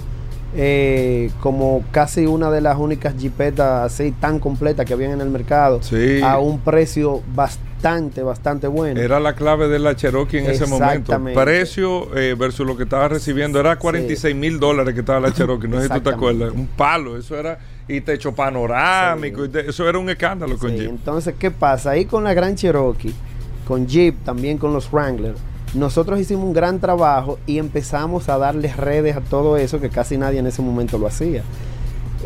eh, 0.57 1.33
como 1.41 1.83
casi 1.91 2.27
una 2.27 2.49
de 2.49 2.61
las 2.61 2.79
únicas 2.79 3.17
Jeepetas 3.17 3.93
así 3.93 4.13
tan 4.13 4.39
completas 4.39 4.87
que 4.87 4.93
habían 4.93 5.11
en 5.11 5.21
el 5.21 5.31
mercado. 5.31 5.83
Sí. 5.83 6.21
A 6.23 6.39
un 6.39 6.61
precio 6.61 7.23
bastante, 7.35 8.23
bastante 8.23 8.69
bueno. 8.69 9.01
Era 9.01 9.19
la 9.19 9.35
clave 9.35 9.67
de 9.67 9.81
la 9.81 9.97
Cherokee 9.97 10.39
en 10.39 10.47
ese 10.47 10.67
momento. 10.67 11.21
Precio 11.35 12.17
eh, 12.17 12.37
versus 12.39 12.65
lo 12.65 12.77
que 12.77 12.85
estaba 12.85 13.09
recibiendo 13.09 13.59
era 13.59 13.77
46 13.81 14.37
mil 14.37 14.61
dólares 14.61 14.95
que 14.95 15.01
estaba 15.01 15.19
la 15.19 15.33
Cherokee. 15.33 15.67
No 15.67 15.81
sé 15.81 15.89
si 15.89 15.95
tú 15.95 16.01
te 16.03 16.11
acuerdas. 16.11 16.53
Un 16.53 16.69
palo. 16.69 17.17
Eso 17.17 17.37
era. 17.37 17.59
Y 17.89 18.01
techo 18.01 18.33
panorámico. 18.35 19.45
y 19.45 19.49
te- 19.49 19.69
eso 19.69 19.89
era 19.89 19.99
un 19.99 20.09
escándalo 20.09 20.57
con 20.59 20.71
Sí, 20.71 20.79
Jeep. 20.79 20.89
Entonces, 20.91 21.35
¿qué 21.39 21.51
pasa? 21.51 21.91
Ahí 21.91 22.07
con 22.07 22.25
la 22.25 22.33
Gran 22.35 22.55
Cherokee, 22.57 23.15
con 23.67 23.87
Jeep, 23.87 24.25
también 24.25 24.57
con 24.59 24.73
los 24.73 24.91
Wrangler, 24.91 25.35
nosotros 25.75 26.19
hicimos 26.21 26.45
un 26.45 26.53
gran 26.53 26.79
trabajo 26.79 27.39
y 27.47 27.59
empezamos 27.59 28.29
a 28.29 28.39
darles 28.39 28.77
redes 28.77 29.17
a 29.17 29.21
todo 29.21 29.57
eso 29.59 29.81
que 29.81 29.91
casi 29.91 30.17
nadie 30.17 30.39
en 30.39 30.47
ese 30.47 30.63
momento 30.63 30.97
lo 30.99 31.07
hacía. 31.07 31.43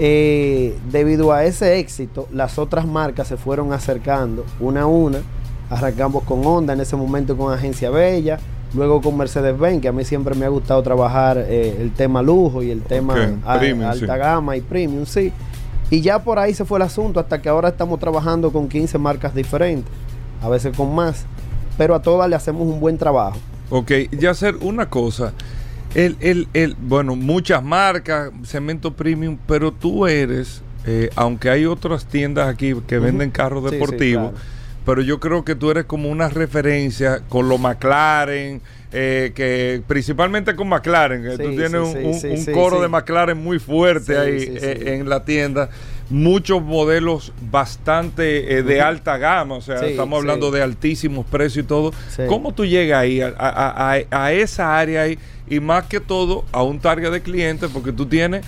Eh, 0.00 0.76
debido 0.92 1.32
a 1.32 1.44
ese 1.44 1.78
éxito, 1.78 2.28
las 2.32 2.58
otras 2.58 2.86
marcas 2.86 3.26
se 3.28 3.36
fueron 3.36 3.72
acercando 3.72 4.44
una 4.60 4.82
a 4.82 4.86
una. 4.86 5.18
Arrancamos 5.70 6.22
con 6.22 6.46
Honda 6.46 6.72
en 6.72 6.80
ese 6.80 6.94
momento 6.96 7.36
con 7.36 7.52
Agencia 7.52 7.90
Bella, 7.90 8.38
luego 8.74 9.00
con 9.02 9.16
Mercedes-Benz, 9.16 9.82
que 9.82 9.88
a 9.88 9.92
mí 9.92 10.04
siempre 10.04 10.34
me 10.34 10.44
ha 10.46 10.48
gustado 10.50 10.82
trabajar 10.82 11.38
eh, 11.38 11.76
el 11.80 11.90
tema 11.92 12.22
lujo 12.22 12.62
y 12.62 12.70
el 12.70 12.82
tema 12.82 13.14
Ok, 13.14 13.20
a- 13.44 13.58
premium, 13.58 13.88
alta 13.88 14.14
sí. 14.14 14.18
gama 14.20 14.56
y 14.56 14.60
premium, 14.60 15.04
sí. 15.04 15.32
Y 15.90 16.00
ya 16.02 16.22
por 16.22 16.38
ahí 16.38 16.52
se 16.54 16.64
fue 16.64 16.78
el 16.78 16.82
asunto 16.82 17.18
hasta 17.20 17.40
que 17.40 17.48
ahora 17.48 17.70
estamos 17.70 17.98
trabajando 17.98 18.52
con 18.52 18.68
15 18.68 18.98
marcas 18.98 19.34
diferentes, 19.34 19.90
a 20.42 20.48
veces 20.48 20.76
con 20.76 20.94
más, 20.94 21.24
pero 21.78 21.94
a 21.94 22.02
todas 22.02 22.28
le 22.28 22.36
hacemos 22.36 22.62
un 22.62 22.80
buen 22.80 22.98
trabajo. 22.98 23.38
Ok, 23.70 23.92
ya 24.12 24.30
hacer 24.30 24.56
una 24.60 24.90
cosa. 24.90 25.32
El, 25.94 26.16
el, 26.20 26.48
el, 26.52 26.74
bueno, 26.78 27.16
muchas 27.16 27.62
marcas, 27.62 28.30
cemento 28.44 28.92
premium, 28.94 29.38
pero 29.46 29.72
tú 29.72 30.06
eres, 30.06 30.62
eh, 30.86 31.08
aunque 31.16 31.48
hay 31.48 31.64
otras 31.64 32.04
tiendas 32.04 32.48
aquí 32.48 32.74
que 32.86 32.98
venden 32.98 33.30
carros 33.30 33.62
Sí, 33.64 33.70
sí, 33.70 33.74
deportivos, 33.76 34.30
claro. 34.32 34.44
Pero 34.88 35.02
yo 35.02 35.20
creo 35.20 35.44
que 35.44 35.54
tú 35.54 35.70
eres 35.70 35.84
como 35.84 36.08
una 36.08 36.30
referencia 36.30 37.20
con 37.28 37.46
los 37.46 37.60
McLaren, 37.60 38.62
eh, 38.90 39.32
que 39.34 39.82
principalmente 39.86 40.56
con 40.56 40.66
McLaren, 40.66 41.22
Sí, 41.32 41.42
tú 41.42 41.50
tienes 41.50 41.72
sí, 41.72 41.76
un, 41.76 41.92
sí, 41.92 41.98
un- 42.06 42.14
sí, 42.14 42.26
un 42.28 42.36
sí, 42.38 42.52
coro 42.52 42.80
de 42.80 42.88
McLaren 42.88 43.36
muy 43.36 43.58
fuerte 43.58 44.16
ahí 44.16 44.48
eh, 44.48 44.94
en 44.98 45.10
la 45.10 45.26
tienda. 45.26 45.68
Muchos 46.08 46.62
modelos 46.62 47.34
bastante 47.50 48.56
eh, 48.56 48.62
de 48.62 48.80
alta 48.80 49.18
gama, 49.18 49.56
o 49.56 49.60
sea, 49.60 49.78
Sí, 49.80 49.86
estamos 49.90 50.20
hablando 50.20 50.48
sí. 50.48 50.54
de 50.56 50.62
altísimos 50.62 51.26
precios 51.26 51.66
y 51.66 51.68
todo. 51.68 51.92
Sí. 52.08 52.22
¿Cómo 52.26 52.54
tú 52.54 52.64
llegas 52.64 53.00
ahí, 53.02 53.20
a, 53.20 53.34
a- 53.36 53.92
a- 53.94 54.24
a 54.24 54.32
esa 54.32 54.78
área 54.78 55.02
ahí, 55.02 55.18
y 55.50 55.60
más 55.60 55.84
que 55.84 56.00
todo 56.00 56.46
a 56.50 56.62
un 56.62 56.80
target 56.80 57.10
de 57.12 57.20
clientes, 57.20 57.68
porque 57.74 57.92
tú 57.92 58.06
tienes 58.06 58.42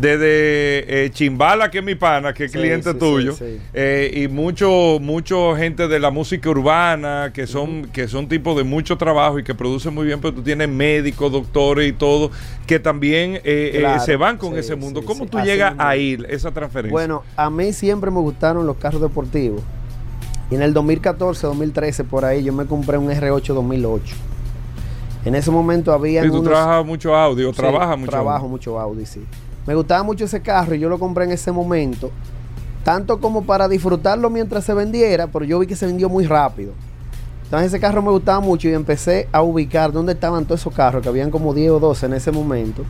desde 0.00 1.04
eh, 1.06 1.10
Chimbala, 1.10 1.70
que 1.70 1.78
es 1.78 1.84
mi 1.84 1.94
pana, 1.94 2.32
que 2.34 2.44
es 2.44 2.52
Sí, 2.52 2.58
cliente 2.58 2.92
sí, 2.92 2.98
tuyo, 2.98 3.32
sí, 3.34 3.58
eh, 3.74 4.10
y 4.14 4.28
mucho, 4.28 4.98
mucho 5.00 5.54
gente 5.56 5.88
de 5.88 5.98
la 5.98 6.10
música 6.10 6.50
urbana, 6.50 7.30
que 7.34 7.46
son, 7.46 7.86
que 7.86 8.06
son 8.08 8.28
tipos 8.28 8.56
de 8.56 8.64
mucho 8.64 8.96
trabajo 8.98 9.38
y 9.38 9.44
que 9.44 9.54
producen 9.54 9.94
muy 9.94 10.06
bien, 10.06 10.20
pero 10.20 10.34
tú 10.34 10.42
tienes 10.42 10.68
médicos, 10.68 11.32
doctores 11.32 11.88
y 11.88 11.92
todo, 11.92 12.30
que 12.66 12.78
también 12.78 13.40
eh, 13.44 13.76
Claro, 13.78 14.04
se 14.04 14.16
van 14.16 14.36
con 14.38 14.56
ese 14.58 14.76
mundo. 14.76 15.02
¿Cómo 15.04 15.26
tú 15.26 15.38
llegas 15.40 15.72
mismo. 15.72 15.88
ahí, 15.88 16.18
esa 16.28 16.50
transferencia? 16.52 16.92
Bueno, 16.92 17.22
a 17.36 17.48
mí 17.50 17.72
siempre 17.72 18.10
me 18.10 18.20
gustaron 18.20 18.66
los 18.66 18.76
carros 18.76 19.00
deportivos. 19.00 19.62
Y 20.50 20.54
en 20.54 20.62
el 20.62 20.72
2014, 20.74 21.46
2013, 21.46 22.04
por 22.04 22.24
ahí, 22.24 22.44
yo 22.44 22.52
me 22.52 22.66
compré 22.66 22.98
un 22.98 23.08
R8 23.10 23.52
2008. 23.54 24.14
En 25.24 25.34
ese 25.34 25.50
momento 25.50 25.92
había 25.92 26.22
Sí, 26.22 26.30
tú 26.30 26.42
trabajas 26.42 26.86
mucho 26.86 27.16
audio, 27.16 27.50
Sí, 27.50 27.56
trabajas 27.56 27.98
mucho 27.98 28.10
Trabajo 28.12 28.36
audio. 28.44 28.48
mucho 28.48 28.78
Audi, 28.78 29.06
sí. 29.06 29.24
Me 29.66 29.74
gustaba 29.74 30.02
mucho 30.02 30.24
ese 30.24 30.40
carro 30.40 30.74
y 30.74 30.78
yo 30.78 30.88
lo 30.88 30.98
compré 30.98 31.24
en 31.24 31.32
ese 31.32 31.50
momento, 31.50 32.10
tanto 32.84 33.20
como 33.20 33.44
para 33.44 33.68
disfrutarlo 33.68 34.30
mientras 34.30 34.64
se 34.64 34.74
vendiera, 34.74 35.26
pero 35.26 35.44
yo 35.44 35.58
vi 35.58 35.66
que 35.66 35.76
se 35.76 35.86
vendió 35.86 36.08
muy 36.08 36.24
rápido. 36.26 36.72
Entonces 37.44 37.68
ese 37.68 37.80
carro 37.80 38.02
me 38.02 38.10
gustaba 38.10 38.40
mucho 38.40 38.68
y 38.68 38.74
empecé 38.74 39.28
a 39.32 39.42
ubicar 39.42 39.92
dónde 39.92 40.12
estaban 40.12 40.44
todos 40.44 40.60
esos 40.60 40.74
carros, 40.74 41.02
que 41.02 41.08
habían 41.08 41.30
como 41.30 41.54
10 41.54 41.72
o 41.72 41.80
12 41.80 42.06
en 42.06 42.14
ese 42.14 42.32
momento. 42.32 42.84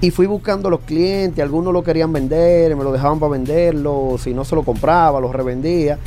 Y 0.00 0.10
fui 0.10 0.26
buscando 0.26 0.70
los 0.70 0.80
clientes, 0.80 1.42
algunos 1.42 1.72
lo 1.72 1.82
querían 1.82 2.12
vender, 2.12 2.76
me 2.76 2.84
lo 2.84 2.92
dejaban 2.92 3.18
para 3.18 3.32
venderlo, 3.32 4.16
si 4.18 4.34
no 4.34 4.44
se 4.44 4.54
lo 4.54 4.62
compraba, 4.62 5.20
lo 5.20 5.32
revendía. 5.32 5.98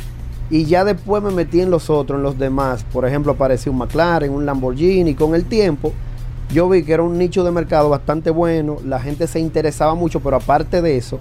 Y 0.48 0.64
ya 0.64 0.84
después 0.84 1.22
me 1.22 1.30
metí 1.30 1.60
en 1.60 1.70
los 1.70 1.90
otros, 1.90 2.18
en 2.18 2.22
los 2.22 2.38
demás. 2.38 2.84
Por 2.92 3.06
ejemplo, 3.06 3.32
apareció 3.32 3.72
un 3.72 3.78
McLaren, 3.78 4.32
un 4.32 4.46
Lamborghini. 4.46 5.14
Con 5.14 5.34
el 5.34 5.44
tiempo, 5.44 5.92
yo 6.52 6.68
vi 6.68 6.82
que 6.82 6.92
era 6.92 7.02
un 7.02 7.18
nicho 7.18 7.44
de 7.44 7.50
mercado 7.50 7.88
bastante 7.88 8.30
bueno. 8.30 8.78
La 8.84 9.00
gente 9.00 9.26
se 9.26 9.40
interesaba 9.40 9.94
mucho, 9.94 10.20
pero 10.20 10.36
aparte 10.36 10.82
de 10.82 10.96
eso, 10.96 11.18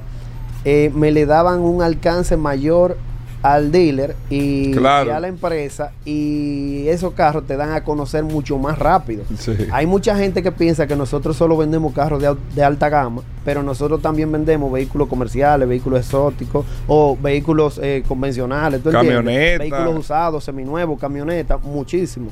eh, 0.66 0.92
me 0.94 1.12
le 1.12 1.26
daban 1.26 1.60
un 1.62 1.82
alcance 1.82 2.36
mayor 2.38 2.98
al 3.42 3.72
dealer 3.72 4.18
y, 4.30 4.74
Claro. 4.74 5.10
y 5.12 5.14
a 5.14 5.20
la 5.22 5.30
empresa. 5.30 5.94
Y 6.04 6.86
esos 6.90 7.14
carros 7.14 7.48
te 7.48 7.56
dan 7.56 7.72
a 7.72 7.86
conocer 7.86 8.22
mucho 8.26 8.58
más 8.58 8.78
rápido. 8.78 9.24
Sí. 9.38 9.56
Hay 9.72 9.86
mucha 9.86 10.18
gente 10.18 10.44
que 10.44 10.52
piensa 10.52 10.88
que 10.88 10.98
nosotros 10.98 11.38
solo 11.38 11.56
vendemos 11.56 11.94
carros 11.94 12.20
de, 12.20 12.28
al- 12.28 12.38
de 12.54 12.64
alta 12.66 12.90
gama, 12.90 13.22
pero 13.46 13.64
nosotros 13.64 14.02
también 14.02 14.30
vendemos 14.30 14.70
vehículos 14.70 15.08
comerciales, 15.08 15.70
vehículos 15.70 16.02
exóticos 16.02 16.66
o 16.86 17.16
vehículos 17.16 17.80
eh, 17.82 18.04
convencionales. 18.06 18.84
¿tú 18.84 18.90
entiendes? 18.90 19.16
Camioneta. 19.16 19.58
Vehículos 19.60 19.98
usados, 20.00 20.44
seminuevos, 20.44 21.00
camionetas, 21.00 21.64
muchísimo. 21.64 22.32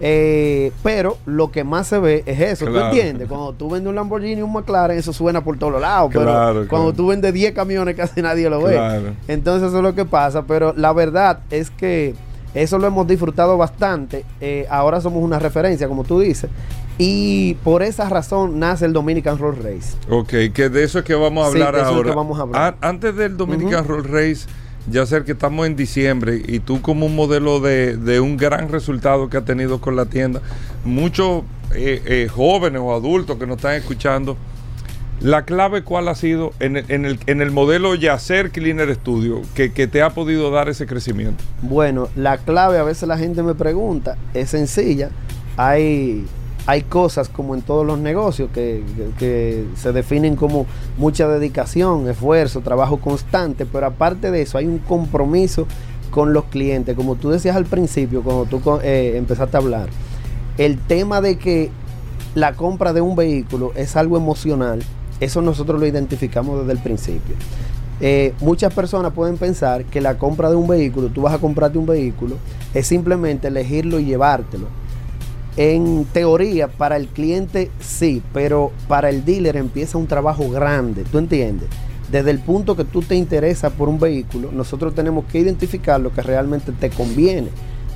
Eh, 0.00 0.70
pero 0.82 1.18
lo 1.26 1.50
que 1.50 1.64
más 1.64 1.88
se 1.88 1.98
ve 1.98 2.22
es 2.26 2.40
eso, 2.40 2.66
¿tú 2.66 2.72
Claro. 2.72 2.86
entiendes? 2.88 3.26
Cuando 3.28 3.52
tú 3.52 3.68
vendes 3.70 3.88
un 3.88 3.96
Lamborghini, 3.96 4.42
un 4.42 4.52
McLaren, 4.52 4.96
eso 4.96 5.12
suena 5.12 5.42
por 5.42 5.58
todos 5.58 5.80
lados, 5.80 6.10
pero 6.12 6.24
Claro, 6.26 6.54
cuando 6.68 6.88
claro. 6.88 6.92
tú 6.94 7.06
vendes 7.08 7.32
10 7.32 7.52
camiones 7.52 7.96
casi 7.96 8.22
nadie 8.22 8.48
lo 8.48 8.62
ve. 8.62 8.78
Entonces 9.26 9.68
eso 9.68 9.78
es 9.78 9.82
lo 9.82 9.94
que 9.94 10.04
pasa, 10.04 10.42
pero 10.42 10.72
la 10.76 10.92
verdad 10.92 11.40
es 11.50 11.70
que 11.70 12.14
eso 12.54 12.78
lo 12.78 12.86
hemos 12.86 13.06
disfrutado 13.06 13.56
bastante. 13.58 14.24
Eh, 14.40 14.66
ahora 14.70 15.00
somos 15.00 15.22
una 15.22 15.38
referencia, 15.38 15.88
como 15.88 16.04
tú 16.04 16.20
dices. 16.20 16.48
Y 16.96 17.54
por 17.62 17.82
esa 17.82 18.08
razón 18.08 18.58
nace 18.58 18.84
el 18.84 18.92
Dominican 18.92 19.38
Roll 19.38 19.56
Race. 19.56 19.96
Ok, 20.10 20.52
que 20.52 20.68
de 20.68 20.82
eso 20.84 20.98
es 21.00 21.04
que 21.04 21.14
vamos 21.14 21.46
a 21.46 21.50
Sí, 21.52 21.56
hablar 21.58 21.74
de 21.74 21.80
eso 21.82 21.90
es 21.90 21.96
ahora. 21.96 22.10
que 22.10 22.16
vamos 22.16 22.38
a 22.38 22.42
hablar. 22.42 22.76
A- 22.80 22.88
antes 22.88 23.14
del 23.14 23.36
Dominican. 23.36 23.86
Roll 23.86 24.04
Race, 24.04 24.46
ya 24.90 25.06
sé 25.06 25.24
que 25.24 25.32
estamos 25.32 25.66
en 25.66 25.76
diciembre 25.76 26.42
y 26.46 26.60
tú 26.60 26.80
como 26.80 27.06
un 27.06 27.16
modelo 27.16 27.60
de, 27.60 27.96
de 27.96 28.20
un 28.20 28.36
gran 28.36 28.68
resultado 28.68 29.28
que 29.28 29.36
ha 29.36 29.44
tenido 29.44 29.80
con 29.80 29.96
la 29.96 30.06
tienda, 30.06 30.40
muchos 30.84 31.42
eh, 31.74 32.02
eh, 32.06 32.28
jóvenes 32.28 32.80
o 32.82 32.94
adultos 32.94 33.36
que 33.38 33.46
nos 33.46 33.56
están 33.56 33.74
escuchando, 33.74 34.36
la 35.20 35.44
clave 35.44 35.82
cuál 35.82 36.08
ha 36.08 36.14
sido 36.14 36.52
en 36.60 36.76
el, 36.76 36.84
en 36.88 37.04
el, 37.04 37.18
en 37.26 37.42
el 37.42 37.50
modelo 37.50 37.94
Yacer 37.94 38.50
Cleaner 38.50 38.94
Studio 38.94 39.42
que, 39.54 39.72
que 39.72 39.86
te 39.88 40.00
ha 40.02 40.10
podido 40.10 40.50
dar 40.50 40.68
ese 40.68 40.86
crecimiento. 40.86 41.42
Bueno, 41.62 42.08
la 42.14 42.38
clave 42.38 42.78
a 42.78 42.84
veces 42.84 43.08
la 43.08 43.18
gente 43.18 43.42
me 43.42 43.54
pregunta, 43.54 44.16
es 44.32 44.50
sencilla. 44.50 45.10
Hay, 45.56 46.24
hay 46.68 46.82
cosas 46.82 47.30
como 47.30 47.54
en 47.54 47.62
todos 47.62 47.86
los 47.86 47.98
negocios 47.98 48.50
que, 48.52 49.64
se 49.74 49.92
definen 49.92 50.36
como 50.36 50.66
mucha 50.98 51.26
dedicación, 51.26 52.06
esfuerzo, 52.10 52.60
trabajo 52.60 52.98
constante, 52.98 53.64
pero 53.64 53.86
aparte 53.86 54.30
de 54.30 54.42
eso 54.42 54.58
hay 54.58 54.66
un 54.66 54.76
compromiso 54.76 55.66
con 56.10 56.34
los 56.34 56.44
clientes. 56.44 56.94
Como 56.94 57.14
tú 57.14 57.30
decías 57.30 57.56
al 57.56 57.64
principio, 57.64 58.22
cuando 58.22 58.44
tú 58.44 58.60
eh, 58.82 59.14
empezaste 59.16 59.56
a 59.56 59.60
hablar, 59.60 59.88
el 60.58 60.78
tema 60.78 61.22
de 61.22 61.38
que 61.38 61.70
la 62.34 62.52
compra 62.52 62.92
de 62.92 63.00
un 63.00 63.16
vehículo 63.16 63.72
es 63.74 63.96
algo 63.96 64.18
emocional, 64.18 64.82
eso 65.20 65.40
nosotros 65.40 65.80
lo 65.80 65.86
identificamos 65.86 66.60
desde 66.60 66.72
el 66.72 66.80
principio. 66.80 67.34
Eh, 68.02 68.34
muchas 68.40 68.74
personas 68.74 69.14
pueden 69.14 69.38
pensar 69.38 69.86
que 69.86 70.02
la 70.02 70.18
compra 70.18 70.50
de 70.50 70.56
un 70.56 70.68
vehículo, 70.68 71.08
tú 71.08 71.22
vas 71.22 71.32
a 71.32 71.38
comprarte 71.38 71.78
un 71.78 71.86
vehículo, 71.86 72.36
es 72.74 72.86
simplemente 72.86 73.48
elegirlo 73.48 73.98
y 73.98 74.04
llevártelo. 74.04 74.66
En 75.58 76.06
teoría, 76.06 76.68
para 76.68 76.96
el 76.96 77.08
cliente 77.08 77.70
sí, 77.80 78.22
pero 78.32 78.72
para 78.88 79.10
el 79.10 79.26
dealer 79.26 79.56
empieza 79.56 79.98
un 79.98 80.06
trabajo 80.06 80.48
grande, 80.50 81.04
¿tú 81.04 81.18
entiendes? 81.18 81.68
desde 82.10 82.30
el 82.30 82.38
punto 82.38 82.76
que 82.76 82.84
tú 82.84 83.02
te 83.02 83.14
interesas 83.14 83.72
por 83.72 83.88
un 83.88 83.98
vehículo, 83.98 84.50
nosotros 84.50 84.94
tenemos 84.94 85.26
que 85.26 85.38
identificar 85.38 86.00
lo 86.00 86.12
que 86.12 86.22
realmente 86.22 86.72
te 86.72 86.90
conviene. 86.90 87.48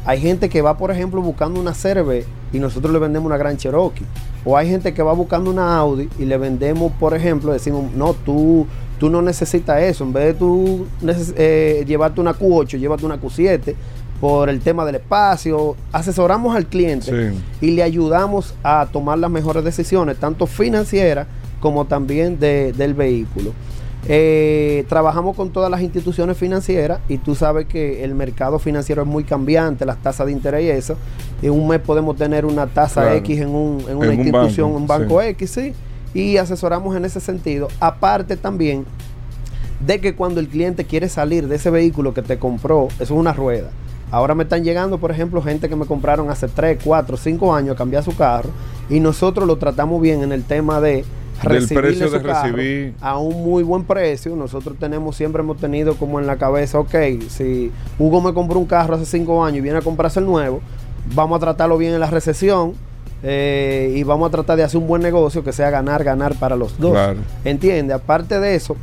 Hay 0.04 0.20
gente 0.20 0.48
que 0.48 0.62
va, 0.62 0.76
por 0.76 0.90
ejemplo, 0.90 1.22
buscando 1.22 1.60
una 1.60 1.72
CRV 1.72 2.24
y 2.52 2.58
nosotros 2.58 2.92
le 2.92 2.98
vendemos 2.98 3.26
una 3.26 3.36
Gran 3.36 3.56
Cherokee. 3.56 4.04
O 4.44 4.56
hay 4.56 4.68
gente 4.68 4.92
que 4.92 5.02
va 5.02 5.12
buscando 5.12 5.50
una 5.50 5.76
Audi 5.76 6.08
y 6.18 6.24
le 6.24 6.36
vendemos, 6.36 6.92
por 6.98 7.14
ejemplo, 7.14 7.52
decimos, 7.52 7.92
no, 7.94 8.12
tú, 8.12 8.66
tú 8.98 9.08
no 9.08 9.22
necesitas 9.22 9.80
eso. 9.80 10.02
En 10.02 10.12
vez 10.12 10.24
de 10.24 10.34
tú 10.34 10.86
eh, 11.36 11.84
llevarte 11.86 12.20
una 12.20 12.34
Q8, 12.36 12.78
llévate 12.78 13.06
una 13.06 13.20
Q7 13.20 13.74
por 14.22 14.48
el 14.48 14.60
tema 14.60 14.84
del 14.84 14.94
espacio. 14.94 15.74
Asesoramos 15.90 16.54
al 16.54 16.66
cliente 16.66 17.32
Sí. 17.32 17.40
y 17.60 17.70
le 17.72 17.82
ayudamos 17.82 18.54
a 18.62 18.86
tomar 18.92 19.18
las 19.18 19.32
mejores 19.32 19.64
decisiones, 19.64 20.16
tanto 20.16 20.46
financieras 20.46 21.26
como 21.58 21.86
también 21.86 22.38
de- 22.38 22.72
del 22.72 22.94
vehículo. 22.94 23.50
Eh, 24.08 24.84
trabajamos 24.88 25.34
con 25.34 25.50
todas 25.50 25.68
las 25.72 25.80
instituciones 25.80 26.36
financieras 26.36 27.00
y 27.08 27.18
tú 27.18 27.34
sabes 27.34 27.66
que 27.66 28.04
el 28.04 28.14
mercado 28.14 28.60
financiero 28.60 29.02
es 29.02 29.08
muy 29.08 29.24
cambiante, 29.24 29.84
las 29.84 30.00
tasas 30.00 30.26
de 30.26 30.32
interés 30.32 30.64
y 30.66 30.68
eso. 30.70 30.96
En 31.42 31.50
un 31.50 31.66
mes 31.66 31.80
podemos 31.80 32.14
tener 32.16 32.44
una 32.46 32.68
tasa 32.68 33.02
Claro. 33.02 33.16
X 33.16 33.40
en, 33.40 33.48
un- 33.48 33.80
en 33.88 33.96
una 33.96 34.12
En 34.12 34.20
un 34.20 34.26
institución, 34.26 34.68
banco, 34.68 34.76
un 34.82 34.86
banco 34.86 35.20
sí. 35.20 35.26
X, 35.30 35.50
sí. 35.50 35.72
Y 36.14 36.36
asesoramos 36.36 36.94
en 36.96 37.04
ese 37.06 37.18
sentido. 37.18 37.66
Aparte 37.80 38.36
también 38.36 38.84
de 39.84 40.00
que 40.00 40.14
cuando 40.14 40.38
el 40.38 40.46
cliente 40.46 40.84
quiere 40.84 41.08
salir 41.08 41.48
de 41.48 41.56
ese 41.56 41.70
vehículo 41.70 42.14
que 42.14 42.22
te 42.22 42.38
compró, 42.38 42.86
eso 42.94 43.02
es 43.02 43.10
una 43.10 43.32
rueda. 43.32 43.70
Ahora 44.12 44.34
me 44.34 44.44
están 44.44 44.62
llegando, 44.62 44.98
por 44.98 45.10
ejemplo, 45.10 45.42
gente 45.42 45.68
que 45.68 45.74
me 45.74 45.86
compraron 45.86 46.30
hace 46.30 46.46
3, 46.46 46.78
4, 46.84 47.16
5 47.16 47.54
años 47.54 47.74
a 47.74 47.78
cambiar 47.78 48.04
su 48.04 48.14
carro 48.14 48.50
y 48.90 49.00
nosotros 49.00 49.46
lo 49.48 49.56
tratamos 49.56 50.00
bien 50.00 50.22
en 50.22 50.32
el 50.32 50.44
tema 50.44 50.80
de 50.82 51.04
Del 51.48 51.66
precio 51.66 52.08
su 52.08 52.14
de 52.14 52.22
carro 52.22 52.52
recibir. 52.52 52.94
a 53.00 53.18
un 53.18 53.42
muy 53.42 53.62
buen 53.62 53.84
precio. 53.84 54.36
Nosotros 54.36 54.76
tenemos, 54.78 55.16
siempre 55.16 55.42
hemos 55.42 55.56
tenido 55.56 55.96
como 55.96 56.20
en 56.20 56.26
la 56.26 56.36
cabeza, 56.36 56.78
ok, 56.78 56.94
si 57.28 57.72
Hugo 57.98 58.20
me 58.20 58.34
compró 58.34 58.58
un 58.58 58.66
carro 58.66 58.94
hace 58.96 59.06
5 59.06 59.44
años 59.44 59.58
y 59.58 59.60
viene 59.62 59.78
a 59.78 59.82
comprarse 59.82 60.20
el 60.20 60.26
nuevo, 60.26 60.60
vamos 61.14 61.38
a 61.38 61.40
tratarlo 61.40 61.78
bien 61.78 61.94
en 61.94 62.00
la 62.00 62.10
recesión 62.10 62.74
eh, 63.22 63.94
y 63.96 64.02
vamos 64.02 64.28
a 64.28 64.30
tratar 64.30 64.56
de 64.58 64.64
hacer 64.64 64.78
un 64.78 64.86
buen 64.86 65.00
negocio 65.00 65.42
que 65.42 65.52
sea 65.52 65.70
ganar, 65.70 66.04
ganar 66.04 66.34
para 66.34 66.54
los 66.54 66.78
dos. 66.78 66.92
Claro. 66.92 67.18
¿Entiende? 67.44 67.94
Aparte 67.94 68.38
de 68.38 68.56
eso, 68.56 68.76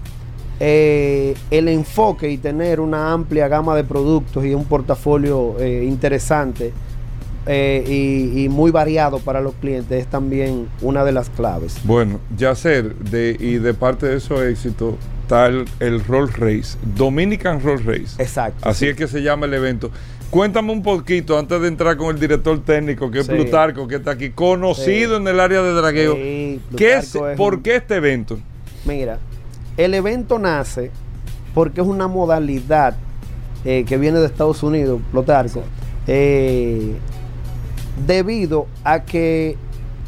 eh, 0.60 1.36
el 1.52 1.68
enfoque 1.70 2.30
y 2.30 2.38
tener 2.38 2.80
una 2.80 3.14
amplia 3.14 3.48
gama 3.48 3.76
de 3.76 3.84
productos 3.84 4.44
y 4.46 4.54
un 4.54 4.66
portafolio 4.66 5.56
eh, 5.60 5.86
interesante 5.86 6.74
eh, 7.46 7.84
y, 7.88 8.44
y 8.44 8.50
muy 8.50 8.70
variado 8.72 9.20
para 9.20 9.42
los 9.42 9.54
clientes 9.56 10.02
es 10.02 10.08
también 10.08 10.68
una 10.82 11.04
de 11.06 11.12
las 11.14 11.30
claves. 11.30 11.78
Bueno, 11.84 12.20
Yacer, 12.38 12.94
de, 12.96 13.36
y 13.40 13.56
de 13.56 13.74
parte 13.74 14.06
de 14.08 14.18
esos 14.18 14.42
éxitos, 14.42 14.96
está 15.24 15.48
el, 15.48 15.66
el 15.80 16.04
Roll 16.04 16.28
Race, 16.34 16.78
Dominican 16.96 17.62
Roll 17.62 17.84
Race. 17.86 18.22
Exacto. 18.22 18.68
Así 18.68 18.88
es 18.88 18.96
que 18.96 19.08
se 19.08 19.22
llama 19.22 19.46
el 19.46 19.54
evento. 19.54 19.90
Cuéntame 20.30 20.72
un 20.72 20.84
poquito 20.84 21.40
antes 21.40 21.60
de 21.60 21.68
entrar 21.70 21.98
con 21.98 22.14
el 22.14 22.20
director 22.22 22.64
técnico, 22.64 23.10
que 23.10 23.20
es 23.20 23.26
Sí. 23.26 23.32
Plutarco, 23.32 23.88
que 23.88 23.96
está 23.96 24.12
aquí, 24.12 24.30
conocido 24.30 25.16
Sí. 25.16 25.22
en 25.22 25.28
el 25.28 25.40
área 25.40 25.64
de 25.64 25.72
dragueo. 25.72 26.14
¿Qué 26.78 26.98
es, 26.98 27.18
¿Por 27.36 27.56
un- 27.56 27.64
qué 27.64 27.78
este 27.78 27.96
evento? 27.96 28.38
Mira, 28.86 29.18
el 29.80 29.94
evento 29.94 30.38
nace 30.40 30.92
porque 31.54 31.80
es 31.80 31.88
una 31.88 32.10
modalidad 32.10 32.96
eh, 33.64 33.86
que 33.88 33.98
viene 33.98 34.20
de 34.20 34.26
Estados 34.26 34.62
Unidos, 34.62 35.00
Plotarco, 35.10 35.64
eh, 36.06 36.96
debido 38.06 38.68
a 38.84 39.04
que 39.06 39.56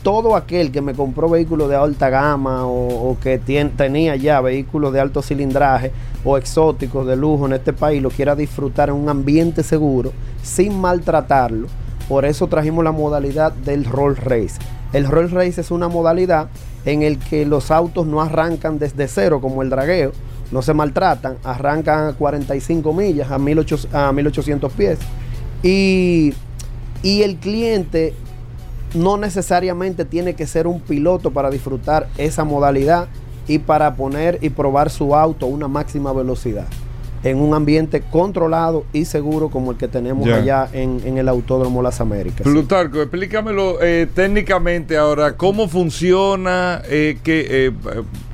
todo 0.03 0.35
aquel 0.35 0.73
que 0.73 0.81
me 0.81 0.93
compró 0.93 1.29
vehículos 1.29 1.69
de 1.69 1.77
alta 1.77 2.09
gama 2.09 2.65
o, 2.65 3.15
que 3.21 3.37
tenía 3.37 4.17
ya 4.17 4.41
vehículos 4.41 4.91
de 4.91 4.99
alto 4.99 5.21
cilindraje 5.21 5.93
o 6.25 6.37
exóticos 6.37 7.07
de 7.07 7.15
lujo 7.15 7.45
en 7.45 7.53
este 7.53 7.71
país 7.71 8.01
lo 8.01 8.09
quiera 8.09 8.35
disfrutar 8.35 8.89
en 8.89 8.95
un 8.95 9.07
ambiente 9.07 9.63
seguro 9.63 10.11
sin 10.43 10.81
maltratarlo. 10.81 11.67
Por 12.09 12.25
eso 12.25 12.47
trajimos 12.47 12.83
la 12.83 12.91
modalidad 12.91 13.53
del 13.53 13.85
roll 13.85 14.17
race. 14.17 14.59
El 14.91 15.07
roll 15.07 15.31
race 15.31 15.61
es 15.61 15.71
una 15.71 15.87
modalidad 15.87 16.49
en 16.85 17.03
el 17.03 17.19
que 17.19 17.45
los 17.45 17.71
autos 17.71 18.07
no 18.07 18.21
arrancan 18.21 18.79
desde 18.79 19.07
cero 19.07 19.39
como 19.41 19.61
el 19.61 19.69
dragueo, 19.69 20.11
no 20.51 20.61
se 20.61 20.73
maltratan, 20.73 21.37
arrancan 21.43 22.07
a 22.07 22.13
45 22.13 22.93
millas, 22.93 23.31
a 23.31 23.37
1800, 23.37 23.95
a 23.95 24.11
1800 24.11 24.73
pies. 24.73 24.99
Y, 25.63 26.33
y 27.03 27.21
el 27.21 27.37
cliente 27.37 28.13
no 28.93 29.17
necesariamente 29.17 30.05
tiene 30.05 30.33
que 30.33 30.47
ser 30.47 30.67
un 30.67 30.81
piloto 30.81 31.31
para 31.31 31.49
disfrutar 31.49 32.09
esa 32.17 32.43
modalidad 32.43 33.07
y 33.47 33.59
para 33.59 33.95
poner 33.95 34.39
y 34.41 34.49
probar 34.49 34.89
su 34.89 35.15
auto 35.15 35.45
a 35.45 35.49
una 35.49 35.67
máxima 35.67 36.11
velocidad 36.11 36.67
en 37.23 37.39
un 37.39 37.53
ambiente 37.53 38.01
controlado 38.01 38.85
y 38.93 39.05
seguro 39.05 39.49
como 39.49 39.71
el 39.71 39.77
que 39.77 39.87
tenemos 39.87 40.27
allá 40.27 40.67
en, 40.73 41.01
en 41.05 41.17
el 41.17 41.29
Autódromo 41.29 41.81
Las 41.81 42.01
Américas. 42.01 42.41
Plutarco, 42.41 43.01
explícamelo 43.01 43.81
eh, 43.81 44.07
técnicamente 44.13 44.97
ahora, 44.97 45.37
cómo 45.37 45.67
funciona, 45.67 46.81
eh, 46.89 47.19
qué, 47.23 47.67
eh, 47.67 47.71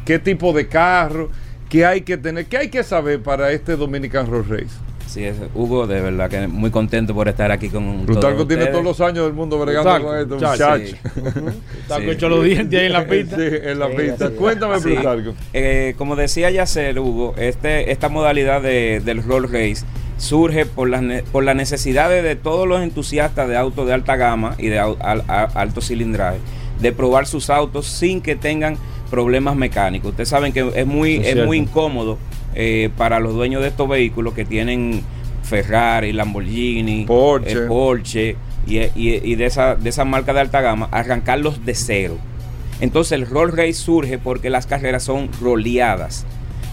qué 0.05 0.19
tipo 0.19 0.53
de 0.53 0.67
carro, 0.67 1.29
qué 1.69 1.85
hay 1.85 2.01
que 2.01 2.17
tener, 2.17 2.45
qué 2.45 2.57
hay 2.57 2.69
que 2.69 2.83
saber 2.83 3.21
para 3.21 3.51
este 3.51 3.75
Dominican 3.75 4.27
Roll 4.27 4.47
Race. 4.47 4.86
Sí, 5.07 5.23
es, 5.23 5.35
Hugo, 5.55 5.87
de 5.87 6.01
verdad 6.01 6.29
que 6.29 6.47
muy 6.47 6.69
contento 6.69 7.13
por 7.13 7.27
estar 7.29 7.49
aquí 7.51 7.69
con 7.69 8.05
Plutarco 8.05 8.35
todos 8.35 8.47
tiene 8.49 8.63
ustedes. 8.63 8.71
todos 8.83 8.83
los 8.83 9.01
años 9.07 9.25
del 9.25 9.33
mundo 9.33 9.57
bregando 9.57 9.89
Plutarco, 9.89 10.07
con 10.07 10.17
esto, 10.19 10.35
muchacho. 10.35 10.75
Está 10.75 11.95
Sí. 11.97 12.01
con 12.03 12.09
hecho 12.09 12.29
los 12.29 12.43
dientes 12.43 12.79
ahí 12.79 12.85
en 12.87 12.93
la 12.93 13.07
pista. 13.07 13.35
Sí, 13.37 13.41
en 13.63 13.79
la 13.79 13.87
Sí, 13.87 13.93
pista. 13.97 14.25
así. 14.25 14.33
Cuéntame. 14.35 14.79
Plutarco. 14.79 15.33
Eh, 15.53 15.95
como 15.97 16.15
decía 16.15 16.49
Yacer, 16.51 16.99
Hugo, 16.99 17.33
este, 17.37 17.91
esta 17.91 18.09
modalidad 18.09 18.61
de- 18.61 19.01
del 19.03 19.23
roll 19.23 19.43
race 19.45 19.85
surge 20.17 20.65
por 20.65 20.89
las, 20.89 21.01
ne- 21.01 21.23
por 21.23 21.43
las 21.43 21.55
necesidades 21.55 22.23
de 22.23 22.35
todos 22.35 22.67
los 22.67 22.81
entusiastas 22.81 23.47
de 23.47 23.55
autos 23.55 23.87
de 23.87 23.93
alta 23.93 24.15
gama 24.15 24.55
y 24.57 24.67
de 24.67 24.79
al- 24.79 24.97
a- 24.99 25.49
alto 25.55 25.79
cilindraje 25.81 26.39
de 26.81 26.91
probar 26.91 27.27
sus 27.27 27.49
autos 27.49 27.87
sin 27.87 28.21
que 28.21 28.35
tengan 28.35 28.77
problemas 29.09 29.55
mecánicos. 29.55 30.09
Ustedes 30.11 30.29
saben 30.29 30.51
que 30.53 30.69
es 30.75 30.85
muy, 30.85 31.15
Es 31.17 31.45
muy 31.45 31.57
incómodo 31.57 32.17
eh, 32.59 32.89
para 32.97 33.19
los 33.19 33.33
dueños 33.35 33.61
de 33.61 33.67
estos 33.67 33.87
vehículos 33.87 34.33
que 34.33 34.43
tienen 34.43 35.03
Ferrari, 35.43 36.11
Lamborghini, 36.11 37.05
Porsche. 37.05 37.51
eh, 37.51 37.67
Porsche 37.67 38.35
y, 38.65 38.77
y- 38.79 39.21
y 39.23 39.35
de 39.35 39.45
esa, 39.45 39.75
de 39.75 39.89
esa 39.89 40.05
marca 40.05 40.33
de 40.33 40.39
alta 40.41 40.59
gama, 40.61 40.89
arrancarlos 40.91 41.63
de 41.65 41.75
cero. 41.75 42.17
Entonces 42.81 43.11
el 43.13 43.27
roll 43.27 43.51
race 43.51 43.73
surge 43.73 44.17
porque 44.17 44.49
las 44.49 44.65
carreras 44.65 45.03
son 45.03 45.29
roleadas. 45.41 46.25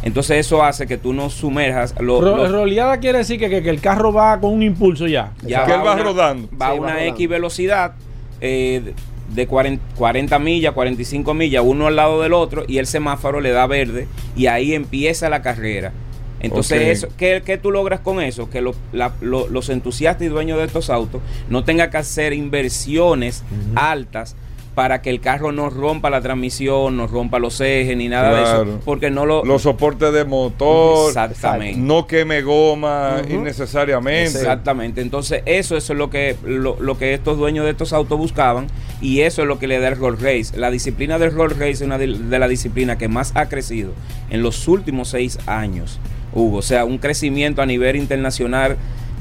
Entonces 0.03 0.39
eso 0.39 0.63
hace 0.63 0.87
que 0.87 0.99
tú 0.99 1.13
no 1.13 1.29
sumerjas 1.31 1.95
lo- 2.01 2.21
Ro- 2.21 2.37
los- 2.37 2.51
roleada 2.51 2.99
quiere 2.99 3.19
decir 3.19 3.39
que, 3.39 3.49
que- 3.51 3.63
que 3.63 3.71
el 3.71 3.81
carro 3.81 4.13
va 4.13 4.39
con 4.41 4.53
un 4.53 4.63
impulso 4.63 5.07
ya. 5.07 5.33
ya 5.43 5.65
que 5.67 5.73
él 5.73 5.81
va 5.87 5.95
una- 5.95 6.03
rodando. 6.03 6.49
Va 6.61 6.69
a 6.69 6.73
Sí, 6.73 6.79
una. 6.79 7.05
X 7.07 7.29
velocidad 7.29 7.93
eh, 8.41 8.93
de 9.35 9.47
40, 9.47 9.83
40 9.97 10.39
millas, 10.39 10.73
45 10.75 11.35
millas, 11.35 11.63
uno 11.67 11.87
al 11.89 11.97
lado 11.97 12.23
del 12.23 12.33
otro, 12.33 12.65
y 12.69 12.79
el 12.79 12.87
semáforo 12.87 13.41
le 13.41 13.51
da 13.51 13.67
verde, 13.67 14.07
y 14.37 14.47
ahí 14.47 14.75
empieza 14.75 15.29
la 15.29 15.43
carrera. 15.43 15.93
Entonces, 16.41 16.79
eso, 16.91 17.09
¿qué, 17.17 17.43
qué 17.45 17.57
tú 17.57 17.71
logras 17.71 18.01
con 18.01 18.21
eso? 18.21 18.51
Que 18.51 18.61
lo- 18.61 18.75
la- 18.93 19.15
lo- 19.23 19.49
los 19.49 19.71
entusiastas 19.71 20.27
y 20.27 20.29
dueños 20.29 20.59
de 20.59 20.65
estos 20.65 20.91
autos 20.91 21.23
no 21.49 21.65
tengan 21.65 21.91
que 21.91 21.97
hacer 21.97 22.33
inversiones 22.35 23.43
altas 23.77 24.37
para 24.75 25.03
que 25.03 25.11
el 25.11 25.21
carro 25.21 25.53
no 25.53 25.71
rompa 25.71 26.11
la 26.11 26.21
transmisión, 26.21 26.97
no 26.97 27.07
rompa 27.07 27.39
los 27.39 27.61
ejes, 27.61 27.97
ni 27.97 28.09
nada 28.09 28.35
de 28.35 28.43
eso, 28.43 28.81
porque 28.85 29.11
no 29.11 29.25
lo... 29.25 29.45
Los 29.45 29.63
soportes 29.63 30.13
de 30.13 30.25
motor, 30.25 31.09
Exactamente. 31.09 31.79
no 31.79 32.07
queme 32.07 32.43
goma 32.43 33.23
innecesariamente. 33.29 34.39
Exactamente. 34.39 35.01
Entonces, 35.01 35.43
eso, 35.47 35.77
eso 35.77 35.93
es 35.93 35.99
lo 35.99 36.11
que, 36.11 36.37
lo, 36.45 36.77
lo 36.81 36.99
que 36.99 37.15
estos 37.15 37.39
dueños 37.39 37.65
de 37.65 37.71
estos 37.71 37.93
autos 37.93 38.19
buscaban 38.19 38.67
y 39.01 39.21
eso 39.21 39.43
es 39.43 39.49
lo 39.49 39.59
que 39.59 39.69
le 39.69 39.79
da 39.79 39.89
el 39.89 39.97
roll 39.97 40.19
race. 40.19 40.57
La 40.57 40.71
disciplina 40.71 41.19
del 41.19 41.33
roll 41.33 41.51
race 41.51 41.71
es 41.71 41.81
una 41.83 41.99
de, 41.99 42.09
de 42.09 42.39
las 42.39 42.49
disciplinas 42.49 42.97
que 42.97 43.09
más 43.09 43.33
ha 43.37 43.49
crecido 43.49 43.93
en 44.31 44.43
los 44.43 44.67
últimos 44.67 45.09
seis 45.09 45.39
años, 45.47 46.01
Hugo. 46.33 46.59
O 46.59 46.63
sea, 46.63 46.85
un 46.85 46.99
crecimiento 46.99 47.63
a 47.63 47.67
nivel 47.67 47.97
internacional 47.97 48.77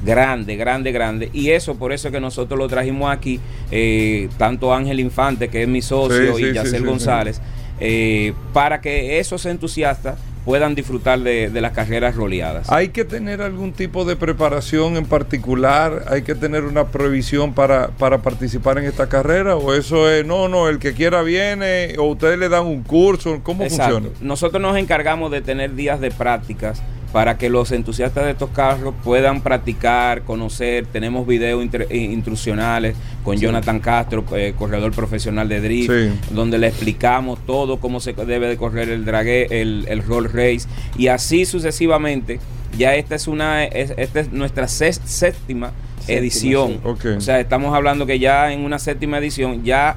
grande, 0.06 0.56
grande, 0.56 0.92
grande. 0.92 1.30
Y 1.34 1.52
eso, 1.52 1.76
por 1.76 1.94
eso 1.94 2.08
es 2.08 2.14
que 2.14 2.20
nosotros 2.20 2.58
lo 2.58 2.68
trajimos 2.68 3.12
aquí, 3.12 3.40
eh, 3.72 4.30
tanto 4.38 4.74
Ángel 4.74 5.00
Infante, 5.00 5.50
que 5.50 5.64
es 5.64 5.68
mi 5.68 5.82
socio, 5.82 6.36
Sí, 6.36 6.44
sí, 6.44 6.50
y 6.50 6.54
Yacel 6.54 6.72
sí, 6.72 6.78
sí, 6.78 6.84
González, 6.84 7.42
eh, 7.80 8.34
para 8.54 8.82
que 8.82 9.20
esos 9.20 9.46
entusiastas 9.46 10.18
puedan 10.46 10.76
disfrutar 10.76 11.20
de, 11.20 11.50
de 11.50 11.62
las 11.62 11.72
carreras 11.72 12.16
roleadas. 12.16 12.70
¿Hay 12.70 12.90
que 12.90 13.06
tener 13.06 13.42
algún 13.42 13.72
tipo 13.72 14.04
de 14.04 14.16
preparación 14.16 14.98
en 14.98 15.06
particular? 15.06 16.06
¿Hay 16.10 16.24
que 16.24 16.36
tener 16.36 16.66
una 16.66 16.88
previsión 16.88 17.54
para, 17.54 17.88
para 17.90 18.22
participar 18.22 18.78
en 18.78 18.86
esta 18.86 19.08
carrera? 19.08 19.56
¿O 19.56 19.74
eso 19.74 20.10
es, 20.10 20.26
no, 20.26 20.50
no, 20.50 20.68
el 20.68 20.80
que 20.80 20.94
quiera 20.94 21.22
viene? 21.22 21.96
¿O 21.98 22.04
ustedes 22.10 22.38
le 22.38 22.50
dan 22.50 22.66
un 22.66 22.84
curso? 22.84 23.40
¿Cómo 23.42 23.64
Exacto. 23.64 23.96
funciona? 24.02 24.18
Nosotros 24.22 24.62
nos 24.62 24.76
encargamos 24.78 25.32
de 25.32 25.42
tener 25.42 25.76
días 25.76 26.02
de 26.02 26.12
prácticas 26.12 26.84
para 27.14 27.38
que 27.38 27.48
los 27.50 27.72
entusiastas 27.72 28.26
de 28.26 28.32
estos 28.32 28.50
carros 28.50 28.94
puedan 29.04 29.42
practicar, 29.42 30.24
conocer. 30.24 30.88
Tenemos 30.88 31.26
videos 31.26 31.64
eh, 31.72 31.96
instruccionales 31.98 32.96
con 33.24 33.38
Jonathan 33.38 33.80
Castro, 33.80 34.26
eh, 34.36 34.54
corredor 34.58 34.92
profesional 34.94 35.48
de 35.48 35.62
drift, 35.62 35.92
Sí. 35.92 36.34
donde 36.34 36.58
le 36.58 36.68
explicamos 36.68 37.38
todo 37.46 37.80
cómo 37.80 38.00
se 38.00 38.14
debe 38.14 38.48
de 38.48 38.58
correr 38.58 38.90
el 38.90 39.06
drague, 39.06 39.62
el, 39.62 39.86
el 39.88 40.04
roll 40.04 40.26
race 40.26 40.68
y 40.98 41.08
así 41.08 41.46
sucesivamente. 41.46 42.40
Ya 42.78 42.96
esta 42.96 43.14
es 43.14 43.28
una, 43.28 43.64
es- 43.66 43.94
esta 43.96 44.20
es 44.20 44.32
nuestra 44.34 44.68
séptima, 44.68 45.72
edición. 46.08 46.80
sí. 47.00 47.08
O 47.10 47.22
sea, 47.22 47.40
estamos 47.40 47.76
hablando 47.76 48.08
que 48.08 48.18
ya 48.18 48.52
en 48.52 48.62
una 48.62 48.80
séptima 48.80 49.20
edición 49.20 49.64
ya 49.64 49.96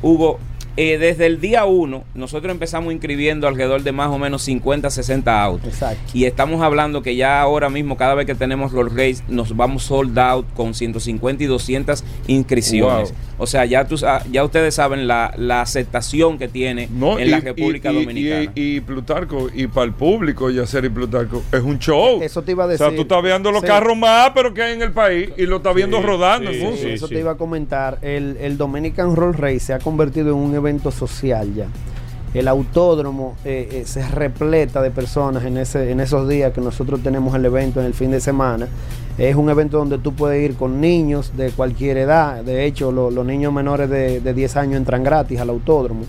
hubo, 0.00 0.38
eh, 0.80 0.96
desde 0.96 1.26
el 1.26 1.40
día 1.40 1.64
1, 1.64 2.04
nosotros 2.14 2.52
empezamos 2.52 2.92
inscribiendo 2.92 3.48
alrededor 3.48 3.82
de 3.82 3.90
más 3.90 4.10
o 4.10 4.18
menos 4.18 4.42
50, 4.42 4.90
60 4.90 5.42
autos. 5.42 5.66
Exacto. 5.68 6.00
Y 6.14 6.24
estamos 6.24 6.62
hablando 6.62 7.02
que 7.02 7.16
ya 7.16 7.40
ahora 7.40 7.68
mismo, 7.68 7.96
cada 7.96 8.14
vez 8.14 8.26
que 8.26 8.36
tenemos 8.36 8.70
Roll 8.70 8.90
Race, 8.90 9.22
nos 9.28 9.56
vamos 9.56 9.82
sold 9.82 10.16
out 10.18 10.46
con 10.54 10.74
150 10.74 11.42
y 11.42 11.46
200 11.46 12.04
inscripciones. 12.28 13.10
Wow. 13.10 13.18
O 13.40 13.46
sea, 13.46 13.64
ya, 13.64 13.86
tú, 13.86 13.96
ya 14.30 14.44
ustedes 14.44 14.74
saben 14.74 15.06
la, 15.06 15.32
la 15.36 15.60
aceptación 15.62 16.38
que 16.38 16.48
tiene 16.48 16.88
No, 16.92 17.18
en 17.18 17.26
y, 17.28 17.30
la 17.30 17.40
República 17.40 17.92
y- 17.92 17.96
y- 17.96 18.00
Dominicana. 18.04 18.52
Y, 18.54 18.76
y 18.76 18.80
Plutarco, 18.80 19.48
y 19.54 19.66
para 19.66 19.86
el 19.86 19.92
público, 19.92 20.50
Yacer 20.50 20.84
y 20.84 20.88
Plutarco, 20.88 21.42
es 21.52 21.60
un 21.62 21.78
show. 21.78 22.20
Eso 22.22 22.42
te 22.42 22.52
iba 22.52 22.64
a 22.64 22.66
O 22.66 22.70
decir. 22.70 22.86
sea, 22.86 22.94
tú 22.94 23.02
estás 23.02 23.22
viendo 23.22 23.50
los 23.52 23.60
Sí. 23.62 23.66
carros 23.66 23.96
más, 23.96 24.30
pero 24.34 24.52
que 24.54 24.62
hay 24.62 24.74
en 24.74 24.82
el 24.82 24.92
país, 24.92 25.30
y 25.36 25.46
lo 25.46 25.56
estás 25.56 25.74
viendo 25.74 25.98
Sí, 25.98 26.02
rodando 26.04 26.52
sí. 26.52 26.64
Eso 26.88 27.08
te 27.08 27.18
iba 27.18 27.32
a 27.32 27.36
comentar. 27.36 27.98
El, 28.02 28.36
el 28.40 28.56
Dominican 28.58 29.14
Roll 29.16 29.34
Race 29.34 29.60
se 29.60 29.72
ha 29.72 29.78
convertido 29.78 30.28
en 30.30 30.34
un 30.36 30.54
evento 30.54 30.67
social 30.90 31.52
ya. 31.54 31.66
El 32.34 32.46
autódromo 32.46 33.36
eh, 33.44 33.68
eh, 33.72 33.82
se 33.86 34.06
repleta 34.06 34.82
de 34.82 34.90
personas 34.90 35.44
en, 35.44 35.56
ese, 35.56 35.90
en 35.90 35.98
esos 36.00 36.28
días 36.28 36.52
que 36.52 36.60
nosotros 36.60 37.02
tenemos 37.02 37.34
el 37.34 37.44
evento 37.46 37.80
en 37.80 37.86
el 37.86 37.94
fin 37.94 38.10
de 38.10 38.20
semana. 38.20 38.68
Es 39.16 39.34
un 39.34 39.48
evento 39.48 39.78
donde 39.78 39.96
tú 39.98 40.12
puedes 40.14 40.44
ir 40.44 40.54
con 40.56 40.78
niños 40.80 41.32
de 41.36 41.50
cualquier 41.50 41.96
edad. 41.96 42.44
De 42.44 42.66
hecho, 42.66 42.92
lo- 42.92 43.10
los 43.10 43.24
niños 43.24 43.52
menores 43.52 43.88
de, 43.88 44.20
de 44.20 44.34
10 44.34 44.56
años 44.56 44.76
entran 44.76 45.02
gratis 45.02 45.40
al 45.40 45.48
autódromo. 45.48 46.02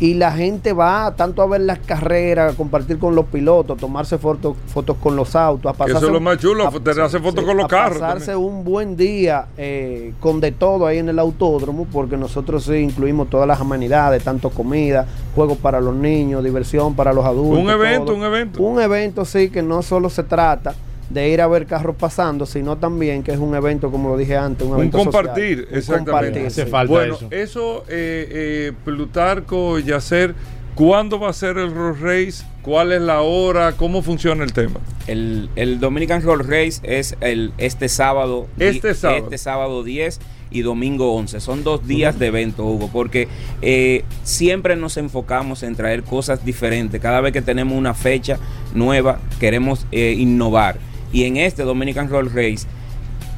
Y 0.00 0.14
la 0.14 0.30
gente 0.30 0.72
va 0.72 1.12
tanto 1.16 1.42
a 1.42 1.46
ver 1.48 1.62
las 1.62 1.80
carreras, 1.80 2.54
a 2.54 2.56
compartir 2.56 3.00
con 3.00 3.16
los 3.16 3.26
pilotos, 3.26 3.76
tomarse 3.78 4.16
fotos, 4.16 4.56
fotos 4.68 4.96
con 4.98 5.16
los 5.16 5.34
autos, 5.34 5.68
a 5.68 5.72
Que 5.76 5.90
eso 5.90 5.94
pasarse 5.94 6.06
es 6.06 6.12
lo 6.12 6.20
más 6.20 6.38
chulo, 6.38 6.68
a- 6.68 6.70
te 6.70 6.90
hace 7.02 7.18
fotos 7.18 7.44
con 7.44 7.56
los 7.56 7.64
a 7.64 7.68
carros 7.68 7.98
pasarse 7.98 8.32
también. 8.32 8.48
un 8.52 8.64
buen 8.64 8.96
día 8.96 9.46
eh, 9.56 10.12
con 10.20 10.38
de 10.40 10.52
todo 10.52 10.86
ahí 10.86 10.98
en 10.98 11.08
el 11.08 11.18
autódromo, 11.18 11.86
porque 11.92 12.16
nosotros 12.16 12.62
sí 12.64 12.74
incluimos 12.76 13.28
todas 13.28 13.48
las 13.48 13.60
amenidades, 13.60 14.22
tanto 14.22 14.50
comida, 14.50 15.04
juegos 15.34 15.58
para 15.58 15.80
los 15.80 15.96
niños, 15.96 16.44
diversión 16.44 16.94
para 16.94 17.12
los 17.12 17.24
adultos. 17.24 17.58
Un 17.64 17.68
evento, 17.70 18.04
todo. 18.06 18.14
un 18.16 18.22
evento. 18.24 18.62
Un 18.62 18.80
evento, 18.80 19.24
sí, 19.24 19.50
que 19.50 19.62
no 19.62 19.82
solo 19.82 20.10
se 20.10 20.22
trata 20.22 20.74
de 21.10 21.28
ir 21.30 21.40
a 21.40 21.46
ver 21.46 21.66
carros 21.66 21.96
pasando, 21.96 22.44
sino 22.46 22.76
también 22.76 23.22
que 23.22 23.32
es 23.32 23.38
un 23.38 23.54
evento, 23.54 23.90
como 23.90 24.10
lo 24.10 24.16
dije 24.16 24.36
antes, 24.36 24.66
un 24.66 24.74
Un 24.74 24.78
evento 24.80 24.98
social. 24.98 25.12
compartir, 25.12 25.68
Un 25.70 25.78
exactamente. 25.78 26.10
compartir, 26.10 26.46
Hace 26.46 26.64
sí. 26.64 26.70
falta 26.70 26.92
Bueno, 26.92 27.14
eso. 27.14 27.28
eso, 27.30 27.84
eh, 27.88 28.28
eh, 28.30 28.72
Plutarco, 28.84 29.78
Yacer, 29.78 30.34
¿cuándo 30.74 31.18
va 31.18 31.30
a 31.30 31.32
ser 31.32 31.56
el 31.58 31.74
Roll 31.74 31.98
Race? 32.00 32.44
¿Cuál 32.62 32.92
es 32.92 33.00
la 33.00 33.22
hora? 33.22 33.72
¿Cómo 33.72 34.02
funciona 34.02 34.44
el 34.44 34.52
tema? 34.52 34.80
El, 35.06 35.48
el 35.56 35.80
Dominican 35.80 36.20
Roll 36.22 36.40
Race 36.40 36.80
es 36.82 37.16
el, 37.20 37.52
este 37.56 37.88
sábado. 37.88 38.46
Este 38.58 38.92
sábado. 38.94 39.24
Este 39.24 39.38
sábado 39.38 39.82
10 39.84 40.20
y 40.50 40.60
domingo 40.62 41.14
11. 41.14 41.40
Son 41.40 41.64
dos 41.64 41.86
días 41.86 42.18
de 42.18 42.26
evento, 42.26 42.64
Hugo, 42.66 42.90
porque 42.92 43.28
eh, 43.62 44.04
siempre 44.22 44.76
nos 44.76 44.98
enfocamos 44.98 45.62
en 45.62 45.76
traer 45.76 46.02
cosas 46.02 46.44
diferentes. 46.44 47.00
Cada 47.00 47.22
vez 47.22 47.32
que 47.32 47.40
tenemos 47.42 47.76
una 47.78 47.94
fecha 47.94 48.38
nueva, 48.74 49.18
queremos 49.40 49.86
eh, 49.90 50.14
innovar. 50.18 50.76
Y 51.12 51.24
en 51.24 51.36
este 51.36 51.62
Dominican 51.62 52.08
Roll 52.08 52.30
Race, 52.30 52.66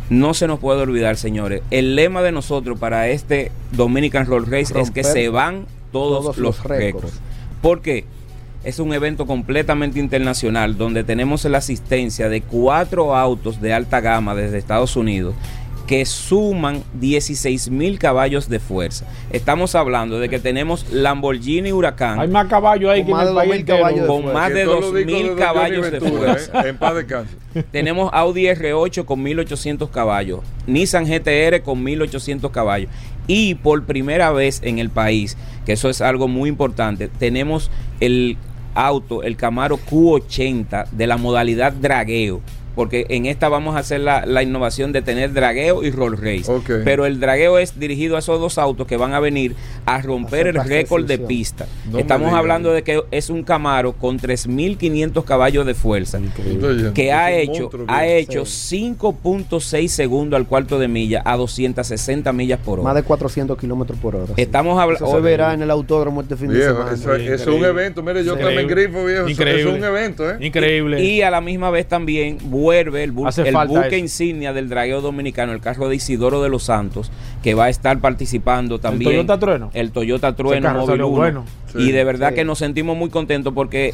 no 0.09 0.35
se 0.35 0.49
nos 0.49 0.59
puede 0.59 0.83
olvidar, 0.83 1.17
señores, 1.17 1.63
el 1.71 1.95
lema 1.95 2.23
de 2.23 2.33
nosotros 2.33 2.79
para 2.79 3.09
este 3.09 3.53
Dominican 3.73 4.27
Roll 4.27 4.47
Race 4.47 4.79
es 4.79 4.91
que 4.91 5.05
se 5.05 5.29
van 5.29 5.67
todos, 5.93 6.23
todos 6.23 6.37
los 6.39 6.57
los 6.59 6.65
récords. 6.65 7.05
récords. 7.05 7.21
¿Por 7.63 7.81
qué? 7.81 8.05
Es 8.65 8.79
un 8.79 8.93
evento 8.93 9.27
completamente 9.27 9.99
internacional 10.01 10.77
donde 10.77 11.05
tenemos 11.05 11.45
la 11.45 11.59
asistencia 11.59 12.29
de 12.29 12.43
cuatro 12.43 13.17
autos 13.17 13.61
de 13.61 13.73
alta 13.73 14.01
gama 14.01 14.35
desde 14.35 14.59
Estados 14.59 14.97
Unidos 14.97 15.35
que 15.91 16.07
suman 16.07 16.85
16 17.01 17.69
mil 17.71 17.99
caballos 17.99 18.49
de 18.49 18.61
fuerza. 18.61 19.09
Estamos 19.33 19.75
hablando 19.75 20.21
de 20.21 20.29
que 20.29 20.39
tenemos 20.39 20.89
Lamborghini 20.93 21.73
Huracán 21.73 22.21
Hay 22.21 22.29
más 22.29 22.47
caballos 22.47 22.93
ahí 22.93 23.01
Con 23.01 23.07
que 23.07 23.11
en 23.11 23.17
más 23.17 23.27
el 23.27 23.35
de 23.35 23.41
país 23.41 23.51
2000 23.51 23.61
entero. 23.61 23.79
caballos 23.81 24.01
de 24.03 24.07
con 24.07 24.33
más 24.33 24.55
de 24.55 24.65
todos 24.65 24.81
los 24.83 24.95
discos 24.95 25.13
2 25.13 25.23
mil 25.25 25.37
caballos 25.37 25.91
de 25.91 26.01
fuerza. 26.01 26.61
¿eh? 26.61 26.69
En 26.69 26.79
paz 26.79 26.95
descanse. 26.95 27.35
Tenemos 27.73 28.09
Audi 28.13 28.45
R8 28.45 29.05
con 29.05 29.21
1800 29.21 29.91
caballos, 29.91 30.43
Nissan 30.69 31.07
GTR 31.07 31.61
con 31.65 31.83
1800 31.83 32.53
caballos. 32.53 32.89
Y 33.27 33.57
por 33.57 33.83
primera 33.83 34.31
vez 34.31 34.61
en 34.63 34.79
el 34.79 34.91
país, 34.91 35.37
que 35.67 35.73
eso 35.73 35.91
es 35.91 36.01
algo 36.01 36.29
muy 36.29 36.49
importante, 36.49 37.09
tenemos 37.09 37.69
el 37.99 38.37
auto, 38.77 39.25
el 39.25 39.37
Camaro 39.37 39.77
Q80 39.77 40.89
de 40.91 41.07
la 41.09 41.17
modalidad 41.17 41.73
dragueo. 41.73 42.43
Porque 42.81 43.05
en 43.11 43.27
esta 43.27 43.51
vamos 43.51 43.77
a 43.77 43.81
hacer 43.81 44.01
la, 44.01 44.25
la 44.25 44.43
innovación 44.43 44.91
de 44.91 45.03
tener 45.03 45.35
dragueo 45.35 45.83
y 45.83 45.91
roll 45.91 46.17
race. 46.17 46.51
Pero 46.83 47.05
el 47.05 47.21
dragueo 47.21 47.59
es 47.59 47.79
dirigido 47.79 48.17
a 48.17 48.21
esos 48.21 48.41
dos 48.41 48.57
autos 48.57 48.87
que 48.87 48.97
van 48.97 49.13
a 49.13 49.21
venir 49.21 49.55
a 49.85 50.01
romper 50.01 50.47
el 50.47 50.65
récord 50.65 51.05
de 51.05 51.19
pista. 51.19 51.67
No 51.91 51.99
Estamos 51.99 52.33
hablando 52.33 52.73
de 52.73 52.83
que 52.83 53.03
es 53.11 53.29
un 53.29 53.43
Camaro 53.43 53.93
con 53.93 54.19
3.500 54.19 55.25
caballos 55.27 55.67
de 55.67 55.75
fuerza 55.75 56.19
que 56.95 57.13
ha 57.13 57.31
hecho, 57.33 57.65
monstruo, 57.65 57.85
ha 57.89 58.07
hecho 58.07 58.47
5.6 58.47 59.89
segundos 59.89 60.39
al 60.39 60.47
cuarto 60.47 60.79
de 60.79 60.89
milla 60.89 61.21
a 61.27 61.37
260 61.37 62.33
millas 62.33 62.61
por 62.65 62.79
Más 62.79 62.93
hora. 62.93 62.95
de 62.95 63.07
400 63.07 63.59
kilómetros 63.59 63.99
por 63.99 64.17
hora. 64.17 64.27
sí. 64.29 64.41
Estamos 64.41 64.73
Eso 64.73 64.81
hablando. 64.81 65.11
se 65.11 65.21
verá 65.21 65.53
en 65.53 65.61
el 65.61 65.71
autódromo 65.71 66.23
este 66.23 66.37
fin 66.37 66.49
de 66.49 66.63
semana. 66.63 66.93
eso, 66.93 67.15
es- 67.15 67.29
un 67.47 67.55
Increíble. 67.57 67.69
evento. 67.69 68.03
Mire, 68.03 68.25
yo 68.25 68.33
Increíble. 68.33 68.57
también 68.63 68.69
grifo, 68.69 69.05
viejo. 69.05 69.29
Increíble. 69.29 69.61
Eso 69.61 69.71
es 69.71 69.79
un 69.79 69.85
evento, 69.85 70.31
¿eh? 70.31 70.37
Increíble. 70.41 71.05
Y 71.05 71.23
a 71.23 71.31
la 71.31 71.41
misma 71.43 71.71
vez 71.71 71.87
también 71.87 72.39
vuelve 72.71 73.03
el, 73.03 73.13
bu- 73.15 73.45
el 73.45 73.69
buque 73.69 73.87
eso. 73.89 73.97
insignia 73.97 74.53
del 74.53 74.69
dragueo 74.69 75.01
dominicano, 75.01 75.53
el 75.53 75.61
carro 75.61 75.89
de 75.89 75.97
Isidoro 75.97 76.41
de 76.43 76.49
los 76.49 76.63
Santos, 76.65 77.11
que 77.43 77.55
va 77.55 77.65
a 77.65 77.69
estar 77.69 77.99
participando 78.01 78.79
también. 78.79 79.11
Toyota 79.11 79.39
Trueno? 79.39 79.71
El 79.75 79.91
Toyota 79.91 80.37
Trueno 80.37 80.71
Móvil 80.73 80.87
salió 80.87 81.09
1. 81.09 81.17
bueno. 81.17 81.45
Sí, 81.73 81.79
y 81.79 81.93
de 81.93 82.05
verdad 82.05 82.29
sí. 82.31 82.37
que 82.37 82.45
nos 82.45 82.59
sentimos 82.59 82.97
muy 82.97 83.11
contentos 83.11 83.53
porque 83.55 83.93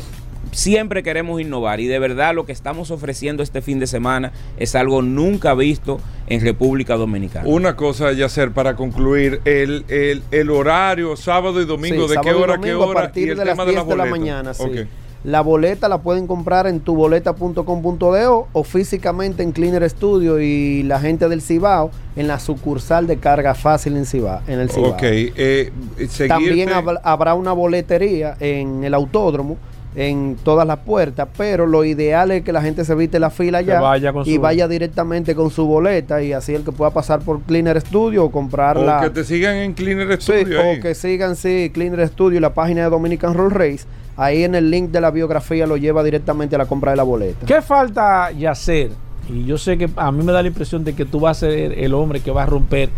siempre 0.52 1.02
queremos 1.02 1.40
innovar 1.40 1.80
y 1.80 1.86
de 1.86 1.98
verdad 1.98 2.34
lo 2.34 2.44
que 2.46 2.52
estamos 2.52 2.90
ofreciendo 2.90 3.42
este 3.42 3.62
fin 3.62 3.78
de 3.78 3.86
semana 3.86 4.32
es 4.58 4.74
algo 4.74 5.02
nunca 5.02 5.54
visto 5.54 5.98
en 6.28 6.40
República 6.40 6.96
Dominicana. 6.96 7.48
Una 7.48 7.76
cosa, 7.76 8.12
Yacer, 8.12 8.52
para 8.52 8.76
concluir, 8.76 9.40
el, 9.44 9.84
el, 9.88 10.22
el 10.30 10.50
horario, 10.50 11.16
sábado 11.16 11.60
y 11.60 11.64
domingo, 11.64 12.08
Sí, 12.08 12.14
¿de 12.14 12.20
qué 12.20 12.32
hora 12.32 12.54
a 12.56 12.60
qué 12.60 12.74
hora? 12.74 12.90
A 13.00 13.02
partir 13.04 13.28
y 13.28 13.30
el 13.32 13.38
de 13.38 13.44
las 13.44 13.54
tema 13.54 13.64
10 13.64 13.66
de, 13.66 13.72
de, 13.72 13.76
las 13.76 13.86
la 13.86 14.04
boletas. 14.04 14.18
mañana, 14.20 14.54
sí. 14.54 14.88
La 15.24 15.40
boleta 15.40 15.88
la 15.88 15.98
pueden 15.98 16.26
comprar 16.28 16.66
en 16.68 16.78
tuboleta.com.de 16.80 18.26
o 18.52 18.64
físicamente 18.64 19.42
en 19.42 19.52
Cleaner 19.52 19.88
Studio 19.90 20.40
y 20.40 20.82
la 20.84 21.00
gente 21.00 21.28
del 21.28 21.42
Cibao 21.42 21.90
en 22.14 22.28
la 22.28 22.38
sucursal 22.38 23.06
de 23.06 23.16
carga 23.18 23.54
fácil 23.54 23.96
en 23.96 24.06
Cibao. 24.06 24.40
En 24.46 24.60
el 24.60 24.70
Cibao. 24.70 24.92
Ok, 24.92 25.02
eh, 25.02 25.72
seguirte- 26.08 26.28
También 26.28 26.68
hab- 26.70 27.00
habrá 27.02 27.34
una 27.34 27.52
boletería 27.52 28.36
en 28.40 28.84
el 28.84 28.94
autódromo 28.94 29.56
en 29.98 30.36
todas 30.44 30.66
las 30.66 30.78
puertas, 30.80 31.26
pero 31.38 31.66
lo 31.66 31.82
ideal 31.82 32.30
es 32.30 32.42
que 32.42 32.52
la 32.52 32.60
gente 32.60 32.84
se 32.84 32.92
evite 32.92 33.18
la 33.18 33.30
fila 33.30 33.62
ya 33.62 33.80
vaya 33.80 34.12
y 34.26 34.34
su- 34.34 34.40
vaya 34.42 34.68
directamente 34.68 35.34
con 35.34 35.50
su 35.50 35.66
boleta 35.66 36.22
y 36.22 36.34
así 36.34 36.54
el 36.54 36.64
que 36.64 36.70
pueda 36.72 36.90
pasar 36.90 37.20
por 37.20 37.40
Cleaner 37.40 37.80
Studio 37.80 38.24
o 38.26 38.30
comprarla. 38.30 38.98
o 38.98 39.02
que 39.04 39.10
te 39.10 39.24
sigan 39.24 39.56
en 39.56 39.72
Cleaner 39.72 40.20
Sí, 40.20 40.32
Studio. 40.32 40.60
ahí. 40.60 40.78
o 40.78 40.82
que 40.82 40.94
sigan, 40.94 41.34
sí, 41.34 41.70
Cleaner 41.72 42.06
Studio 42.08 42.36
y 42.38 42.40
la 42.42 42.52
página 42.52 42.84
de 42.84 42.90
Dominican 42.90 43.32
Roll 43.34 43.50
Race. 43.50 43.86
Ahí 44.16 44.44
en 44.44 44.54
el 44.54 44.70
link 44.70 44.90
de 44.90 45.00
la 45.00 45.10
biografía 45.10 45.66
lo 45.66 45.76
lleva 45.76 46.02
directamente 46.02 46.54
a 46.54 46.58
la 46.58 46.66
compra 46.66 46.92
de 46.92 46.96
la 46.96 47.02
boleta. 47.02 47.44
¿Qué 47.44 47.60
falta 47.60 48.26
hacer? 48.48 48.90
Y 49.28 49.44
yo 49.44 49.58
sé 49.58 49.76
que 49.76 49.90
a 49.96 50.12
mí 50.12 50.24
me 50.24 50.32
da 50.32 50.40
la 50.40 50.48
impresión 50.48 50.84
de 50.84 50.94
que 50.94 51.04
tú 51.04 51.20
vas 51.20 51.38
a 51.38 51.46
ser 51.46 51.78
el 51.78 51.92
hombre 51.94 52.20
que 52.20 52.30
va 52.30 52.44
a 52.44 52.46
romper 52.46 52.88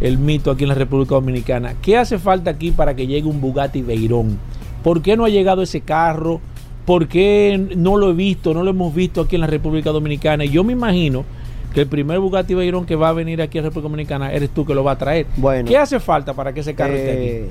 el 0.00 0.18
mito 0.18 0.50
aquí 0.50 0.64
en 0.64 0.68
la 0.68 0.74
República 0.74 1.14
Dominicana. 1.14 1.74
¿Qué 1.80 1.96
hace 1.96 2.18
falta 2.18 2.50
aquí 2.50 2.72
para 2.72 2.94
que 2.94 3.06
llegue 3.06 3.26
un 3.26 3.40
Bugatti 3.40 3.82
Veyron? 3.82 4.38
¿Por 4.82 5.00
qué 5.00 5.16
no 5.16 5.24
ha 5.24 5.28
llegado 5.28 5.62
ese 5.62 5.80
carro? 5.80 6.40
¿Por 6.84 7.08
qué 7.08 7.70
no 7.76 7.96
lo 7.96 8.10
he 8.10 8.14
visto? 8.14 8.52
No 8.52 8.62
lo 8.62 8.70
hemos 8.70 8.94
visto 8.94 9.22
aquí 9.22 9.36
en 9.36 9.40
la 9.40 9.46
República 9.46 9.90
Dominicana. 9.90 10.44
Y 10.44 10.50
yo 10.50 10.62
me 10.62 10.72
imagino 10.72 11.24
que 11.72 11.80
el 11.82 11.86
primer 11.86 12.18
Bugatti 12.20 12.54
Veyron 12.54 12.84
que 12.84 12.96
va 12.96 13.08
a 13.08 13.12
venir 13.12 13.40
aquí 13.40 13.58
a 13.58 13.62
la 13.62 13.68
República 13.68 13.88
Dominicana 13.88 14.32
eres 14.32 14.50
tú 14.50 14.66
que 14.66 14.74
lo 14.74 14.84
va 14.84 14.92
a 14.92 14.98
traer. 14.98 15.26
Bueno. 15.36 15.68
¿Qué 15.68 15.78
hace 15.78 16.00
falta 16.00 16.34
para 16.34 16.52
que 16.52 16.60
ese 16.60 16.74
carro 16.74 16.94
esté 16.94 17.12
aquí? 17.12 17.50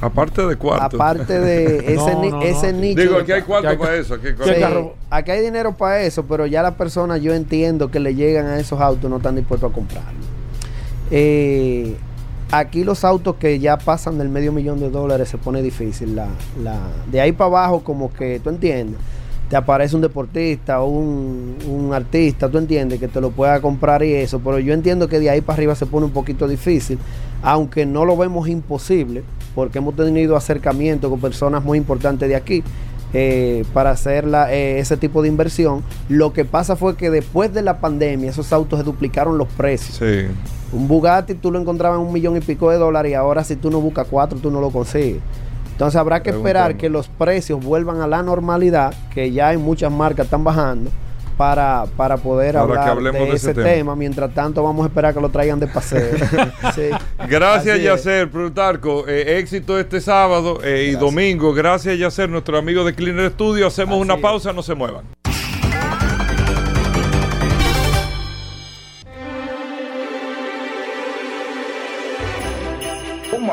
Aparte 0.00 0.42
de 0.46 0.56
cuarto. 0.56 0.96
aparte 0.96 1.40
de 1.40 1.76
ese, 1.94 2.12
No, 2.14 2.20
ni- 2.22 2.30
no, 2.30 2.36
no. 2.36 2.42
ese 2.42 2.72
nicho. 2.72 3.00
Digo, 3.00 3.16
aquí 3.18 3.32
hay 3.32 3.42
cuarto 3.42 3.62
que 3.68 3.72
hay- 3.72 3.78
para 3.78 3.94
eso. 3.96 4.14
Aquí 4.14 4.26
hay 4.26 4.32
¿Qué 4.32 4.36
cuarto. 4.38 4.54
Sí, 4.54 4.60
carro? 4.60 4.94
aquí 5.10 5.30
hay 5.30 5.40
dinero 5.42 5.76
para 5.76 6.02
eso, 6.02 6.24
pero 6.26 6.46
ya 6.46 6.62
las 6.62 6.74
personas, 6.74 7.20
yo 7.22 7.32
entiendo 7.34 7.90
que 7.90 7.98
le 8.00 8.14
llegan 8.14 8.46
a 8.46 8.58
esos 8.58 8.80
autos, 8.80 9.08
no 9.10 9.16
están 9.16 9.36
dispuestos 9.36 9.70
a 9.70 9.74
comprarlo. 9.74 10.20
Eh, 11.10 11.96
aquí 12.50 12.84
los 12.84 13.04
autos 13.04 13.36
que 13.36 13.58
ya 13.58 13.76
pasan 13.78 14.18
del 14.18 14.28
medio 14.28 14.52
millón 14.52 14.80
de 14.80 14.90
dólares 14.90 15.28
se 15.28 15.38
pone 15.38 15.62
difícil. 15.62 16.14
La, 16.16 16.28
la, 16.62 16.78
de 17.10 17.20
ahí 17.20 17.32
para 17.32 17.46
abajo, 17.48 17.82
como 17.84 18.12
que, 18.12 18.40
tú 18.40 18.50
entiendes. 18.50 19.00
Te 19.48 19.56
aparece 19.56 19.94
un 19.94 20.02
deportista 20.02 20.80
o 20.80 20.86
un, 20.88 21.56
un 21.68 21.94
artista, 21.94 22.48
tú 22.48 22.58
entiendes, 22.58 22.98
que 22.98 23.06
te 23.08 23.20
lo 23.20 23.30
pueda 23.30 23.60
comprar 23.60 24.02
y 24.02 24.12
eso, 24.12 24.40
pero 24.40 24.58
yo 24.58 24.72
entiendo 24.74 25.08
que 25.08 25.20
de 25.20 25.30
ahí 25.30 25.40
para 25.40 25.54
arriba 25.58 25.74
se 25.76 25.86
pone 25.86 26.04
un 26.06 26.12
poquito 26.12 26.48
difícil, 26.48 26.98
aunque 27.42 27.86
no 27.86 28.04
lo 28.04 28.16
vemos 28.16 28.48
imposible, 28.48 29.22
porque 29.54 29.78
hemos 29.78 29.94
tenido 29.94 30.36
acercamiento 30.36 31.08
con 31.10 31.20
personas 31.20 31.62
muy 31.64 31.78
importantes 31.78 32.28
de 32.28 32.36
aquí. 32.36 32.62
eh, 33.18 33.64
para 33.72 33.90
hacer 33.92 34.26
la- 34.26 34.52
eh, 34.52 34.80
ese 34.80 34.96
tipo 34.96 35.22
de 35.22 35.28
inversión. 35.28 35.82
Lo 36.08 36.32
que 36.32 36.44
pasa 36.44 36.74
fue 36.74 36.96
que 36.96 37.08
después 37.08 37.54
de 37.54 37.62
la 37.62 37.78
pandemia 37.78 38.28
esos 38.30 38.52
autos 38.52 38.80
se 38.80 38.84
duplicaron 38.84 39.38
los 39.38 39.46
precios. 39.48 39.96
Sí. 39.98 40.26
Un 40.76 40.88
Bugatti 40.88 41.34
tú 41.34 41.52
lo 41.52 41.58
encontrabas 41.60 42.00
en 42.00 42.04
un 42.06 42.12
millón 42.12 42.36
y 42.36 42.40
pico 42.40 42.68
de 42.68 42.76
dólares 42.78 43.12
y 43.12 43.14
ahora 43.14 43.44
si 43.44 43.54
tú 43.56 43.70
no 43.70 43.80
buscas 43.80 44.08
cuatro 44.10 44.38
tú 44.40 44.50
no 44.50 44.60
lo 44.60 44.70
consigues. 44.70 45.20
Entonces 45.76 46.00
habrá 46.00 46.22
que 46.22 46.30
esperar 46.30 46.78
que 46.78 46.88
los 46.88 47.06
precios 47.06 47.62
vuelvan 47.62 48.00
a 48.00 48.06
la 48.06 48.22
normalidad, 48.22 48.94
que 49.12 49.30
ya 49.30 49.52
en 49.52 49.60
muchas 49.60 49.92
marcas 49.92 50.24
están 50.24 50.42
bajando, 50.42 50.90
para, 51.36 51.84
para 51.98 52.16
poder 52.16 52.56
hablar 52.56 52.96
de, 52.96 53.12
de 53.12 53.28
ese 53.32 53.52
tema. 53.52 53.68
tema. 53.68 53.94
Mientras 53.94 54.32
tanto 54.32 54.62
vamos 54.62 54.84
a 54.84 54.88
esperar 54.88 55.12
que 55.12 55.20
lo 55.20 55.28
traigan 55.28 55.60
de 55.60 55.66
paseo. 55.66 56.16
Sí. 56.74 56.88
Gracias. 57.28 57.78
Yacer, 57.82 58.30
Plutarco. 58.30 59.06
Eh, 59.06 59.38
éxito 59.38 59.78
este 59.78 60.00
sábado 60.00 60.60
eh, 60.64 60.92
y 60.92 60.96
domingo. 60.96 61.52
Gracias, 61.52 61.98
Yacer, 61.98 62.30
nuestro 62.30 62.56
amigo 62.56 62.82
de 62.82 62.94
Cleaner 62.94 63.30
Studio. 63.32 63.66
Hacemos 63.66 63.96
Así 63.96 64.02
una 64.02 64.14
es. 64.14 64.20
pausa, 64.22 64.54
no 64.54 64.62
se 64.62 64.74
muevan. 64.74 65.04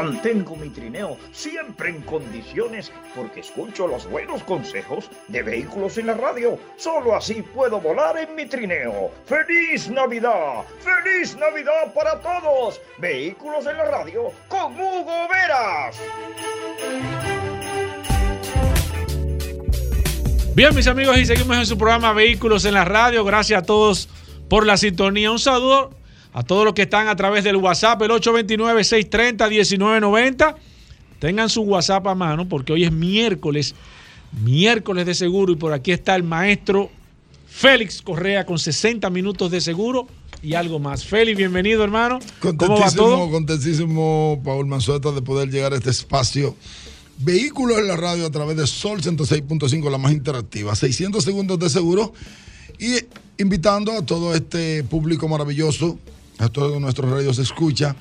Mantengo 0.03 0.57
mi 0.57 0.67
trineo 0.67 1.17
siempre 1.31 1.87
en 1.87 2.01
condiciones 2.01 2.91
porque 3.15 3.39
escucho 3.39 3.87
los 3.87 4.05
buenos 4.09 4.43
consejos 4.43 5.09
de 5.29 5.41
vehículos 5.41 5.97
en 5.97 6.07
la 6.07 6.13
radio. 6.13 6.59
Solo 6.75 7.15
así 7.15 7.41
puedo 7.41 7.79
volar 7.79 8.17
en 8.17 8.35
mi 8.35 8.45
trineo. 8.45 9.11
¡Feliz 9.25 9.89
Navidad! 9.89 10.63
¡Feliz 10.79 11.37
Navidad 11.37 11.93
para 11.95 12.19
todos! 12.19 12.81
Vehículos 12.97 13.65
en 13.65 13.77
la 13.77 13.85
radio 13.85 14.29
con 14.49 14.73
Hugo 14.73 15.29
Veras. 15.29 15.97
Bien, 20.53 20.75
mis 20.75 20.87
amigos, 20.87 21.17
y 21.17 21.25
seguimos 21.25 21.55
en 21.55 21.65
su 21.65 21.77
programa 21.77 22.11
Vehículos 22.11 22.65
en 22.65 22.73
la 22.73 22.83
Radio. 22.83 23.23
Gracias 23.23 23.63
a 23.63 23.65
todos 23.65 24.09
por 24.49 24.65
la 24.65 24.75
sintonía. 24.75 25.31
Un 25.31 25.39
saludo 25.39 25.91
a 26.33 26.43
todos 26.43 26.65
los 26.65 26.73
que 26.73 26.81
están 26.83 27.07
a 27.07 27.15
través 27.15 27.43
del 27.43 27.57
WhatsApp, 27.57 28.01
el 28.01 28.11
829-630-1990. 28.11 30.55
Tengan 31.19 31.49
su 31.49 31.61
WhatsApp 31.61 32.07
a 32.07 32.15
mano 32.15 32.49
porque 32.49 32.73
hoy 32.73 32.83
es 32.83 32.91
miércoles, 32.91 33.75
miércoles 34.43 35.05
de 35.05 35.13
seguro 35.13 35.53
y 35.53 35.55
por 35.55 35.71
aquí 35.73 35.91
está 35.91 36.15
el 36.15 36.23
maestro 36.23 36.89
Félix 37.47 38.01
Correa 38.01 38.45
con 38.45 38.57
60 38.57 39.09
minutos 39.11 39.51
de 39.51 39.61
seguro 39.61 40.07
y 40.41 40.55
algo 40.55 40.79
más. 40.79 41.05
Félix, 41.05 41.37
bienvenido 41.37 41.83
hermano. 41.83 42.19
¿Cómo 42.39 42.53
va 42.53 42.57
Contentísimo, 42.57 43.03
todo? 43.03 43.29
contentísimo, 43.31 44.41
Paul 44.43 44.65
Manzueta, 44.65 45.11
de 45.11 45.21
poder 45.21 45.49
llegar 45.49 45.71
a 45.71 45.75
este 45.77 45.91
espacio. 45.91 46.55
Vehículos 47.19 47.77
en 47.77 47.87
la 47.87 47.95
radio 47.95 48.25
a 48.25 48.31
través 48.31 48.57
de 48.57 48.65
Sol 48.65 49.01
106.5, 49.01 49.89
la 49.89 49.99
más 49.99 50.11
interactiva. 50.11 50.75
600 50.75 51.23
segundos 51.23 51.59
de 51.59 51.69
seguro. 51.69 52.11
Y 52.79 52.95
invitando 53.37 53.91
a 53.93 54.03
todo 54.05 54.33
este 54.33 54.83
público 54.83 55.27
maravilloso, 55.27 55.99
a 56.39 56.49
todos 56.49 56.79
nuestros 56.81 57.09
radios 57.09 57.37
escucha, 57.39 57.95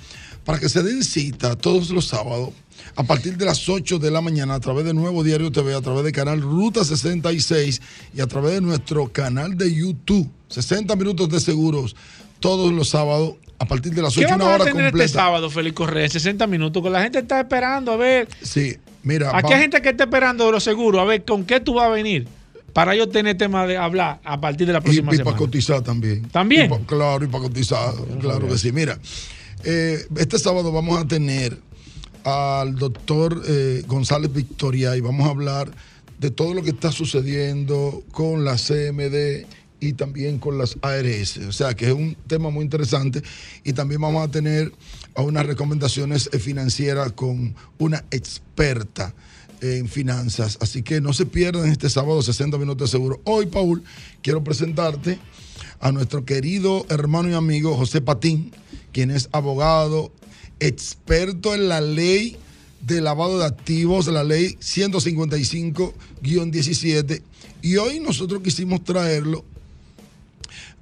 para 0.44 0.58
que 0.58 0.68
se 0.68 0.82
den 0.82 1.04
cita 1.04 1.56
todos 1.56 1.90
los 1.90 2.06
sábados 2.06 2.50
a 2.96 3.04
partir 3.04 3.36
de 3.36 3.44
las 3.44 3.68
8 3.68 3.98
de 3.98 4.10
la 4.10 4.20
mañana 4.20 4.54
a 4.54 4.60
través 4.60 4.84
de 4.84 4.92
Nuevo 4.92 5.22
Diario 5.22 5.52
TV, 5.52 5.74
a 5.74 5.80
través 5.80 6.04
de 6.04 6.12
canal 6.12 6.40
Ruta 6.40 6.84
66 6.84 7.80
y 8.14 8.20
a 8.20 8.26
través 8.26 8.54
de 8.54 8.60
nuestro 8.60 9.08
canal 9.12 9.56
de 9.56 9.72
YouTube. 9.72 10.28
60 10.48 10.94
minutos 10.96 11.28
de 11.28 11.40
seguros 11.40 11.96
todos 12.40 12.72
los 12.72 12.88
sábados 12.88 13.34
a 13.58 13.64
partir 13.66 13.94
de 13.94 14.02
las 14.02 14.14
¿Qué 14.14 14.24
8, 14.24 14.34
una 14.34 14.44
vamos 14.44 14.52
a 14.52 14.54
hora 14.56 14.64
tener 14.64 14.86
completa. 14.86 15.04
este 15.04 15.18
sábado, 15.18 15.48
Félix 15.48 15.76
Correa? 15.76 16.08
60 16.08 16.46
minutos, 16.48 16.82
que 16.82 16.90
la 16.90 17.02
gente 17.02 17.20
está 17.20 17.38
esperando 17.40 17.92
a 17.92 17.96
ver. 17.96 18.28
Sí, 18.42 18.76
mira. 19.04 19.30
Aquí 19.36 19.52
hay 19.52 19.60
gente 19.60 19.80
que 19.80 19.90
está 19.90 20.04
esperando 20.04 20.44
de 20.46 20.52
los 20.52 20.64
seguros, 20.64 21.00
a 21.00 21.04
ver 21.04 21.24
con 21.24 21.44
qué 21.44 21.60
tú 21.60 21.74
vas 21.74 21.86
a 21.86 21.90
venir 21.90 22.26
para 22.72 22.94
yo 22.94 23.08
tener 23.08 23.36
tema 23.36 23.66
de 23.66 23.76
hablar 23.76 24.20
a 24.24 24.40
partir 24.40 24.66
de 24.66 24.72
la 24.72 24.78
y, 24.78 24.82
próxima 24.82 25.06
para 25.06 25.16
semana. 25.18 25.36
cotizar 25.36 25.82
también. 25.82 26.22
¿También? 26.28 26.66
Y 26.66 26.68
pa- 26.68 26.80
claro, 26.86 27.24
y 27.24 27.28
para 27.28 27.44
cotizar, 27.44 27.92
claro 28.20 28.48
que 28.48 28.58
sí. 28.58 28.72
Mira, 28.72 28.98
eh, 29.64 29.98
este 30.16 30.38
sábado 30.38 30.72
vamos 30.72 30.98
a 31.00 31.06
tener 31.06 31.58
al 32.24 32.76
doctor 32.76 33.42
eh, 33.46 33.82
González 33.86 34.32
Victoria 34.32 34.96
y 34.96 35.00
vamos 35.00 35.26
a 35.26 35.30
hablar 35.30 35.70
de 36.18 36.30
todo 36.30 36.54
lo 36.54 36.62
que 36.62 36.70
está 36.70 36.92
sucediendo 36.92 38.02
con 38.12 38.44
la 38.44 38.56
CMD 38.56 39.44
y 39.80 39.94
también 39.94 40.38
con 40.38 40.56
las 40.56 40.76
ARS. 40.82 41.38
O 41.48 41.52
sea, 41.52 41.74
que 41.74 41.86
es 41.88 41.92
un 41.92 42.16
tema 42.28 42.50
muy 42.50 42.62
interesante. 42.62 43.20
Y 43.64 43.72
también 43.72 44.00
vamos 44.00 44.24
a 44.26 44.30
tener 44.30 44.72
a 45.16 45.22
unas 45.22 45.44
recomendaciones 45.44 46.30
financieras 46.40 47.10
con 47.12 47.56
una 47.78 48.04
experta 48.12 49.12
en 49.62 49.88
finanzas. 49.88 50.58
Así 50.60 50.82
que 50.82 51.00
no 51.00 51.14
se 51.14 51.24
pierdan 51.24 51.70
este 51.70 51.88
sábado 51.88 52.20
60 52.20 52.58
minutos 52.58 52.90
de 52.90 52.98
seguro. 52.98 53.22
Hoy, 53.24 53.46
Paul, 53.46 53.82
quiero 54.20 54.44
presentarte 54.44 55.18
a 55.80 55.90
nuestro 55.92 56.24
querido 56.24 56.86
hermano 56.90 57.30
y 57.30 57.34
amigo 57.34 57.76
José 57.76 58.00
Patín, 58.00 58.52
quien 58.92 59.10
es 59.10 59.28
abogado, 59.32 60.12
experto 60.60 61.54
en 61.54 61.68
la 61.68 61.80
ley 61.80 62.36
de 62.80 63.00
lavado 63.00 63.38
de 63.38 63.46
activos, 63.46 64.06
la 64.08 64.24
ley 64.24 64.58
155-17. 64.60 67.22
Y 67.62 67.76
hoy 67.76 68.00
nosotros 68.00 68.42
quisimos 68.42 68.84
traerlo 68.84 69.44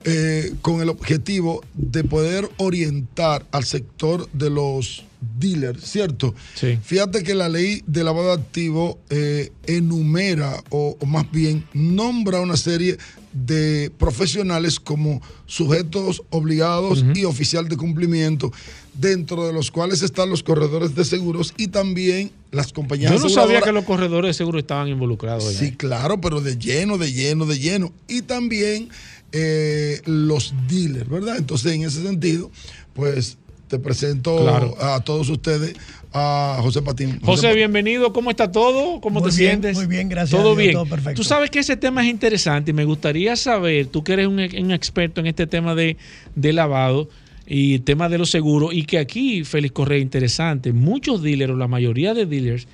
eh, 0.05 0.55
con 0.63 0.81
el 0.81 0.89
objetivo 0.89 1.63
de 1.75 2.05
poder 2.05 2.49
orientar 2.57 3.45
al 3.51 3.65
sector 3.65 4.29
de 4.33 4.51
los 4.51 5.05
dealers, 5.39 5.85
¿cierto? 5.85 6.35
Sí. 6.55 6.79
Fíjate 6.83 7.23
que 7.23 7.35
la 7.35 7.49
ley 7.49 7.83
de 7.87 8.05
lavado 8.05 8.29
de 8.29 8.43
activos 8.43 8.97
eh, 9.11 9.53
enumera 9.67 10.63
o, 10.71 10.97
o 10.99 11.07
más 11.07 11.31
bien 11.31 11.65
nombra 11.75 12.41
una 12.41 12.57
serie 12.57 12.97
de 13.33 13.93
profesionales 13.97 14.81
como 14.81 15.23
sujetos 15.47 16.23
obligados 16.31 17.05
y 17.15 17.25
oficial 17.25 17.69
de 17.69 17.77
cumplimiento, 17.77 18.53
dentro 18.95 19.47
de 19.47 19.53
los 19.53 19.71
cuales 19.71 20.03
están 20.03 20.31
los 20.31 20.43
corredores 20.43 20.95
de 20.95 21.05
seguros 21.05 21.55
y 21.57 21.69
también 21.69 22.33
las 22.51 22.73
compañías 22.73 23.13
Yo 23.13 23.21
no 23.21 23.29
sabía 23.29 23.61
que 23.61 23.73
los 23.73 23.85
corredores 23.85 24.31
de 24.31 24.35
seguro 24.35 24.59
estaban 24.59 24.89
involucrados. 24.89 25.45
Sí, 25.45 25.73
claro, 25.73 26.21
pero 26.21 26.41
de 26.41 26.59
lleno, 26.59 26.99
de 26.99 27.13
lleno, 27.13 27.47
de 27.47 27.59
lleno. 27.59 27.93
Y 28.09 28.23
también 28.23 28.89
eh, 29.33 30.01
los 30.07 30.55
dealers, 30.69 31.09
¿verdad? 31.09 31.37
Entonces, 31.39 31.73
en 31.73 31.83
ese 31.85 32.03
sentido, 32.03 32.51
pues 32.95 33.39
te 33.69 33.79
presento 33.79 34.37
Claro. 34.43 34.75
a 34.81 35.01
todos 35.01 35.29
ustedes 35.29 35.75
a 36.13 36.59
José 36.61 36.83
Patín. 36.83 37.21
José, 37.23 37.55
bienvenido. 37.55 38.13
¿Cómo 38.13 38.31
está 38.31 38.51
todo? 38.51 39.01
¿Cómo 39.01 39.21
Muy 39.21 39.31
te 39.31 39.37
bien, 39.37 39.51
sientes? 39.51 39.77
muy 39.77 39.87
bien, 39.87 40.09
gracias 40.09 40.35
a 40.41 40.43
Todo 40.43 40.57
Dios, 40.57 40.59
bien. 40.59 40.73
todo 40.73 40.87
perfecto. 40.87 41.21
Tú 41.21 41.25
sabes 41.25 41.51
que 41.51 41.61
ese 41.61 41.77
tema 41.77 42.03
es 42.05 42.11
interesante 42.11 42.73
y 42.73 42.75
me 42.75 42.85
gustaría 42.85 43.37
saber, 43.37 43.87
tú 43.87 44.03
que 44.03 44.15
eres 44.15 44.27
un, 44.27 44.41
un 44.41 44.71
experto 44.73 45.21
en 45.21 45.29
este 45.29 45.47
tema 45.47 45.77
de, 45.77 45.97
de 46.35 46.53
lavado 46.53 47.09
y 47.47 47.75
el 47.75 47.83
tema 47.83 48.09
de 48.09 48.19
los 48.19 48.31
seguros, 48.31 48.75
y 48.75 48.85
que 48.85 48.99
aquí, 48.99 49.45
Félix 49.45 49.73
Correa, 49.73 49.99
interesante, 49.99 50.73
muchos 50.73 51.23
dealers, 51.23 51.53
o 51.53 51.57
la 51.57 51.69
mayoría 51.69 52.13
de 52.15 52.27
dealers, 52.27 52.67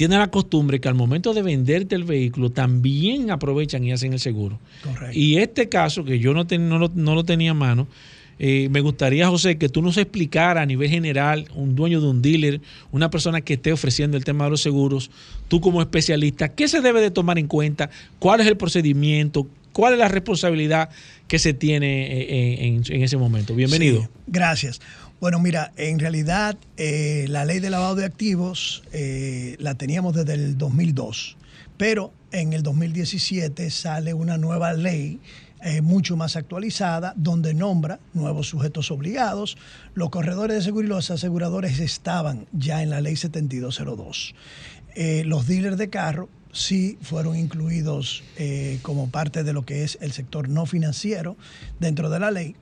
tienen 0.00 0.18
la 0.18 0.30
costumbre 0.30 0.80
que 0.80 0.88
al 0.88 0.94
momento 0.94 1.34
de 1.34 1.42
venderte 1.42 1.94
el 1.94 2.04
vehículo 2.04 2.48
también 2.48 3.30
aprovechan 3.30 3.84
y 3.84 3.92
hacen 3.92 4.14
el 4.14 4.18
seguro. 4.18 4.58
Correcto. 4.82 5.18
Y 5.18 5.36
este 5.36 5.68
caso, 5.68 6.04
que 6.04 6.18
yo 6.18 6.32
no, 6.32 6.46
ten- 6.46 6.70
no, 6.70 6.78
lo, 6.78 6.90
no 6.94 7.14
lo 7.14 7.22
tenía 7.22 7.50
a 7.50 7.54
mano, 7.54 7.86
eh, 8.38 8.68
me 8.70 8.80
gustaría, 8.80 9.28
José, 9.28 9.58
que 9.58 9.68
tú 9.68 9.82
nos 9.82 9.98
explicara 9.98 10.62
a 10.62 10.64
nivel 10.64 10.88
general, 10.88 11.48
un 11.54 11.74
dueño 11.76 12.00
de 12.00 12.06
un 12.08 12.22
dealer, 12.22 12.62
una 12.92 13.10
persona 13.10 13.42
que 13.42 13.52
esté 13.54 13.72
ofreciendo 13.74 14.16
el 14.16 14.24
tema 14.24 14.44
de 14.44 14.50
los 14.52 14.62
seguros, 14.62 15.10
tú 15.48 15.60
como 15.60 15.82
especialista, 15.82 16.48
¿qué 16.48 16.66
se 16.66 16.80
debe 16.80 17.02
de 17.02 17.10
tomar 17.10 17.38
en 17.38 17.46
cuenta? 17.46 17.90
¿Cuál 18.18 18.40
es 18.40 18.46
el 18.46 18.56
procedimiento? 18.56 19.46
¿Cuál 19.72 19.92
es 19.92 19.98
la 19.98 20.08
responsabilidad 20.08 20.88
que 21.28 21.38
se 21.38 21.52
tiene 21.52 22.06
eh, 22.22 22.66
en, 22.66 22.82
en 22.88 23.02
ese 23.02 23.16
momento? 23.18 23.54
Bienvenido. 23.54 24.00
Sí, 24.00 24.08
gracias. 24.26 24.80
Bueno, 25.20 25.38
mira, 25.38 25.70
en 25.76 25.98
realidad 25.98 26.56
eh, 26.78 27.26
la 27.28 27.44
ley 27.44 27.60
de 27.60 27.68
lavado 27.68 27.94
de 27.94 28.06
activos 28.06 28.82
eh, 28.90 29.54
la 29.58 29.74
teníamos 29.74 30.14
desde 30.14 30.32
el 30.32 30.56
2002, 30.56 31.36
pero 31.76 32.10
en 32.32 32.54
el 32.54 32.62
2017 32.62 33.68
sale 33.68 34.14
una 34.14 34.38
nueva 34.38 34.72
ley 34.72 35.20
eh, 35.62 35.82
mucho 35.82 36.16
más 36.16 36.36
actualizada 36.36 37.12
donde 37.16 37.52
nombra 37.52 38.00
nuevos 38.14 38.48
sujetos 38.48 38.90
obligados. 38.90 39.58
Los 39.92 40.08
corredores 40.08 40.56
de 40.56 40.62
seguro 40.62 40.86
y 40.86 40.88
los 40.88 41.10
aseguradores 41.10 41.80
estaban 41.80 42.46
ya 42.52 42.82
en 42.82 42.88
la 42.88 43.02
ley 43.02 43.16
7202. 43.16 44.34
Eh, 44.94 45.24
los 45.26 45.46
dealers 45.46 45.76
de 45.76 45.90
carro 45.90 46.30
sí 46.50 46.96
fueron 47.02 47.36
incluidos 47.36 48.24
como 48.80 49.10
parte 49.10 49.44
de 49.44 49.52
lo 49.52 49.66
que 49.66 49.84
es 49.84 49.98
el 50.00 50.12
sector 50.12 50.48
no 50.48 50.64
financiero 50.64 51.36
dentro 51.78 52.08
de 52.08 52.20
la 52.20 52.30
ley. 52.30 52.56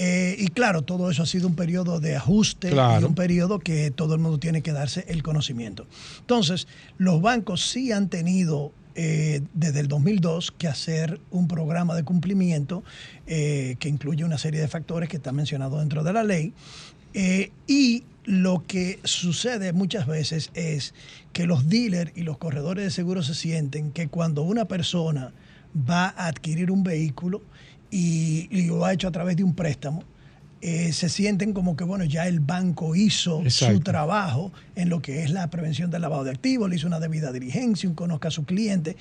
Eh, 0.00 0.36
y 0.38 0.48
claro, 0.48 0.82
todo 0.82 1.10
eso 1.10 1.24
ha 1.24 1.26
sido 1.26 1.48
un 1.48 1.56
periodo 1.56 1.98
de 1.98 2.14
ajuste 2.16 2.70
y 2.70 3.04
un 3.04 3.14
periodo 3.14 3.58
que 3.58 3.90
todo 3.90 4.14
el 4.14 4.20
mundo 4.20 4.38
tiene 4.38 4.62
que 4.62 4.72
darse 4.72 5.04
el 5.08 5.22
conocimiento. 5.22 5.86
Entonces, 6.20 6.68
los 6.98 7.20
bancos 7.20 7.68
sí 7.68 7.90
han 7.90 8.08
tenido 8.08 8.72
eh, 9.00 9.42
desde 9.54 9.78
el 9.78 9.86
2002 9.86 10.50
que 10.50 10.66
hacer 10.66 11.20
un 11.30 11.46
programa 11.46 11.94
de 11.94 12.02
cumplimiento 12.02 12.82
eh, 13.28 13.76
que 13.78 13.88
incluye 13.88 14.24
una 14.24 14.38
serie 14.38 14.60
de 14.60 14.66
factores 14.66 15.08
que 15.08 15.18
están 15.18 15.36
mencionados 15.36 15.78
dentro 15.78 16.02
de 16.02 16.12
la 16.12 16.24
ley. 16.24 16.52
Eh, 17.14 17.52
y 17.68 18.02
lo 18.24 18.64
que 18.66 18.98
sucede 19.04 19.72
muchas 19.72 20.08
veces 20.08 20.50
es 20.54 20.94
que 21.32 21.46
los 21.46 21.68
dealers 21.68 22.10
y 22.16 22.22
los 22.22 22.38
corredores 22.38 22.82
de 22.82 22.90
seguros 22.90 23.28
se 23.28 23.34
sienten 23.34 23.92
que 23.92 24.08
cuando 24.08 24.42
una 24.42 24.64
persona 24.64 25.32
va 25.88 26.06
a 26.16 26.26
adquirir 26.26 26.72
un 26.72 26.82
vehículo 26.82 27.40
y, 27.90 28.48
y 28.50 28.66
lo 28.66 28.84
ha 28.84 28.92
hecho 28.92 29.08
a 29.08 29.12
través 29.12 29.36
de 29.36 29.44
un 29.44 29.54
préstamo, 29.54 30.02
eh, 30.60 30.92
se 30.92 31.08
sienten 31.08 31.52
como 31.52 31.76
que, 31.76 31.84
bueno, 31.84 32.04
ya 32.04 32.26
el 32.26 32.40
banco 32.40 32.96
hizo 32.96 33.48
su 33.48 33.78
trabajo 33.80 34.52
en 34.74 34.88
lo 34.88 35.00
que 35.00 35.22
es 35.22 35.30
la 35.30 35.48
prevención 35.50 35.90
del 35.90 36.02
lavado 36.02 36.24
de 36.24 36.32
activos, 36.32 36.68
le 36.68 36.74
hizo 36.74 36.88
una 36.88 36.98
debida 36.98 37.30
diligencia, 37.30 37.88
un 37.88 37.94
conozca 37.94 38.28
a 38.28 38.30
su 38.32 38.44
cliente, 38.44 38.96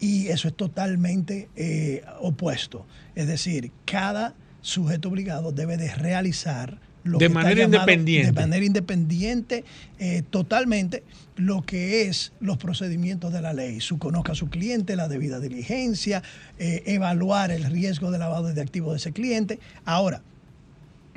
y 0.00 0.28
eso 0.28 0.48
es 0.48 0.56
totalmente 0.56 1.50
eh, 1.56 2.02
opuesto. 2.20 2.86
Es 3.14 3.26
decir, 3.26 3.70
cada 3.84 4.34
sujeto 4.62 5.10
obligado 5.10 5.52
debe 5.52 5.76
de 5.76 5.94
realizar 5.94 6.78
lo 7.04 7.18
De 7.18 7.28
manera 7.28 7.54
llamado- 7.62 7.76
independiente. 7.82 8.32
De 8.32 8.40
manera 8.40 8.64
independiente, 8.66 9.64
eh, 9.98 10.22
totalmente, 10.30 11.04
lo 11.36 11.62
que 11.62 12.02
es 12.02 12.32
los 12.40 12.56
procedimientos 12.58 13.32
de 13.32 13.42
la 13.42 13.52
ley. 13.52 13.80
Su 13.80 13.98
conozca 13.98 14.32
a 14.32 14.34
su 14.34 14.48
cliente, 14.48 14.96
la 14.96 15.06
debida 15.08 15.38
diligencia, 15.40 16.22
eh, 16.58 16.82
evaluar 16.86 17.50
el 17.50 17.64
riesgo 17.64 18.10
de 18.10 18.18
lavado 18.18 18.52
de 18.52 18.60
activos 18.60 18.92
de 18.92 18.96
ese 18.98 19.12
cliente. 19.12 19.58
Ahora, 19.84 20.22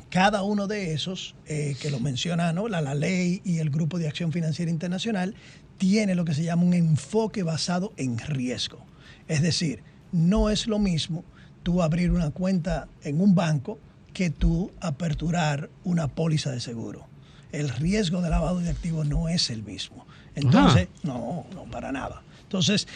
cada 0.10 0.42
uno 0.44 0.68
de 0.68 0.94
esos, 0.94 1.36
eh, 1.48 1.76
que 1.82 1.90
lo 1.92 2.00
menciona 2.00 2.54
¿no? 2.54 2.68
la, 2.68 2.82
la 2.82 2.96
ley 2.96 3.42
y 3.44 3.58
el 3.60 3.70
Grupo 3.70 4.00
de 4.00 4.08
Acción 4.08 4.32
Financiera 4.32 4.72
Internacional, 4.72 5.36
tiene 5.78 6.16
lo 6.16 6.26
que 6.26 6.34
se 6.34 6.44
llama 6.44 6.64
un 6.64 6.74
enfoque 6.74 7.44
basado 7.44 7.94
en 7.98 8.18
riesgo. 8.18 8.80
Es 9.28 9.42
decir, 9.42 9.84
no 10.12 10.50
es 10.50 10.68
lo 10.68 10.80
mismo 10.80 11.24
tú 11.64 11.84
abrir 11.84 12.12
una 12.12 12.32
cuenta 12.32 12.88
en 13.04 13.20
un 13.22 13.36
banco 13.36 13.78
que 14.18 14.32
tú 14.32 14.72
aperturar 14.82 15.70
una 15.84 16.08
póliza 16.08 16.50
de 16.50 16.60
seguro. 16.60 17.06
El 17.52 17.70
riesgo 17.70 18.20
de 18.24 18.32
lavado 18.32 18.58
de 18.58 18.72
activos 18.72 19.06
no 19.06 19.30
es 19.30 19.52
el 19.52 19.62
mismo. 19.62 20.08
Entonces, 20.34 20.88
no, 21.04 21.46
no, 21.54 21.66
para 21.66 21.92
nada. 21.92 22.24
Entonces, 22.42 22.88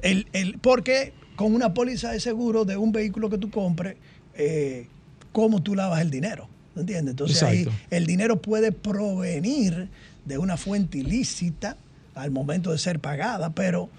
el, 0.00 0.26
el, 0.32 0.58
porque 0.58 1.12
con 1.36 1.54
una 1.54 1.74
póliza 1.74 2.12
de 2.12 2.20
seguro 2.20 2.64
de 2.64 2.78
un 2.78 2.92
vehículo 2.92 3.28
que 3.28 3.36
tú 3.36 3.50
compres, 3.50 3.96
eh, 4.36 4.86
¿cómo 5.32 5.62
tú 5.62 5.74
lavas 5.74 6.00
el 6.00 6.10
dinero? 6.10 6.48
¿No 6.74 6.80
entiendes? 6.80 7.12
Entonces 7.12 7.42
ahí 7.42 7.68
el 7.90 8.06
dinero 8.06 8.40
puede 8.40 8.72
provenir 8.72 9.90
de 10.24 10.38
una 10.38 10.56
fuente 10.56 10.96
ilícita 10.96 11.76
al 12.14 12.30
momento 12.30 12.72
de 12.72 12.78
ser 12.78 13.00
pagada, 13.00 13.50
pero 13.50 13.90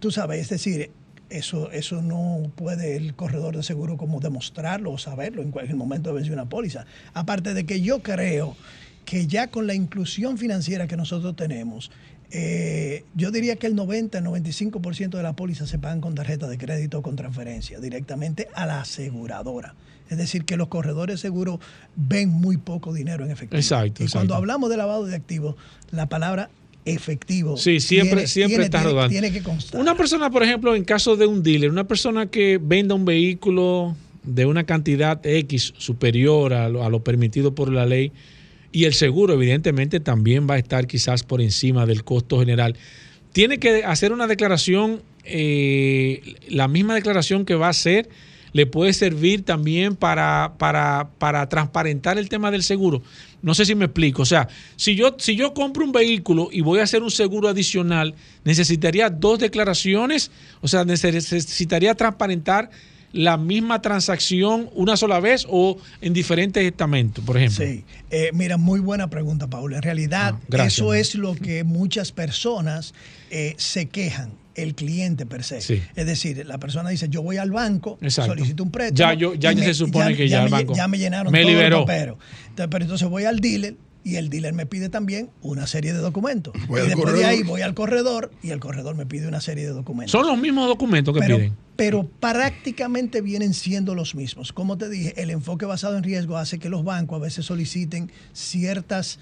tú 0.00 0.10
sabes, 0.10 0.40
es 0.40 0.48
decir, 0.48 0.90
eso, 1.32 1.70
eso 1.70 2.02
no 2.02 2.50
puede 2.54 2.96
el 2.96 3.14
corredor 3.14 3.56
de 3.56 3.62
seguro 3.62 3.96
como 3.96 4.20
demostrarlo 4.20 4.92
o 4.92 4.98
saberlo 4.98 5.42
en 5.42 5.50
cualquier 5.50 5.76
momento 5.76 6.10
de 6.10 6.16
vencer 6.16 6.32
una 6.32 6.48
póliza. 6.48 6.86
Aparte 7.14 7.54
de 7.54 7.64
que 7.64 7.80
yo 7.80 8.02
creo 8.02 8.56
que 9.04 9.26
ya 9.26 9.48
con 9.48 9.66
la 9.66 9.74
inclusión 9.74 10.38
financiera 10.38 10.86
que 10.86 10.96
nosotros 10.96 11.34
tenemos, 11.36 11.90
eh, 12.30 13.04
yo 13.14 13.30
diría 13.30 13.56
que 13.56 13.66
el 13.66 13.74
90, 13.74 14.18
el 14.18 14.24
95% 14.24 15.10
de 15.10 15.22
las 15.22 15.34
pólizas 15.34 15.68
se 15.68 15.78
pagan 15.78 16.00
con 16.00 16.14
tarjeta 16.14 16.48
de 16.48 16.56
crédito 16.56 16.98
o 16.98 17.02
con 17.02 17.16
transferencia 17.16 17.78
directamente 17.78 18.48
a 18.54 18.64
la 18.64 18.80
aseguradora. 18.80 19.74
Es 20.08 20.18
decir, 20.18 20.44
que 20.44 20.56
los 20.56 20.68
corredores 20.68 21.16
de 21.16 21.18
seguro 21.20 21.60
ven 21.96 22.28
muy 22.28 22.56
poco 22.56 22.92
dinero 22.92 23.24
en 23.24 23.30
efectivo. 23.30 23.58
Exacto, 23.58 24.04
Y 24.04 24.08
cuando 24.08 24.34
hablamos 24.34 24.70
de 24.70 24.76
lavado 24.76 25.06
de 25.06 25.14
activos, 25.14 25.56
la 25.90 26.06
palabra 26.06 26.50
efectivo 26.84 27.56
Sí, 27.56 27.78
siempre, 27.80 28.10
tiene- 28.16 28.26
siempre 28.26 28.50
tiene- 28.54 28.64
está 28.64 28.78
tiene- 28.78 28.92
rodando. 28.92 29.10
Tiene 29.10 29.32
que 29.32 29.42
constar. 29.42 29.80
Una 29.80 29.96
persona, 29.96 30.30
por 30.30 30.42
ejemplo, 30.42 30.74
en 30.74 30.84
caso 30.84 31.16
de 31.16 31.26
un 31.26 31.42
dealer, 31.42 31.70
una 31.70 31.86
persona 31.86 32.26
que 32.26 32.58
venda 32.62 32.94
un 32.94 33.04
vehículo 33.04 33.96
de 34.24 34.46
una 34.46 34.64
cantidad 34.64 35.24
X 35.26 35.74
superior 35.78 36.52
a 36.54 36.68
lo, 36.68 36.84
a 36.84 36.90
lo 36.90 37.02
permitido 37.04 37.54
por 37.54 37.72
la 37.72 37.86
ley 37.86 38.12
y 38.72 38.84
el 38.84 38.94
seguro, 38.94 39.34
evidentemente, 39.34 40.00
también 40.00 40.48
va 40.48 40.54
a 40.54 40.58
estar 40.58 40.86
quizás 40.86 41.22
por 41.24 41.40
encima 41.42 41.86
del 41.86 42.04
costo 42.04 42.38
general. 42.40 42.74
Tiene 43.32 43.58
que 43.58 43.84
hacer 43.84 44.12
una 44.12 44.26
declaración, 44.26 45.02
eh, 45.24 46.34
la 46.48 46.68
misma 46.68 46.94
declaración 46.94 47.44
que 47.44 47.54
va 47.54 47.66
a 47.66 47.70
hacer 47.70 48.08
le 48.52 48.66
puede 48.66 48.92
servir 48.92 49.44
también 49.44 49.96
para, 49.96 50.54
para, 50.58 51.08
para 51.18 51.48
transparentar 51.48 52.18
el 52.18 52.28
tema 52.28 52.50
del 52.50 52.62
seguro. 52.62 53.02
No 53.40 53.54
sé 53.54 53.64
si 53.64 53.74
me 53.74 53.86
explico. 53.86 54.22
O 54.22 54.26
sea, 54.26 54.48
si 54.76 54.94
yo, 54.94 55.16
si 55.18 55.34
yo 55.36 55.52
compro 55.54 55.84
un 55.84 55.92
vehículo 55.92 56.48
y 56.52 56.60
voy 56.60 56.78
a 56.80 56.84
hacer 56.84 57.02
un 57.02 57.10
seguro 57.10 57.48
adicional, 57.48 58.14
necesitaría 58.44 59.10
dos 59.10 59.38
declaraciones. 59.38 60.30
O 60.60 60.68
sea, 60.68 60.84
necesitaría 60.84 61.94
transparentar 61.94 62.70
la 63.12 63.36
misma 63.36 63.82
transacción 63.82 64.70
una 64.74 64.96
sola 64.96 65.20
vez 65.20 65.46
o 65.48 65.76
en 66.00 66.12
diferentes 66.14 66.64
estamentos, 66.64 67.22
por 67.24 67.36
ejemplo. 67.36 67.64
Sí, 67.66 67.84
Eh, 68.10 68.30
mira, 68.32 68.56
muy 68.56 68.80
buena 68.80 69.08
pregunta, 69.10 69.48
Paula. 69.48 69.76
En 69.76 69.82
realidad, 69.82 70.34
Ah, 70.34 70.40
gracias, 70.48 70.74
eso 70.74 70.94
es 70.94 71.14
lo 71.14 71.34
que 71.34 71.62
muchas 71.64 72.12
personas 72.12 72.94
eh, 73.30 73.54
se 73.58 73.86
quejan, 73.88 74.30
el 74.54 74.74
cliente 74.74 75.26
per 75.26 75.44
se. 75.44 75.60
Sí. 75.60 75.82
Es 75.94 76.06
decir, 76.06 76.44
la 76.46 76.58
persona 76.58 76.90
dice, 76.90 77.08
yo 77.08 77.22
voy 77.22 77.36
al 77.38 77.50
banco, 77.50 77.98
Exacto. 78.02 78.32
solicito 78.32 78.62
un 78.62 78.70
préstamo. 78.70 79.12
Ya 79.12 79.14
yo- 79.18 79.34
ya 79.34 79.54
se 79.56 79.74
supone 79.74 80.14
que 80.16 80.28
ya 80.28 80.38
el 80.44 80.50
me, 80.50 80.50
banco 80.50 80.74
ya 80.74 80.88
me 80.88 80.98
llenaron 80.98 81.32
me 81.32 81.40
todo 81.40 81.50
liberó. 81.50 81.78
el 81.80 81.84
papero. 81.84 82.18
Entonces, 82.48 82.68
pero 82.70 82.84
entonces 82.84 83.08
voy 83.08 83.24
al 83.24 83.40
dealer 83.40 83.74
y 84.04 84.16
el 84.16 84.28
dealer 84.30 84.52
me 84.52 84.66
pide 84.66 84.88
también 84.88 85.30
una 85.42 85.66
serie 85.66 85.92
de 85.92 86.00
documentos. 86.00 86.52
Voy 86.66 86.80
y 86.80 86.82
al 86.82 86.88
después 86.88 87.06
de 87.06 87.12
corredor. 87.20 87.30
ahí 87.30 87.42
voy 87.44 87.60
al 87.62 87.74
corredor 87.74 88.30
y 88.42 88.50
el 88.50 88.60
corredor 88.60 88.96
me 88.96 89.06
pide 89.06 89.28
una 89.28 89.40
serie 89.40 89.64
de 89.64 89.72
documentos 89.72 90.10
Son 90.12 90.26
los 90.26 90.38
mismos 90.38 90.66
documentos 90.66 91.14
que 91.14 91.20
pero, 91.20 91.36
piden. 91.36 91.56
pero 91.76 92.08
prácticamente 92.20 93.20
vienen 93.20 93.54
siendo 93.54 93.94
los 93.94 94.14
mismos. 94.14 94.52
Como 94.52 94.76
te 94.76 94.88
dije, 94.88 95.20
el 95.22 95.30
enfoque 95.30 95.66
basado 95.66 95.96
en 95.96 96.02
riesgo 96.02 96.36
hace 96.36 96.58
que 96.58 96.68
los 96.68 96.82
bancos 96.84 97.20
a 97.20 97.22
veces 97.22 97.46
soliciten 97.46 98.10
ciertas 98.32 99.18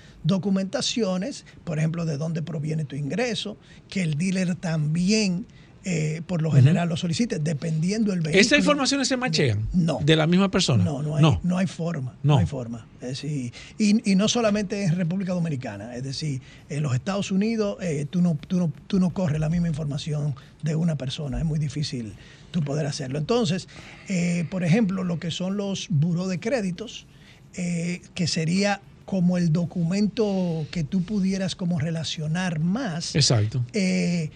documentaciones, 0.55 1.45
por 1.65 1.79
ejemplo, 1.79 2.05
de 2.05 2.17
dónde 2.17 2.43
proviene 2.43 2.85
tu 2.85 2.97
ingreso, 2.97 3.57
que 3.89 4.03
el 4.03 4.17
dealer 4.17 4.55
también, 4.55 5.47
eh, 5.85 6.23
por 6.27 6.43
lo 6.43 6.51
general, 6.51 6.89
lo 6.89 6.97
solicite, 6.97 7.39
dependiendo 7.39 8.11
del 8.11 8.21
vehículo. 8.21 8.41
¿Esas 8.41 8.59
informaciones 8.59 9.09
se 9.09 9.17
machean? 9.17 9.67
No. 9.73 9.99
¿De 10.03 10.17
la 10.17 10.27
misma 10.27 10.51
persona? 10.51 10.85
No, 10.85 11.03
no 11.03 11.17
hay, 11.17 11.23
no. 11.43 11.59
hay 11.59 11.67
forma. 11.67 12.15
No. 12.23 12.35
No. 12.35 12.39
hay 12.39 12.47
forma. 12.47 12.87
Es 13.01 13.09
decir, 13.09 13.53
y, 13.79 14.11
y 14.11 14.15
no 14.15 14.29
solamente 14.29 14.85
en 14.85 14.97
República 14.97 15.33
Dominicana, 15.33 15.97
es 15.97 16.03
decir, 16.03 16.43
en 16.69 16.83
los 16.83 16.95
Estados 16.95 17.31
Unidos 17.31 17.79
eh, 17.81 18.07
tú, 18.09 18.21
no, 18.21 18.37
tú, 18.47 18.59
no, 18.59 18.73
tú 18.87 19.01
no 19.01 19.11
corres 19.11 19.41
la 19.41 19.49
misma 19.49 19.69
información 19.69 20.35
de 20.63 20.75
una 20.75 20.97
persona, 20.97 21.39
es 21.39 21.45
muy 21.45 21.59
difícil 21.59 22.13
tú 22.51 22.63
poder 22.63 22.87
hacerlo. 22.87 23.19
Entonces, 23.19 23.69
eh, 24.09 24.47
por 24.51 24.65
ejemplo, 24.65 25.05
lo 25.05 25.19
que 25.19 25.31
son 25.31 25.57
los 25.57 25.87
buró 25.89 26.29
de 26.29 26.41
créditos, 26.41 27.07
eh, 27.55 28.03
que 28.15 28.27
sería 28.27 28.81
como 29.05 29.39
el 29.39 29.53
documento 29.53 30.67
que 30.71 30.85
tú 30.85 31.03
pudieras 31.03 31.57
como 31.57 31.81
relacionar 31.81 32.61
más. 32.61 33.17
Exacto. 33.17 33.65
Eh, 33.73 34.31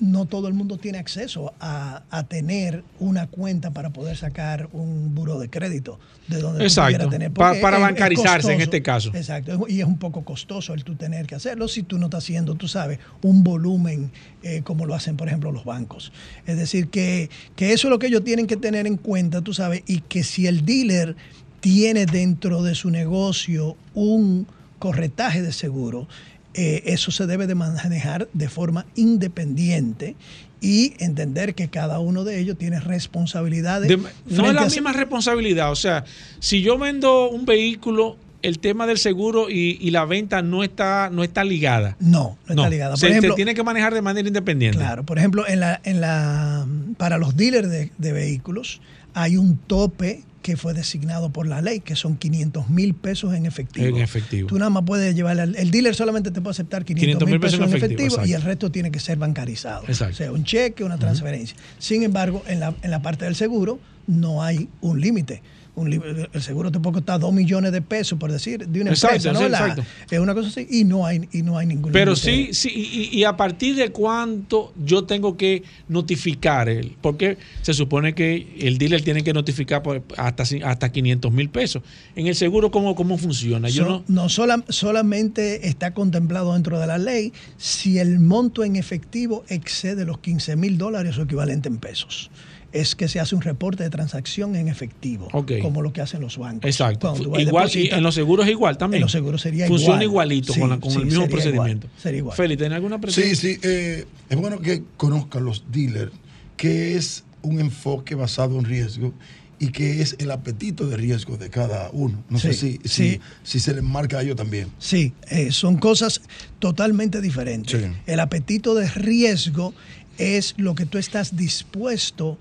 no 0.00 0.24
todo 0.24 0.48
el 0.48 0.54
mundo 0.54 0.78
tiene 0.78 0.98
acceso 0.98 1.52
a, 1.60 2.02
a, 2.10 2.24
tener 2.24 2.82
una 2.98 3.26
cuenta 3.26 3.70
para 3.70 3.90
poder 3.90 4.16
sacar 4.16 4.68
un 4.72 5.14
buro 5.14 5.38
de 5.38 5.50
crédito 5.50 6.00
de 6.26 6.40
donde 6.40 6.64
Exacto. 6.64 7.04
tú 7.04 7.10
tener. 7.10 7.30
Pa 7.30 7.54
para 7.60 7.76
es, 7.76 7.82
bancarizarse 7.82 8.48
es 8.48 8.54
en 8.54 8.60
este 8.62 8.82
caso. 8.82 9.10
Exacto. 9.14 9.66
Y 9.68 9.80
es 9.80 9.86
un 9.86 9.98
poco 9.98 10.24
costoso 10.24 10.72
el 10.72 10.84
tú 10.84 10.94
tener 10.94 11.26
que 11.26 11.34
hacerlo 11.34 11.68
si 11.68 11.82
tú 11.82 11.98
no 11.98 12.06
estás 12.06 12.24
haciendo, 12.24 12.54
tú 12.54 12.66
sabes, 12.66 12.98
un 13.22 13.44
volumen 13.44 14.10
eh, 14.42 14.62
como 14.62 14.86
lo 14.86 14.94
hacen, 14.94 15.18
por 15.18 15.28
ejemplo, 15.28 15.52
los 15.52 15.64
bancos. 15.64 16.12
Es 16.46 16.56
decir, 16.56 16.88
que, 16.88 17.28
que 17.54 17.74
eso 17.74 17.88
es 17.88 17.90
lo 17.90 17.98
que 17.98 18.06
ellos 18.06 18.24
tienen 18.24 18.46
que 18.46 18.56
tener 18.56 18.86
en 18.86 18.96
cuenta, 18.96 19.42
tú 19.42 19.52
sabes, 19.52 19.82
y 19.86 20.00
que 20.00 20.24
si 20.24 20.46
el 20.46 20.64
dealer 20.64 21.14
tiene 21.60 22.06
dentro 22.06 22.62
de 22.62 22.74
su 22.74 22.90
negocio 22.90 23.76
un 23.92 24.46
corretaje 24.78 25.42
de 25.42 25.52
seguro, 25.52 26.08
eh, 26.54 26.82
eso 26.86 27.10
se 27.10 27.26
debe 27.26 27.46
de 27.46 27.54
manejar 27.54 28.28
de 28.32 28.48
forma 28.48 28.86
independiente 28.96 30.16
y 30.60 30.94
entender 30.98 31.54
que 31.54 31.68
cada 31.68 32.00
uno 32.00 32.24
de 32.24 32.38
ellos 32.38 32.58
tiene 32.58 32.80
responsabilidades. 32.80 33.88
De, 33.88 33.96
no 33.96 34.46
es 34.46 34.54
la 34.54 34.64
misma 34.66 34.92
responsabilidad. 34.92 35.70
O 35.70 35.76
sea, 35.76 36.04
si 36.38 36.60
yo 36.62 36.76
vendo 36.78 37.30
un 37.30 37.46
vehículo, 37.46 38.16
el 38.42 38.58
tema 38.58 38.86
del 38.86 38.98
seguro 38.98 39.50
y, 39.50 39.78
y 39.80 39.90
la 39.90 40.04
venta 40.04 40.42
no 40.42 40.62
está, 40.62 41.08
no 41.10 41.24
está 41.24 41.44
ligada. 41.44 41.96
No, 42.00 42.38
no, 42.46 42.54
no. 42.54 42.62
está 42.62 42.70
ligada. 42.70 42.90
Por 42.92 42.98
se, 42.98 43.08
ejemplo, 43.08 43.30
se 43.30 43.36
tiene 43.36 43.54
que 43.54 43.62
manejar 43.62 43.94
de 43.94 44.02
manera 44.02 44.26
independiente. 44.26 44.78
Claro, 44.78 45.04
por 45.04 45.18
ejemplo, 45.18 45.46
en 45.46 45.60
la, 45.60 45.80
en 45.84 46.00
la, 46.00 46.66
para 46.96 47.18
los 47.18 47.36
dealers 47.36 47.70
de, 47.70 47.90
de 47.96 48.12
vehículos 48.12 48.80
hay 49.14 49.36
un 49.36 49.56
tope 49.56 50.24
que 50.42 50.56
fue 50.56 50.72
designado 50.74 51.30
por 51.30 51.46
la 51.46 51.60
ley, 51.60 51.80
que 51.80 51.96
son 51.96 52.16
500 52.16 52.70
mil 52.70 52.94
pesos 52.94 53.34
en 53.34 53.46
efectivo. 53.46 53.96
En 53.96 54.02
efectivo. 54.02 54.48
Tú 54.48 54.58
nada 54.58 54.70
más 54.70 54.84
puedes 54.84 55.14
llevar, 55.14 55.38
al, 55.38 55.54
el 55.56 55.70
dealer 55.70 55.94
solamente 55.94 56.30
te 56.30 56.40
puede 56.40 56.52
aceptar 56.52 56.84
500 56.84 57.28
mil 57.28 57.40
pesos, 57.40 57.58
pesos, 57.58 57.70
en 57.70 57.76
efectivo, 57.76 58.06
efectivo 58.06 58.26
y 58.26 58.32
el 58.32 58.42
resto 58.42 58.70
tiene 58.70 58.90
que 58.90 59.00
ser 59.00 59.18
bancarizado. 59.18 59.84
Exacto. 59.86 60.14
O 60.14 60.16
sea, 60.16 60.32
un 60.32 60.44
cheque, 60.44 60.82
una 60.84 60.98
transferencia. 60.98 61.56
Uh 61.56 61.60
-huh. 61.60 61.82
Sin 61.82 62.02
embargo, 62.02 62.42
en 62.46 62.60
la, 62.60 62.74
en 62.82 62.90
la 62.90 63.02
parte 63.02 63.24
del 63.26 63.34
seguro 63.34 63.78
no 64.06 64.42
hay 64.42 64.68
un 64.80 65.00
límite. 65.00 65.42
Un 65.76 65.92
el 66.32 66.42
seguro 66.42 66.70
te 66.70 66.80
puede 66.80 66.94
costar 66.94 67.20
2 67.20 67.32
millones 67.32 67.72
de 67.72 67.80
pesos, 67.82 68.18
por 68.18 68.30
decir, 68.32 68.66
de 68.66 68.80
una 68.80 68.90
Exacto, 68.90 69.16
empresa, 69.16 69.32
¿no? 69.32 69.40
sí, 69.46 69.50
La- 69.50 69.58
exacto. 69.58 69.84
es 70.10 70.18
una 70.18 70.34
cosa 70.34 70.48
así, 70.48 70.66
y 70.70 70.84
no 70.84 71.06
hay, 71.06 71.28
y 71.32 71.42
no 71.42 71.56
hay 71.58 71.66
ningún 71.66 71.92
Pero 71.92 72.16
sí, 72.16 72.50
sí, 72.52 72.68
y, 73.12 73.18
y 73.18 73.24
a 73.24 73.36
partir 73.36 73.76
de 73.76 73.90
cuánto 73.90 74.72
yo 74.84 75.04
tengo 75.04 75.36
que 75.36 75.62
notificar 75.88 76.68
él, 76.68 76.96
porque 77.00 77.38
se 77.62 77.74
supone 77.74 78.14
que 78.14 78.54
el 78.60 78.78
dealer 78.78 79.02
tiene 79.02 79.22
que 79.22 79.32
notificar 79.32 79.82
por 79.82 80.02
hasta, 80.16 80.44
hasta 80.64 80.92
500 80.92 81.32
mil 81.32 81.48
pesos. 81.50 81.82
En 82.16 82.26
el 82.26 82.34
seguro, 82.34 82.70
¿cómo, 82.70 82.94
cómo 82.94 83.16
funciona? 83.18 83.68
Yo 83.68 83.84
So- 83.84 84.04
no, 84.08 84.28
sola- 84.28 84.64
solamente 84.68 85.68
está 85.68 85.94
contemplado 85.94 86.52
dentro 86.54 86.78
de 86.80 86.86
la 86.86 86.98
ley 86.98 87.32
si 87.56 87.98
el 87.98 88.18
monto 88.20 88.64
en 88.64 88.76
efectivo 88.76 89.44
excede 89.48 90.04
los 90.04 90.18
15 90.18 90.56
mil 90.56 90.78
dólares 90.78 91.16
o 91.18 91.22
equivalente 91.22 91.68
en 91.68 91.78
pesos. 91.78 92.30
Es 92.72 92.94
que 92.94 93.08
se 93.08 93.18
hace 93.18 93.34
un 93.34 93.42
reporte 93.42 93.82
de 93.82 93.90
transacción 93.90 94.54
en 94.54 94.68
efectivo, 94.68 95.28
como 95.60 95.82
lo 95.82 95.92
que 95.92 96.00
hacen 96.02 96.20
los 96.20 96.38
bancos. 96.38 96.70
Exacto. 96.70 97.14
Y 97.36 97.42
Igual, 97.42 97.68
y 97.74 97.88
en 97.90 98.02
los 98.02 98.14
seguros 98.14 98.46
es 98.46 98.52
igual 98.52 98.78
también. 98.78 98.98
En 99.00 99.02
los 99.06 99.12
seguros 99.12 99.40
sería 99.42 99.66
Funciona 99.66 100.02
igual. 100.04 100.30
igualito 100.32 100.52
Sí, 100.52 100.60
con, 100.60 100.70
la- 100.70 100.78
con 100.78 100.90
sí, 100.92 100.98
el 100.98 101.04
mismo 101.06 101.22
sería 101.22 101.26
igual, 101.26 101.42
procedimiento. 101.52 101.88
sería 102.00 102.18
igual. 102.18 102.36
Feli, 102.36 102.56
¿tenés 102.56 102.76
alguna 102.76 102.96
Sí, 102.96 103.00
pregunta? 103.00 103.36
sí. 103.40 103.58
eh, 103.62 104.04
es 104.28 104.36
bueno 104.38 104.60
que 104.60 104.82
conozcan 104.96 105.44
los 105.44 105.64
dealers 105.72 106.12
qué 106.56 106.94
es 106.96 107.24
un 107.42 107.58
enfoque 107.58 108.14
basado 108.14 108.58
en 108.58 108.64
riesgo 108.66 109.14
y 109.58 109.72
qué 109.72 110.00
es 110.00 110.14
el 110.20 110.30
apetito 110.30 110.86
de 110.86 110.96
riesgo 110.96 111.36
de 111.38 111.50
cada 111.50 111.90
uno. 111.92 112.22
No 112.30 112.38
sé 112.38 112.52
Sí, 112.54 112.78
si, 112.82 112.88
si, 112.88 113.10
sí. 113.14 113.20
si 113.42 113.60
se 113.60 113.74
les 113.74 113.82
marca 113.82 114.18
a 114.18 114.22
ellos 114.22 114.36
también. 114.36 114.68
Sí, 114.78 115.12
eh, 115.28 115.50
son 115.50 115.76
cosas 115.78 116.22
totalmente 116.60 117.20
diferentes. 117.20 117.80
Sí. 117.82 117.88
El 118.06 118.20
apetito 118.20 118.74
de 118.74 118.88
riesgo 118.88 119.74
es 120.18 120.54
lo 120.58 120.74
que 120.74 120.84
tú 120.86 120.98
estás 120.98 121.34
dispuesto 121.36 122.32
a, 122.32 122.40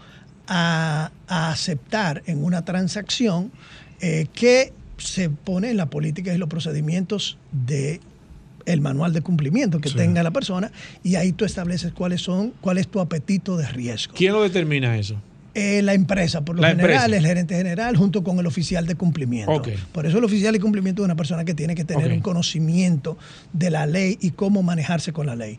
a 0.50 1.12
aceptar 1.28 2.24
en 2.26 2.44
una 2.44 2.66
transacción 2.66 3.52
eh, 4.02 4.28
que 4.34 4.74
se 4.98 5.30
pone 5.30 5.70
en 5.70 5.78
las 5.78 5.88
políticas 5.88 6.36
y 6.36 6.38
los 6.38 6.50
procedimientos 6.50 7.38
de 7.52 8.02
el 8.66 8.82
manual 8.82 9.14
de 9.14 9.22
cumplimiento 9.22 9.80
que 9.80 9.90
Sí. 9.90 9.96
tenga 9.96 10.22
la 10.24 10.32
persona 10.32 10.72
y 11.04 11.16
ahí 11.16 11.32
tú 11.32 11.46
estableces 11.46 11.92
cuáles 11.94 12.22
son, 12.22 12.54
cuál 12.62 12.78
es 12.78 12.88
tu 12.88 13.00
apetito 13.00 13.56
de 13.58 13.68
riesgo. 13.68 14.14
¿Quién 14.16 14.34
lo 14.34 14.42
determina 14.44 14.98
eso? 14.98 15.22
Eh, 15.56 15.82
la 15.82 15.94
empresa, 15.94 16.42
por 16.46 16.56
lo 16.56 16.62
La 16.62 16.70
general, 16.70 16.92
empresa. 17.06 17.18
el 17.18 17.26
gerente 17.26 17.56
general 17.56 17.98
junto 17.98 18.24
con 18.24 18.38
el 18.40 18.46
oficial 18.46 18.86
de 18.86 18.96
cumplimiento. 18.96 19.62
Por 19.92 20.06
eso 20.06 20.20
el 20.20 20.24
oficial 20.24 20.54
de 20.54 20.60
cumplimiento 20.60 21.02
es 21.02 21.06
una 21.06 21.16
persona 21.16 21.44
que 21.46 21.54
tiene 21.56 21.74
que 21.76 21.84
tener 21.86 22.12
un 22.12 22.20
conocimiento 22.20 23.18
de 23.54 23.70
la 23.72 23.86
ley 23.88 24.18
y 24.22 24.32
cómo 24.32 24.62
manejarse 24.62 25.14
con 25.14 25.26
la 25.26 25.36
ley. 25.36 25.58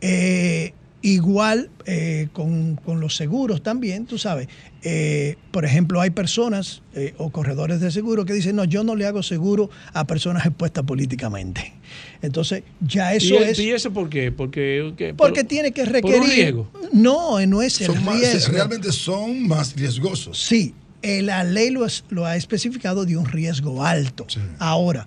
Eh, 0.00 0.72
igual 1.10 1.70
eh, 1.84 2.28
con, 2.32 2.76
con 2.76 3.00
los 3.00 3.14
seguros 3.16 3.62
también, 3.62 4.06
tú 4.06 4.18
sabes. 4.18 4.48
eh, 4.82 5.36
por 5.52 5.64
ejemplo, 5.64 6.00
hay 6.00 6.10
personas 6.10 6.82
eh, 6.94 7.14
o 7.18 7.30
corredores 7.30 7.80
de 7.80 7.90
seguro 7.92 8.24
que 8.24 8.32
dicen, 8.32 8.56
no, 8.56 8.64
yo 8.64 8.82
no 8.82 8.96
le 8.96 9.06
hago 9.06 9.22
seguro 9.22 9.70
a 9.92 10.04
personas 10.06 10.44
expuestas 10.46 10.84
políticamente. 10.84 11.72
Entonces, 12.22 12.62
ya 12.80 13.14
eso 13.14 13.34
¿Y, 13.34 13.38
es... 13.44 13.58
¿Y 13.58 13.70
eso 13.70 13.92
por 13.92 14.08
qué? 14.08 14.32
Porque, 14.32 14.92
que- 14.96 15.14
Porque 15.14 15.40
por- 15.42 15.48
tiene 15.48 15.72
que 15.72 15.84
por 15.84 15.92
requerir... 15.92 16.20
un 16.20 16.26
riesgo. 16.28 16.70
No, 16.92 17.44
no 17.46 17.62
es 17.62 17.80
el 17.80 17.86
Son 17.86 18.04
más- 18.04 18.18
riesgo. 18.20 18.52
realmente 18.52 18.90
son 18.92 19.46
más 19.46 19.74
riesgosos. 19.76 20.38
Sí, 20.42 20.74
eh, 21.02 21.22
la 21.22 21.44
ley 21.44 21.70
lo, 21.70 21.86
es- 21.86 22.04
lo 22.10 22.26
ha 22.26 22.34
especificado 22.36 23.04
de 23.04 23.16
un 23.16 23.26
riesgo 23.26 23.84
alto. 23.84 24.24
Sí. 24.28 24.40
Ahora, 24.58 25.06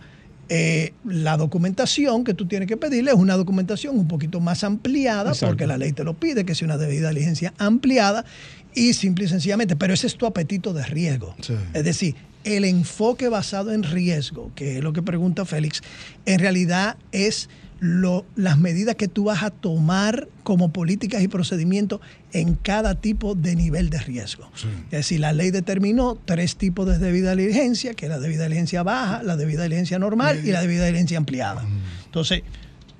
eh, 0.50 0.93
la 1.06 1.38
documentación 1.38 2.24
que 2.24 2.34
tú 2.34 2.47
tienes 2.47 2.68
que 2.68 2.76
pedirle 2.76 3.12
es 3.12 3.18
una 3.18 3.38
documentación 3.38 3.97
un 3.97 4.08
poquito 4.08 4.39
más 4.39 4.64
ampliada, 4.64 5.30
Exacto. 5.30 5.52
porque 5.52 5.68
la 5.68 5.78
ley 5.78 5.91
te 5.91 6.04
lo 6.04 6.16
pide, 6.16 6.43
que 6.43 6.56
sea 6.56 6.66
una 6.66 6.78
debida 6.78 7.10
diligencia 7.10 7.54
ampliada 7.60 8.26
y 8.74 8.93
simple 8.93 9.26
y 9.26 9.28
sencillamente, 9.28 9.76
pero 9.76 9.93
ese 9.93 10.08
es 10.08 10.16
tu 10.16 10.26
apetito 10.26 10.74
de 10.74 10.84
riesgo. 10.86 11.36
Sí. 11.41 11.54
Es 11.74 11.84
decir, 11.84 12.16
el 12.43 12.66
enfoque 12.66 13.30
basado 13.30 13.72
en 13.74 13.84
riesgo, 13.84 14.52
que 14.56 14.78
es 14.78 14.84
lo 14.84 14.91
que 14.91 15.02
pregunta 15.02 15.45
Félix, 15.45 15.82
en 16.26 16.39
realidad 16.39 16.97
es 17.12 17.50
lo- 17.80 18.26
las 18.36 18.58
medidas 18.58 18.96
que 18.96 19.08
tú 19.08 19.26
vas 19.26 19.42
a 19.44 19.50
tomar 19.52 20.28
como 20.44 20.72
políticas 20.74 21.22
y 21.24 21.28
procedimientos 21.28 22.02
en 22.34 22.56
cada 22.56 22.96
tipo 22.96 23.36
de 23.36 23.56
nivel 23.56 23.90
de 23.90 24.00
riesgo. 24.00 24.50
Es 24.86 24.92
decir, 24.92 25.20
la 25.22 25.32
ley 25.34 25.52
determinó 25.52 26.18
tres 26.26 26.56
tipos 26.58 26.86
de 26.88 26.98
debida 27.00 27.36
diligencia, 27.36 27.94
que 27.94 28.06
es 28.06 28.10
la 28.10 28.20
debida 28.20 28.44
diligencia 28.44 28.84
baja, 28.84 29.24
la 29.24 29.38
debida 29.38 29.64
diligencia 29.64 29.98
normal 30.00 30.42
y 30.46 30.52
la 30.52 30.62
debida 30.62 30.86
diligencia 30.86 31.18
ampliada. 31.18 31.66
Entonces, 32.06 32.42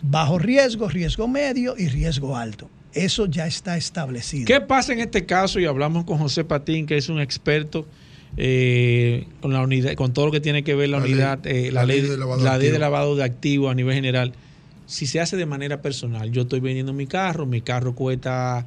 bajo 0.02 0.40
riesgo, 0.40 0.88
riesgo 0.88 1.28
medio 1.28 1.76
y 1.78 1.90
riesgo 1.90 2.38
alto. 2.38 2.70
Eso 2.94 3.26
ya 3.28 3.46
está 3.48 3.78
establecido. 3.78 4.46
¿Qué 4.48 4.62
pasa 4.62 4.94
en 4.94 5.00
este 5.02 5.26
caso? 5.26 5.60
Y 5.60 5.66
hablamos 5.66 6.06
con 6.06 6.18
José 6.18 6.44
Patín, 6.44 6.86
que 6.88 6.98
es 6.98 7.10
un 7.10 7.20
experto 7.20 7.86
eh, 8.38 9.28
con 9.42 9.54
la 9.54 9.62
unidad, 9.62 9.94
con 9.96 10.14
todo 10.14 10.28
lo 10.28 10.32
que 10.32 10.40
tiene 10.40 10.64
que 10.64 10.74
ver 10.76 10.90
la, 10.90 11.00
La 11.00 11.04
ley- 11.06 11.14
unidad, 11.14 11.46
eh, 11.48 11.72
la, 11.72 11.82
la 11.82 11.86
ley, 11.86 12.02
ley 12.02 12.10
de 12.12 12.18
lavado 12.18 12.44
la 12.44 12.58
ley 12.58 12.70
de 12.72 12.80
lavado 12.80 13.16
de 13.16 13.24
activos 13.24 13.72
a 13.72 13.76
nivel 13.76 13.94
general. 13.96 14.34
Si 14.90 15.06
se 15.06 15.20
hace 15.20 15.38
de 15.38 15.46
manera 15.46 15.84
personal, 15.84 16.32
yo 16.32 16.42
estoy 16.42 16.62
vendiendo 16.62 16.94
mi 16.94 17.06
carro, 17.06 17.46
mi 17.46 17.62
carro 17.62 17.94
cuesta 17.94 18.66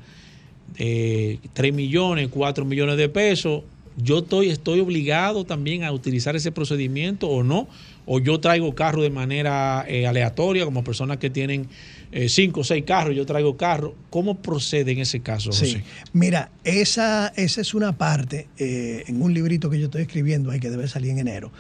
eh, 0.79 1.41
3 1.53 1.75
millones, 1.75 2.29
4 2.31 2.65
millones 2.65 2.97
de 2.97 3.09
pesos. 3.09 3.65
Yo 3.97 4.21
estoy, 4.21 4.49
estoy 4.49 4.79
obligado 4.79 5.45
también 5.45 5.83
a 5.83 5.91
utilizar 5.91 6.37
ese 6.37 6.53
procedimiento 6.53 7.29
o 7.29 7.43
no, 7.43 7.67
o 8.07 8.21
yo 8.21 8.39
traigo 8.39 8.73
carro 8.73 9.03
de 9.03 9.11
manera 9.11 9.85
eh, 9.89 10.07
aleatoria, 10.07 10.65
como 10.65 10.85
personas 10.85 11.17
que 11.17 11.29
tienen 11.29 11.69
5 12.13 12.61
o 12.61 12.65
6 12.65 12.85
carros, 12.85 13.17
yo 13.17 13.27
traigo 13.27 13.57
carro. 13.57 13.95
¿Cómo 14.11 14.39
procede 14.39 14.93
en 14.93 15.01
ese 15.01 15.21
caso, 15.21 15.51
José? 15.51 15.67
Sí, 15.67 15.83
mira, 16.13 16.53
esa, 16.63 17.33
esa 17.37 17.61
es 17.61 17.75
una 17.75 17.99
parte, 17.99 18.49
eh, 18.59 19.05
en 19.09 19.23
un 19.23 19.35
librito 19.35 19.71
que 19.71 19.79
yo 19.81 19.87
estoy 19.87 20.03
escribiendo 20.03 20.51
ahí 20.51 20.61
que 20.61 20.71
debe 20.71 20.87
salir 20.87 21.11
en 21.11 21.19
enero, 21.19 21.51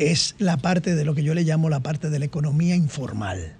es 0.00 0.34
la 0.38 0.56
parte 0.56 0.94
de 0.94 1.04
lo 1.04 1.14
que 1.14 1.22
yo 1.22 1.34
le 1.34 1.44
llamo 1.44 1.68
la 1.68 1.80
parte 1.80 2.08
de 2.08 2.18
la 2.18 2.24
economía 2.24 2.74
informal. 2.74 3.56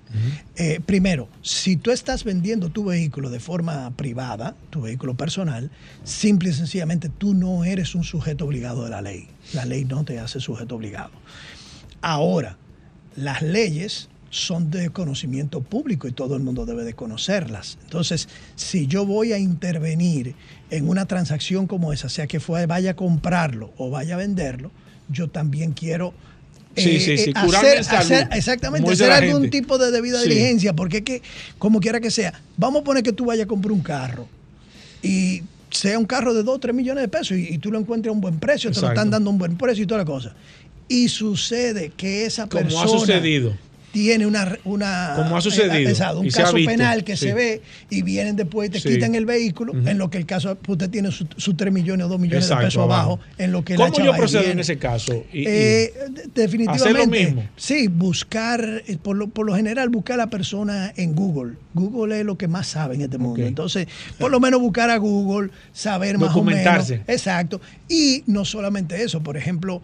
Eh, 0.57 0.81
primero, 0.85 1.29
si 1.43 1.77
tú 1.77 1.91
estás 1.91 2.25
vendiendo 2.25 2.71
tu 2.71 2.87
vehículo 2.87 3.29
de 3.29 3.41
forma 3.41 3.91
privada, 3.95 4.57
tu 4.71 4.81
vehículo 4.81 5.17
personal, 5.19 5.71
simple 6.03 6.49
y 6.49 6.53
sencillamente 6.55 7.11
tú 7.11 7.35
no 7.35 7.65
eres 7.65 7.95
un 7.95 8.05
sujeto 8.05 8.47
obligado 8.47 8.85
de 8.85 8.91
la 8.91 9.03
ley. 9.03 9.29
La 9.53 9.67
ley 9.67 9.85
no 9.85 10.03
te 10.05 10.19
hace 10.19 10.41
sujeto 10.41 10.77
obligado. 10.77 11.11
Ahora, 12.01 12.57
las 13.17 13.43
leyes 13.43 14.09
son 14.31 14.71
de 14.71 14.89
conocimiento 14.89 15.61
público 15.61 16.09
y 16.09 16.13
todo 16.13 16.37
el 16.37 16.43
mundo 16.43 16.65
debe 16.65 16.85
de 16.85 16.95
conocerlas. 16.95 17.77
Entonces, 17.83 18.31
si 18.57 18.87
yo 18.87 19.05
voy 19.05 19.35
a 19.35 19.39
intervenir 19.39 20.35
en 20.71 20.89
una 20.89 21.05
transacción 21.05 21.67
como 21.67 21.93
esa, 21.93 22.09
sea 22.09 22.27
que 22.27 22.41
fue, 22.41 22.65
vaya 22.65 22.93
a 22.93 22.97
comprarlo 22.97 23.75
o 23.77 23.91
vaya 23.91 24.15
a 24.15 24.19
venderlo, 24.19 24.71
yo 25.11 25.29
también 25.29 25.73
quiero 25.73 26.15
eh, 26.77 26.83
Sí, 26.83 27.01
sí, 27.01 27.19
sí, 27.19 27.31
eh, 27.31 27.33
hacer, 27.35 27.85
salud, 27.85 28.01
hacer- 28.13 28.29
exactamente, 28.33 28.83
como 28.83 28.93
hacer 28.93 29.11
algún 29.11 29.43
gente. 29.43 29.59
tipo 29.61 29.77
de 29.77 29.91
debida 29.91 30.23
diligencia, 30.23 30.73
porque 30.73 30.99
es 30.99 31.03
que, 31.03 31.23
como 31.59 31.81
quiera 31.81 32.01
que 32.01 32.11
sea, 32.13 32.41
vamos 32.57 32.83
a 32.83 32.85
poner 32.85 33.03
que 33.03 33.13
tú 33.13 33.25
vayas 33.27 33.45
a 33.45 33.49
comprar 33.49 33.73
un 33.73 33.81
carro 33.83 34.29
y 35.03 35.43
sea 35.71 35.99
un 35.99 36.05
carro 36.05 36.33
de 36.35 36.43
2 36.45 36.57
o 36.57 36.59
3 36.61 36.75
millones 36.75 37.03
de 37.03 37.09
pesos 37.09 37.37
y, 37.37 37.49
y 37.55 37.59
tú 37.59 37.71
lo 37.73 37.79
encuentres 37.79 38.11
a 38.11 38.13
un 38.13 38.21
buen 38.21 38.39
precio, 38.39 38.71
te 38.71 38.81
lo 38.81 38.89
están 38.89 39.11
dando 39.11 39.31
a 39.31 39.33
un 39.33 39.39
buen 39.39 39.57
precio 39.57 39.83
y 39.85 39.87
toda 39.87 39.99
la 39.99 40.05
cosa. 40.05 40.35
Y 40.89 41.09
sucede 41.09 41.91
que 41.97 42.25
esa 42.27 42.47
Como 42.49 42.63
persona 42.63 42.85
ha 42.85 42.89
sucedido. 42.89 43.57
Tiene 43.93 44.27
una, 44.27 44.57
una 44.65 45.15
Como 45.17 45.37
ha 45.37 45.41
sucedido, 45.41 45.75
eh, 45.75 45.95
un 46.17 46.27
y 46.27 46.31
caso 46.31 46.55
penal 46.55 47.03
que 47.03 47.17
sí. 47.17 47.27
se 47.27 47.35
ve 47.35 47.63
y 47.91 48.03
vienen 48.03 48.37
después 48.37 48.69
y 48.69 48.73
te 48.73 48.81
Sí. 48.81 48.89
quitan 48.89 49.15
el 49.15 49.27
vehículo, 49.27 49.73
en 49.73 49.99
lo 49.99 50.11
que 50.11 50.19
el 50.19 50.27
caso 50.27 50.57
usted 50.69 50.91
tiene 50.91 51.11
sus 51.11 51.27
su 51.37 51.55
3 51.55 51.73
millones 51.73 52.07
o 52.07 52.09
2 52.09 52.21
millones 52.21 52.45
Exacto, 52.45 52.63
de 52.63 52.67
pesos 52.69 52.83
abajo, 52.85 53.13
abajo. 53.15 53.21
en 53.39 53.53
lo 53.53 53.65
que 53.65 53.77
la 53.77 53.91
¿Cómo 53.91 54.05
yo 54.05 54.13
procedo 54.15 54.45
en 54.45 54.61
ese 54.61 54.79
caso? 54.79 55.25
Y- 55.33 55.45
Eh, 55.47 55.93
de- 56.11 56.43
definitivamente. 56.43 56.89
Hacer 56.89 56.97
lo 56.97 57.07
mismo. 57.07 57.49
Sí, 57.57 57.89
buscar, 57.89 58.83
eh, 58.87 58.97
por 59.03 59.17
lo, 59.17 59.29
por 59.29 59.47
lo 59.47 59.57
general, 59.57 59.89
buscar 59.89 60.15
a 60.15 60.19
la 60.25 60.31
persona 60.31 60.93
en 60.97 61.15
Google. 61.15 61.55
Google 61.75 62.21
es 62.21 62.25
lo 62.27 62.37
que 62.39 62.49
más 62.49 62.67
sabe 62.69 62.95
en 62.95 63.03
este 63.03 63.19
mundo. 63.19 63.45
Entonces, 63.45 63.87
por 64.19 64.31
lo 64.31 64.41
menos 64.41 64.61
buscar 64.61 64.91
a 64.91 64.97
Google, 64.99 65.51
saber 65.73 66.19
más 66.19 66.35
o 66.37 66.45
menos. 66.45 66.91
Exacto. 67.07 67.61
Y 67.89 68.23
no 68.27 68.45
solamente 68.45 69.03
eso, 69.03 69.21
por 69.23 69.37
ejemplo, 69.37 69.83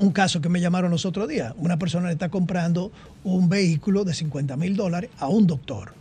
un 0.00 0.12
caso 0.12 0.40
que 0.40 0.48
me 0.48 0.60
llamaron 0.60 0.90
los 0.90 1.04
otros 1.04 1.28
días. 1.28 1.54
Una 1.58 1.78
persona 1.78 2.08
le 2.08 2.14
está 2.14 2.28
comprando 2.28 2.90
un 3.24 3.48
vehículo 3.48 4.04
de 4.04 4.14
50 4.14 4.56
mil 4.56 4.76
dólares 4.76 5.10
a 5.18 5.28
un 5.28 5.46
doctor. 5.46 5.92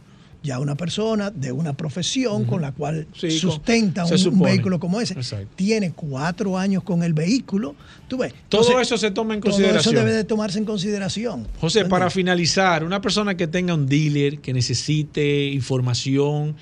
Ya 0.41 0.57
una 0.59 0.75
persona 0.75 1.31
de 1.31 1.51
una 1.51 1.73
profesión 1.73 2.45
con 2.45 2.61
la 2.61 2.71
cual 2.71 3.07
Sí, 3.13 3.29
sustenta 3.29 4.05
un, 4.05 4.39
vehículo 4.39 4.79
como 4.79 5.01
ese. 5.01 5.13
Exacto. 5.15 5.49
Tiene 5.57 5.91
cuatro 5.91 6.57
años 6.57 6.81
con 6.83 7.03
el 7.03 7.13
vehículo. 7.13 7.75
Tú 8.07 8.19
ves. 8.19 8.33
Todo 8.47 8.79
eso 8.79 8.97
se 8.97 9.11
toma 9.11 9.33
en 9.33 9.41
todo 9.41 9.51
consideración. 9.51 9.95
eso 9.95 10.05
debe 10.05 10.15
de 10.15 10.23
tomarse 10.23 10.57
en 10.57 10.63
consideración. 10.63 11.45
José, 11.59 11.83
para 11.85 12.09
finalizar, 12.09 12.85
una 12.85 13.01
persona 13.01 13.35
que 13.35 13.47
tenga 13.47 13.73
un 13.73 13.85
dealer, 13.85 14.39
que 14.39 14.53
necesite 14.53 15.47
información, 15.47 16.55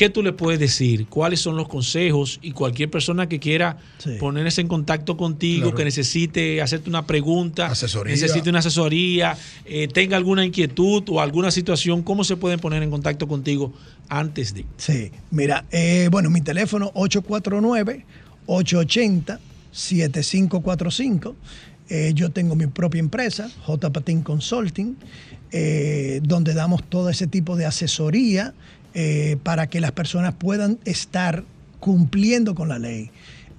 ¿qué 0.00 0.08
tú 0.08 0.22
le 0.22 0.32
puedes 0.32 0.58
decir? 0.58 1.08
¿Cuáles 1.08 1.40
son 1.40 1.56
los 1.56 1.68
consejos? 1.68 2.38
Y 2.40 2.52
cualquier 2.52 2.88
persona 2.90 3.28
que 3.28 3.38
quiera 3.38 3.76
Sí. 3.98 4.12
ponerse 4.18 4.62
en 4.62 4.66
contacto 4.66 5.18
contigo, 5.18 5.64
Claro. 5.64 5.76
que 5.76 5.84
necesite 5.84 6.62
hacerte 6.62 6.88
una 6.88 7.06
pregunta, 7.06 7.66
Asesoría. 7.66 8.10
necesite 8.14 8.48
una 8.48 8.60
asesoría, 8.60 9.36
eh, 9.66 9.88
tenga 9.88 10.16
alguna 10.16 10.42
inquietud 10.42 11.02
o 11.10 11.20
alguna 11.20 11.50
situación, 11.50 12.02
¿cómo 12.02 12.24
se 12.24 12.36
pueden 12.38 12.58
poner 12.60 12.82
en 12.82 12.90
contacto 12.90 13.28
contigo 13.28 13.74
antes 14.08 14.54
de? 14.54 14.64
Sí, 14.78 15.10
mira, 15.30 15.66
eh, 15.70 16.08
bueno, 16.10 16.30
mi 16.30 16.40
teléfono 16.40 16.90
7545. 19.72 21.36
Eh, 21.90 22.12
yo 22.14 22.30
tengo 22.30 22.54
mi 22.56 22.68
propia 22.68 23.00
empresa, 23.00 23.50
J. 23.66 23.90
Patín 23.92 24.22
Consulting, 24.22 24.96
eh, 25.52 26.20
donde 26.22 26.54
damos 26.54 26.84
todo 26.88 27.10
ese 27.10 27.26
tipo 27.26 27.54
de 27.56 27.66
asesoría 27.66 28.54
eh, 28.94 29.36
para 29.42 29.68
que 29.68 29.80
las 29.80 29.92
personas 29.92 30.34
puedan 30.34 30.78
estar 30.84 31.44
cumpliendo 31.80 32.54
con 32.54 32.68
la 32.68 32.78
ley. 32.78 33.10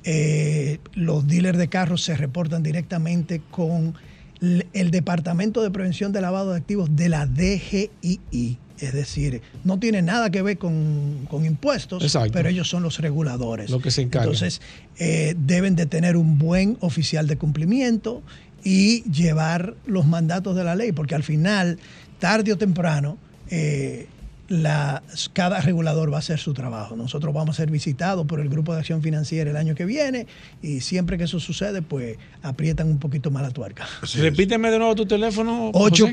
Eh, 0.03 0.79
los 0.93 1.27
dealers 1.27 1.57
de 1.57 1.67
carros 1.67 2.03
se 2.03 2.15
reportan 2.15 2.63
directamente 2.63 3.41
con 3.51 3.93
el 4.41 4.89
Departamento 4.89 5.61
de 5.61 5.69
Prevención 5.69 6.11
de 6.11 6.21
Lavado 6.21 6.51
de 6.51 6.57
Activos 6.57 6.95
de 6.95 7.09
la 7.09 7.27
DGII. 7.27 8.57
Es 8.79 8.93
decir, 8.93 9.43
no 9.63 9.77
tiene 9.79 10.01
nada 10.01 10.31
que 10.31 10.41
ver 10.41 10.57
con, 10.57 11.27
con 11.29 11.45
impuestos, 11.45 12.01
Exacto. 12.01 12.31
pero 12.33 12.49
ellos 12.49 12.67
son 12.67 12.81
los 12.81 12.97
reguladores. 12.97 13.69
Lo 13.69 13.79
que 13.79 13.91
se 13.91 14.01
encargan. 14.01 14.29
Entonces, 14.29 14.59
eh, 14.97 15.35
deben 15.37 15.75
de 15.75 15.85
tener 15.85 16.17
un 16.17 16.39
buen 16.39 16.77
oficial 16.79 17.27
de 17.27 17.37
cumplimiento 17.37 18.23
y 18.63 19.03
llevar 19.03 19.75
los 19.85 20.07
mandatos 20.07 20.55
de 20.55 20.63
la 20.63 20.75
ley, 20.75 20.93
porque 20.93 21.13
al 21.13 21.21
final, 21.21 21.77
tarde 22.17 22.53
o 22.53 22.57
temprano, 22.57 23.19
eh, 23.51 24.07
la- 24.51 25.01
cada 25.33 25.61
regulador 25.61 26.11
va 26.11 26.17
a 26.17 26.19
hacer 26.19 26.37
su 26.39 26.53
trabajo. 26.53 26.95
Nosotros 26.95 27.33
vamos 27.33 27.55
a 27.55 27.57
ser 27.57 27.71
visitados 27.71 28.25
por 28.27 28.39
el 28.39 28.49
Grupo 28.49 28.73
de 28.73 28.79
Acción 28.79 29.01
Financiera 29.01 29.49
el 29.49 29.55
año 29.57 29.75
que 29.75 29.85
viene 29.85 30.27
y 30.61 30.81
siempre 30.81 31.17
que 31.17 31.23
eso 31.23 31.39
sucede, 31.39 31.81
pues 31.81 32.17
aprietan 32.43 32.87
un 32.89 32.99
poquito 32.99 33.31
más 33.31 33.43
la 33.43 33.51
tuerca. 33.51 33.87
Repíteme 34.17 34.69
de 34.69 34.77
nuevo 34.77 34.93
tu 34.95 35.05
teléfono. 35.05 35.71
José. 35.73 36.03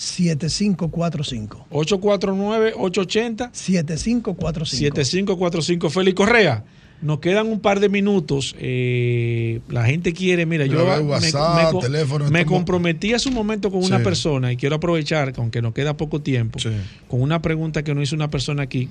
849-880-7545. 0.00 1.64
849-880. 1.70 3.50
7545. 3.52 4.96
7545. 4.96 5.90
Félix 5.90 6.14
Correa. 6.16 6.64
Nos 7.02 7.20
quedan 7.20 7.46
un 7.48 7.60
par 7.60 7.78
de 7.80 7.88
minutos. 7.90 8.56
Eh, 8.58 9.60
la 9.68 9.84
gente 9.84 10.12
quiere, 10.12 10.46
mira, 10.46 10.64
yo 10.66 10.84
me- 10.86 11.00
WhatsApp, 11.00 11.74
me, 11.74 11.80
teléfono, 11.80 12.30
me 12.30 12.40
estamos- 12.40 12.58
comprometí 12.58 13.12
hace 13.12 13.28
un 13.28 13.34
momento 13.34 13.70
con 13.70 13.80
una 13.84 13.98
persona 14.02 14.52
y 14.52 14.56
quiero 14.56 14.76
aprovechar, 14.76 15.32
que 15.32 15.40
aunque 15.40 15.60
nos 15.62 15.74
queda 15.74 15.96
poco 15.96 16.20
tiempo, 16.22 16.58
con 17.08 17.20
una 17.20 17.42
pregunta 17.42 17.82
que 17.84 17.94
nos 17.94 18.04
hizo 18.04 18.16
una 18.16 18.30
persona 18.30 18.62
aquí, 18.62 18.88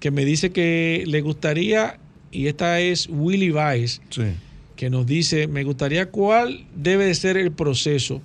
que 0.00 0.10
me 0.10 0.24
dice 0.24 0.50
que 0.50 1.04
le 1.06 1.20
gustaría, 1.20 1.98
y 2.32 2.48
esta 2.48 2.80
es 2.80 3.08
Willy 3.08 3.50
Vice, 3.52 4.00
que 4.76 4.90
nos 4.90 5.06
dice, 5.06 5.46
me 5.46 5.62
gustaría 5.62 6.10
cuál 6.10 6.66
debe 6.74 7.06
de 7.06 7.14
ser 7.14 7.36
el 7.36 7.52
proceso 7.52 8.20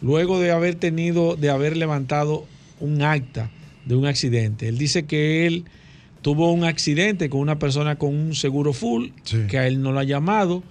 luego 0.00 0.38
de 0.38 0.52
haber 0.52 0.76
tenido, 0.76 1.34
de 1.36 1.50
haber 1.50 1.76
levantado 1.76 2.46
un 2.78 3.02
acta 3.02 3.50
de 3.84 3.96
un 3.96 4.06
accidente. 4.06 4.68
Él 4.68 4.78
dice 4.78 5.04
que 5.06 5.46
él 5.48 5.64
tuvo 6.22 6.52
un 6.52 6.64
accidente 6.64 7.30
con 7.30 7.40
una 7.40 7.58
persona 7.58 7.96
con 7.96 8.14
un 8.14 8.34
seguro 8.34 8.72
full, 8.72 9.08
que 9.48 9.58
a 9.58 9.66
él 9.66 9.80
no 9.82 9.92
lo 9.92 10.00
ha 10.00 10.04
llamado 10.04 10.62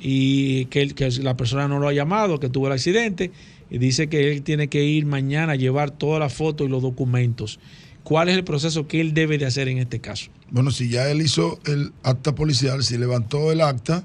y 0.00 0.66
que, 0.66 0.82
él- 0.82 0.94
que 0.94 1.10
la 1.22 1.36
persona 1.36 1.66
no 1.68 1.78
lo 1.78 1.88
ha 1.88 1.92
llamado, 1.92 2.38
que 2.38 2.48
tuvo 2.48 2.66
el 2.68 2.72
accidente, 2.74 3.30
y 3.70 3.78
dice 3.78 4.08
que 4.08 4.30
él 4.32 4.42
tiene 4.42 4.68
que 4.68 4.84
ir 4.84 5.06
mañana 5.06 5.52
a 5.52 5.56
llevar 5.56 5.90
todas 5.90 6.20
las 6.20 6.32
fotos 6.34 6.66
y 6.66 6.70
los 6.70 6.82
documentos. 6.82 7.58
¿Cuál 8.04 8.28
es 8.30 8.36
el 8.36 8.44
proceso 8.44 8.86
que 8.86 9.00
él 9.00 9.12
debe 9.12 9.36
de 9.38 9.44
hacer 9.46 9.68
en 9.68 9.78
este 9.78 10.00
caso? 10.00 10.30
Bueno, 10.50 10.70
si 10.70 10.88
ya 10.88 11.10
él 11.10 11.20
hizo 11.20 11.58
el 11.66 11.92
acta 12.02 12.34
policial, 12.34 12.82
si 12.82 12.96
levantó 12.96 13.52
el 13.52 13.60
acta, 13.60 14.04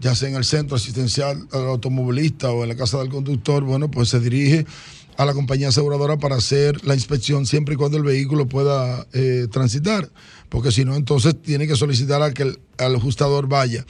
ya 0.00 0.14
sea 0.14 0.28
en 0.30 0.36
el 0.36 0.44
centro 0.44 0.76
asistencial 0.76 1.46
al 1.52 1.66
automovilista 1.68 2.50
o 2.50 2.62
en 2.62 2.70
la 2.70 2.76
casa 2.76 2.98
del 2.98 3.08
conductor, 3.10 3.62
bueno, 3.64 3.90
pues 3.90 4.08
se 4.08 4.20
dirige 4.20 4.64
a 5.16 5.24
la 5.24 5.34
compañía 5.34 5.68
aseguradora 5.68 6.16
para 6.18 6.36
hacer 6.36 6.84
la 6.84 6.94
inspección 6.94 7.46
siempre 7.46 7.74
y 7.74 7.76
cuando 7.76 7.96
el 7.96 8.02
vehículo 8.02 8.46
pueda 8.46 9.06
eh, 9.12 9.46
transitar, 9.50 10.10
porque 10.48 10.72
si 10.72 10.84
no, 10.84 10.96
entonces 10.96 11.40
tiene 11.40 11.66
que 11.66 11.76
solicitar 11.76 12.22
a 12.22 12.32
que 12.32 12.42
el 12.42 12.58
al 12.78 12.96
ajustador 12.96 13.48
vaya. 13.48 13.84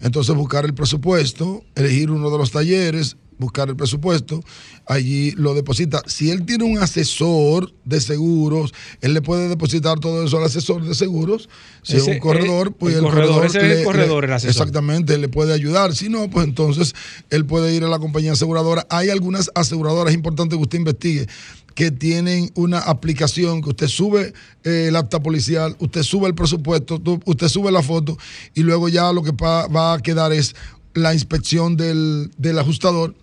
Entonces 0.00 0.34
buscar 0.34 0.64
el 0.64 0.74
presupuesto, 0.74 1.64
elegir 1.74 2.10
uno 2.10 2.30
de 2.30 2.38
los 2.38 2.50
talleres, 2.50 3.16
buscar 3.38 3.68
el 3.68 3.76
presupuesto, 3.76 4.42
allí 4.88 5.32
lo 5.32 5.54
deposita. 5.54 6.02
Si 6.06 6.30
él 6.30 6.44
tiene 6.46 6.64
un 6.64 6.78
asesor 6.78 7.72
de 7.84 8.00
seguros, 8.00 8.72
él 9.00 9.14
le 9.14 9.22
puede 9.22 9.48
depositar 9.48 10.00
todo 10.00 10.24
eso 10.24 10.38
al 10.38 10.44
asesor 10.44 10.84
de 10.84 10.94
seguros. 10.94 11.48
Si 11.82 11.96
Ese 11.96 12.10
es 12.10 12.16
un 12.16 12.18
corredor, 12.20 12.68
es 12.68 12.74
pues 12.78 12.94
el 12.94 13.00
el, 13.04 13.04
corredor, 13.10 13.46
ese 13.46 13.58
es 13.58 13.64
el 13.64 13.70
le- 13.78 13.84
corredor, 13.84 14.22
le- 14.24 14.28
el 14.28 14.32
asesor. 14.34 14.50
Exactamente, 14.50 15.18
le 15.18 15.28
puede 15.28 15.52
ayudar. 15.52 15.94
Si 15.94 16.08
no, 16.08 16.28
pues 16.30 16.46
entonces 16.46 16.94
él 17.30 17.44
puede 17.44 17.74
ir 17.74 17.84
a 17.84 17.88
la 17.88 17.98
compañía 17.98 18.32
aseguradora. 18.32 18.86
Hay 18.90 19.10
algunas 19.10 19.50
aseguradoras 19.54 20.14
importantes 20.14 20.56
que 20.56 20.62
usted 20.62 20.78
investigue 20.78 21.26
que 21.74 21.92
tienen 21.92 22.50
una 22.56 22.80
aplicación 22.80 23.62
que 23.62 23.68
usted 23.68 23.86
sube 23.86 24.32
eh, 24.64 24.86
el 24.88 24.96
acta 24.96 25.22
policial, 25.22 25.76
usted 25.78 26.02
sube 26.02 26.26
el 26.26 26.34
presupuesto, 26.34 27.00
usted 27.24 27.48
sube 27.48 27.70
la 27.70 27.82
foto 27.82 28.18
y 28.54 28.62
luego 28.62 28.88
ya 28.88 29.12
lo 29.12 29.22
que 29.22 29.30
va 29.32 29.92
a 29.94 30.00
quedar 30.00 30.32
es 30.32 30.56
la 30.94 31.14
inspección 31.14 31.76
del, 31.76 32.32
del 32.36 32.58
ajustador 32.58 33.14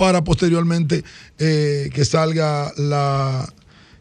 para 0.00 0.24
posteriormente 0.24 1.04
eh, 1.38 1.90
que 1.92 2.06
salga 2.06 2.72
la 2.78 3.46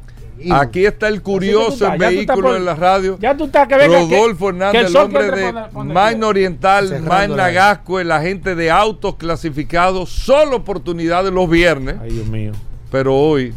Aquí 0.51 0.85
está 0.85 1.07
el 1.07 1.21
curioso 1.21 1.85
estás 1.85 1.97
vehículo 1.97 2.55
en 2.55 2.65
la 2.65 2.75
radio. 2.75 3.17
Ya 3.19 3.35
tú 3.35 3.45
estás 3.45 3.67
que 3.67 3.75
venga. 3.75 3.97
que- 4.07 4.15
Rodolfo 4.17 4.45
que 4.45 4.49
Hernández, 4.55 4.79
el 4.81 4.87
el 4.87 4.91
sol 4.93 5.05
hombre 5.05 5.31
de 5.31 5.53
Main. 5.85 6.23
Oriental, 6.23 7.01
Main 7.01 7.31
la- 7.31 7.37
Nagasco, 7.37 7.99
el 7.99 8.11
agente 8.11 8.55
de 8.55 8.71
autos 8.71 9.15
clasificados, 9.15 10.09
solo 10.09 10.57
oportunidades 10.57 11.31
los 11.33 11.49
viernes, 11.49 11.95
Ay, 12.01 12.11
Dios 12.11 12.27
mío. 12.27 12.51
pero 12.91 13.15
hoy 13.15 13.53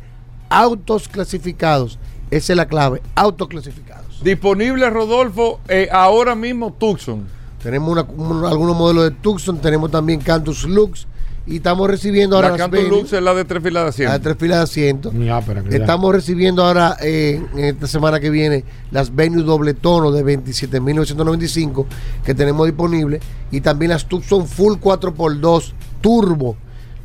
Autos 0.50 1.08
clasificados, 1.08 1.98
esa 2.32 2.54
es 2.54 2.58
la 2.58 2.68
clave, 2.68 3.02
autos 3.16 3.48
clasificados. 3.48 4.24
Disponible, 4.24 4.90
Rodolfo, 4.90 5.60
eh, 5.68 5.90
ahora 5.92 6.36
mismo 6.36 6.72
Tucson. 6.72 7.28
Tenemos 7.62 7.90
una- 7.92 8.04
un- 8.04 8.46
algunos 8.46 8.78
modelos 8.78 9.04
de 9.06 9.12
Tucson, 9.12 9.58
tenemos 9.60 9.90
también 9.92 10.22
Cantus 10.22 10.64
Lux 10.66 11.08
y 11.46 11.58
estamos 11.58 11.90
recibiendo 11.90 12.38
ahora 12.38 12.50
La 12.50 12.54
las 12.54 12.62
Canto 12.62 12.78
Venue, 12.78 12.90
Lux 12.90 13.12
es 13.12 13.22
la 13.22 13.34
de 13.34 13.44
tres 13.44 13.62
filas 13.62 13.74
de 13.74 13.74
la 13.74 13.84
de 13.84 13.90
asiento. 13.90 14.22
tres 14.22 14.38
filas 14.38 14.58
de 14.60 14.64
asiento. 14.64 15.12
Que 15.12 15.26
ya. 15.26 15.78
Estamos 15.78 16.14
recibiendo 16.14 16.64
ahora 16.64 16.96
eh, 17.02 17.46
en 17.54 17.66
esta 17.66 17.88
semana 17.88 18.22
que 18.22 18.30
viene 18.30 18.64
las 18.92 19.14
Venue 19.14 19.44
doble 19.44 19.74
tono 19.74 20.12
de 20.12 20.24
27.995 20.24 21.86
que 22.24 22.34
tenemos 22.34 22.66
disponibles 22.66 23.22
y 23.52 23.60
también 23.60 23.92
las 23.92 24.06
Tucson 24.06 24.48
Full 24.48 24.76
4x2 24.76 25.74
Turbo, 26.00 26.56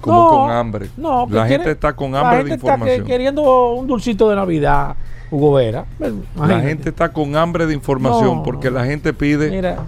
como 0.02 0.22
No, 0.24 0.30
con 0.30 0.52
hambre. 0.52 0.90
No, 0.98 1.28
la 1.30 1.48
quiere- 1.48 1.64
gente 1.64 1.72
está 1.72 1.94
con 1.96 2.12
la 2.12 2.20
hambre 2.22 2.38
gente 2.38 2.50
de 2.52 2.56
está 2.56 2.68
que- 2.68 2.74
información. 2.76 3.08
queriendo 3.08 3.72
un 3.74 3.88
dulcito 3.88 4.30
de 4.30 4.36
Navidad, 4.36 4.96
Hugo 5.36 5.54
Vera. 5.54 5.86
La 6.36 6.62
gente 6.62 6.90
está 6.90 7.12
con 7.12 7.36
hambre 7.36 7.66
de 7.66 7.74
información 7.74 8.38
No. 8.38 8.44
porque 8.44 8.72
la 8.72 8.86
gente 8.86 9.14
pide 9.14 9.50
Mira, 9.50 9.80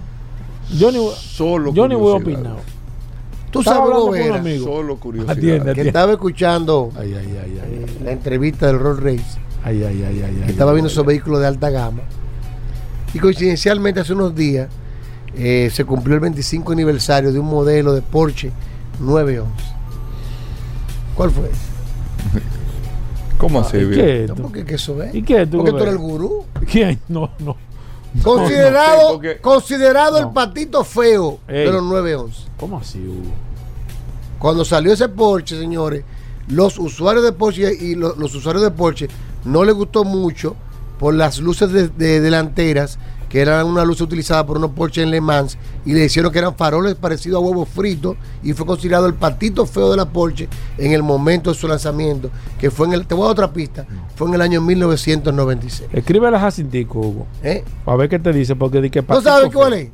yo 0.76 0.90
ni, 0.92 0.98
solo 1.16 1.72
yo 1.72 1.88
ni 1.88 1.94
voy 1.94 2.12
a 2.12 2.16
opinar. 2.16 2.56
Tú 3.50 3.62
sabes, 3.62 3.88
Hugo 3.88 4.10
Vera, 4.10 4.36
amigo. 4.36 4.64
Solo 4.66 4.96
curiosidad. 4.96 5.36
Atiende, 5.36 5.64
que 5.64 5.70
atiende. 5.70 5.88
estaba 5.88 6.12
escuchando 6.12 6.90
Ay, 6.96 7.14
ay, 7.14 7.38
ay, 7.42 7.60
ay. 7.62 7.96
la 8.04 8.12
entrevista 8.12 8.66
del 8.66 8.78
Rolls 8.78 9.02
Race, 9.02 9.38
Ay, 9.64 9.82
ay, 9.82 10.04
ay, 10.06 10.22
ay, 10.22 10.34
que 10.36 10.44
ay, 10.44 10.50
estaba 10.50 10.72
viendo 10.72 10.88
ay, 10.88 10.92
esos 10.92 11.06
vehículos 11.06 11.40
de 11.40 11.46
alta 11.46 11.70
gama. 11.70 12.02
Y 13.14 13.18
coincidencialmente 13.20 14.00
hace 14.00 14.12
unos 14.12 14.34
días 14.34 14.68
eh, 15.34 15.70
se 15.72 15.84
cumplió 15.86 16.14
el 16.14 16.20
25 16.20 16.72
aniversario 16.72 17.32
de 17.32 17.38
un 17.38 17.46
modelo 17.46 17.94
de 17.94 18.02
Porsche 18.02 18.52
911. 19.00 19.50
¿Cuál 21.14 21.30
fue? 21.30 21.50
¿Cómo 23.38 23.60
así, 23.60 23.76
¿Y 23.78 23.90
qué? 23.90 24.24
No, 24.28 24.34
tú? 24.34 24.42
porque 24.42 24.64
que 24.64 24.74
eso 24.74 25.02
es. 25.02 25.14
¿Y 25.14 25.22
qué 25.22 25.46
tú, 25.46 25.58
Porque 25.58 25.70
tú 25.72 25.78
eres 25.78 25.92
el 25.92 25.98
gurú. 25.98 26.44
¿Quién? 26.70 27.00
No, 27.08 27.30
no. 27.38 27.56
Considerado, 28.22 29.02
no, 29.02 29.12
porque- 29.14 29.38
considerado 29.38 30.20
No. 30.20 30.26
el 30.28 30.32
patito 30.32 30.82
feo 30.84 31.38
Ey. 31.46 31.66
de 31.66 31.72
los 31.72 31.82
911. 31.84 32.42
¿Cómo 32.58 32.78
así, 32.78 32.98
Hugo? 33.06 33.30
Cuando 34.38 34.64
salió 34.64 34.92
ese 34.92 35.08
Porsche, 35.08 35.58
señores, 35.58 36.04
los 36.48 36.78
usuarios 36.78 37.24
de 37.24 37.32
Porsche 37.32 37.72
y 37.74 37.94
lo- 37.94 38.14
los, 38.16 38.34
usuarios 38.34 38.62
de 38.64 38.70
Porsche 38.70 39.08
no 39.44 39.64
les 39.64 39.74
gustó 39.74 40.04
mucho 40.04 40.56
por 40.98 41.14
las 41.14 41.38
luces 41.38 41.70
de, 41.72 41.88
de 41.88 42.20
delanteras, 42.20 42.98
que 43.28 43.40
eran 43.40 43.66
una 43.66 43.84
luz 43.84 44.00
utilizada 44.00 44.46
por 44.46 44.56
unos 44.56 44.70
Porsche 44.70 45.02
en 45.02 45.10
Le 45.10 45.20
Mans, 45.20 45.58
y 45.84 45.92
le 45.92 46.04
hicieron 46.04 46.32
que 46.32 46.38
eran 46.38 46.54
faroles 46.56 46.94
parecidos 46.94 47.42
a 47.42 47.46
huevos 47.46 47.68
fritos, 47.68 48.16
y 48.42 48.52
fue 48.54 48.64
considerado 48.66 49.06
el 49.06 49.14
patito 49.14 49.66
feo 49.66 49.90
de 49.90 49.96
la 49.98 50.06
Porsche 50.08 50.48
en 50.78 50.92
el 50.92 51.02
momento 51.02 51.50
de 51.52 51.56
su 51.58 51.68
lanzamiento, 51.68 52.30
que 52.58 52.70
fue 52.70 52.86
en 52.86 52.94
el, 52.94 53.06
te 53.06 53.14
voy 53.14 53.24
a 53.24 53.26
dar 53.26 53.32
otra 53.32 53.52
pista, 53.52 53.86
fue 54.16 54.28
en 54.28 54.34
el 54.34 54.40
año 54.40 54.60
1996. 54.60 55.90
Escríbele 55.92 56.36
a 56.36 56.40
Jacintico, 56.40 56.98
Hugo. 57.00 57.26
¿eh? 57.42 57.64
A 57.86 57.96
ver 57.96 58.08
qué 58.08 58.18
te 58.18 58.32
dice, 58.32 58.56
porque 58.56 58.80
di 58.80 58.90
que 58.90 59.02
¿No 59.02 59.20
sabes 59.20 59.52
cuál 59.52 59.72
es? 59.74 59.90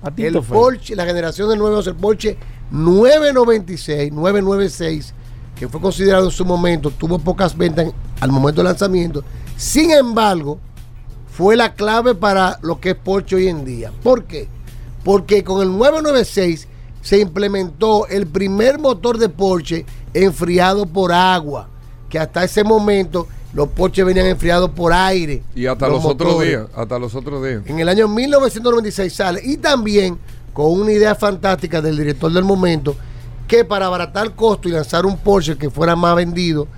Patito 0.00 0.38
el 0.38 0.44
feo. 0.44 0.58
Porsche, 0.58 0.96
la 0.96 1.04
generación 1.04 1.48
del 1.48 1.58
911, 1.58 1.90
el 1.90 1.96
Porsche 1.96 2.38
996, 2.70 4.12
996, 4.12 5.14
que 5.56 5.68
fue 5.68 5.80
considerado 5.80 6.24
en 6.24 6.30
su 6.30 6.44
momento, 6.44 6.90
tuvo 6.90 7.18
pocas 7.18 7.56
ventas 7.56 7.86
en- 7.86 7.92
al 8.20 8.32
momento 8.32 8.60
del 8.62 8.66
lanzamiento. 8.68 9.22
Sin 9.56 9.90
embargo, 9.90 10.58
fue 11.32 11.56
la 11.56 11.74
clave 11.74 12.14
para 12.14 12.58
lo 12.62 12.78
que 12.78 12.90
es 12.90 12.96
Porsche 12.96 13.36
hoy 13.36 13.48
en 13.48 13.64
día. 13.64 13.90
¿Por 14.02 14.24
qué? 14.24 14.48
Porque 15.02 15.42
con 15.42 15.62
el 15.62 15.68
996 15.68 16.68
se 17.00 17.18
implementó 17.18 18.06
el 18.06 18.26
primer 18.26 18.78
motor 18.78 19.16
de 19.16 19.30
Porsche 19.30 19.86
enfriado 20.12 20.84
por 20.84 21.10
agua, 21.10 21.68
que 22.10 22.18
hasta 22.18 22.44
ese 22.44 22.62
momento 22.62 23.26
los 23.54 23.68
Porsche 23.68 24.04
venían 24.04 24.26
enfriados 24.26 24.70
por 24.70 24.92
aire. 24.92 25.42
Y 25.54 25.64
hasta 25.66 25.88
los, 25.88 26.04
otros 26.04 26.32
motores. 26.32 26.50
días, 26.50 26.66
hasta 26.76 26.98
los 26.98 27.14
otros 27.14 27.42
días. 27.42 27.62
En 27.64 27.80
el 27.80 27.88
año 27.88 28.08
1996 28.08 29.12
sale 29.12 29.40
y 29.42 29.56
también 29.56 30.18
con 30.52 30.70
una 30.70 30.92
idea 30.92 31.14
fantástica 31.14 31.80
del 31.80 31.96
director 31.96 32.30
del 32.30 32.44
momento 32.44 32.94
que 33.48 33.64
para 33.64 33.86
abaratar 33.86 34.26
el 34.26 34.32
costo 34.32 34.68
y 34.68 34.72
lanzar 34.72 35.06
un 35.06 35.16
Porsche 35.16 35.56
que 35.56 35.70
fuera 35.70 35.96
más 35.96 36.14
vendido, 36.14 36.68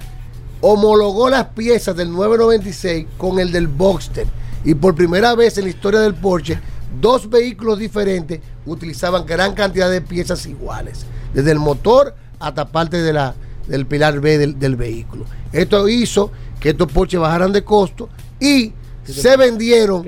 homologó 0.60 1.28
las 1.28 1.46
piezas 1.46 1.96
del 1.96 2.12
996 2.12 3.06
con 3.18 3.40
el 3.40 3.50
del 3.50 3.66
Boxster. 3.66 4.26
Y 4.64 4.74
por 4.74 4.94
primera 4.94 5.34
vez 5.34 5.58
en 5.58 5.64
la 5.64 5.70
historia 5.70 6.00
del 6.00 6.14
Porsche, 6.14 6.58
dos 7.00 7.28
vehículos 7.28 7.78
diferentes 7.78 8.40
utilizaban 8.66 9.26
gran 9.26 9.54
cantidad 9.54 9.90
de 9.90 10.00
piezas 10.00 10.46
iguales, 10.46 11.04
desde 11.32 11.50
el 11.52 11.58
motor 11.58 12.14
hasta 12.38 12.68
parte 12.68 13.02
de 13.02 13.12
la, 13.12 13.34
del 13.66 13.86
pilar 13.86 14.20
B 14.20 14.38
del, 14.38 14.58
del 14.58 14.76
vehículo. 14.76 15.24
Esto 15.52 15.88
hizo 15.88 16.30
que 16.60 16.70
estos 16.70 16.90
Porsche 16.90 17.18
bajaran 17.18 17.52
de 17.52 17.62
costo 17.62 18.08
y 18.40 18.72
se 19.04 19.36
vendieron 19.36 20.02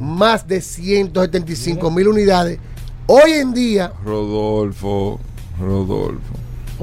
más 0.00 0.48
de 0.48 0.60
175 0.60 1.90
mil 1.90 2.08
unidades. 2.08 2.58
Hoy 3.06 3.32
en 3.32 3.52
día, 3.54 3.92
Rodolfo, 4.04 5.20
Rodolfo, 5.60 6.34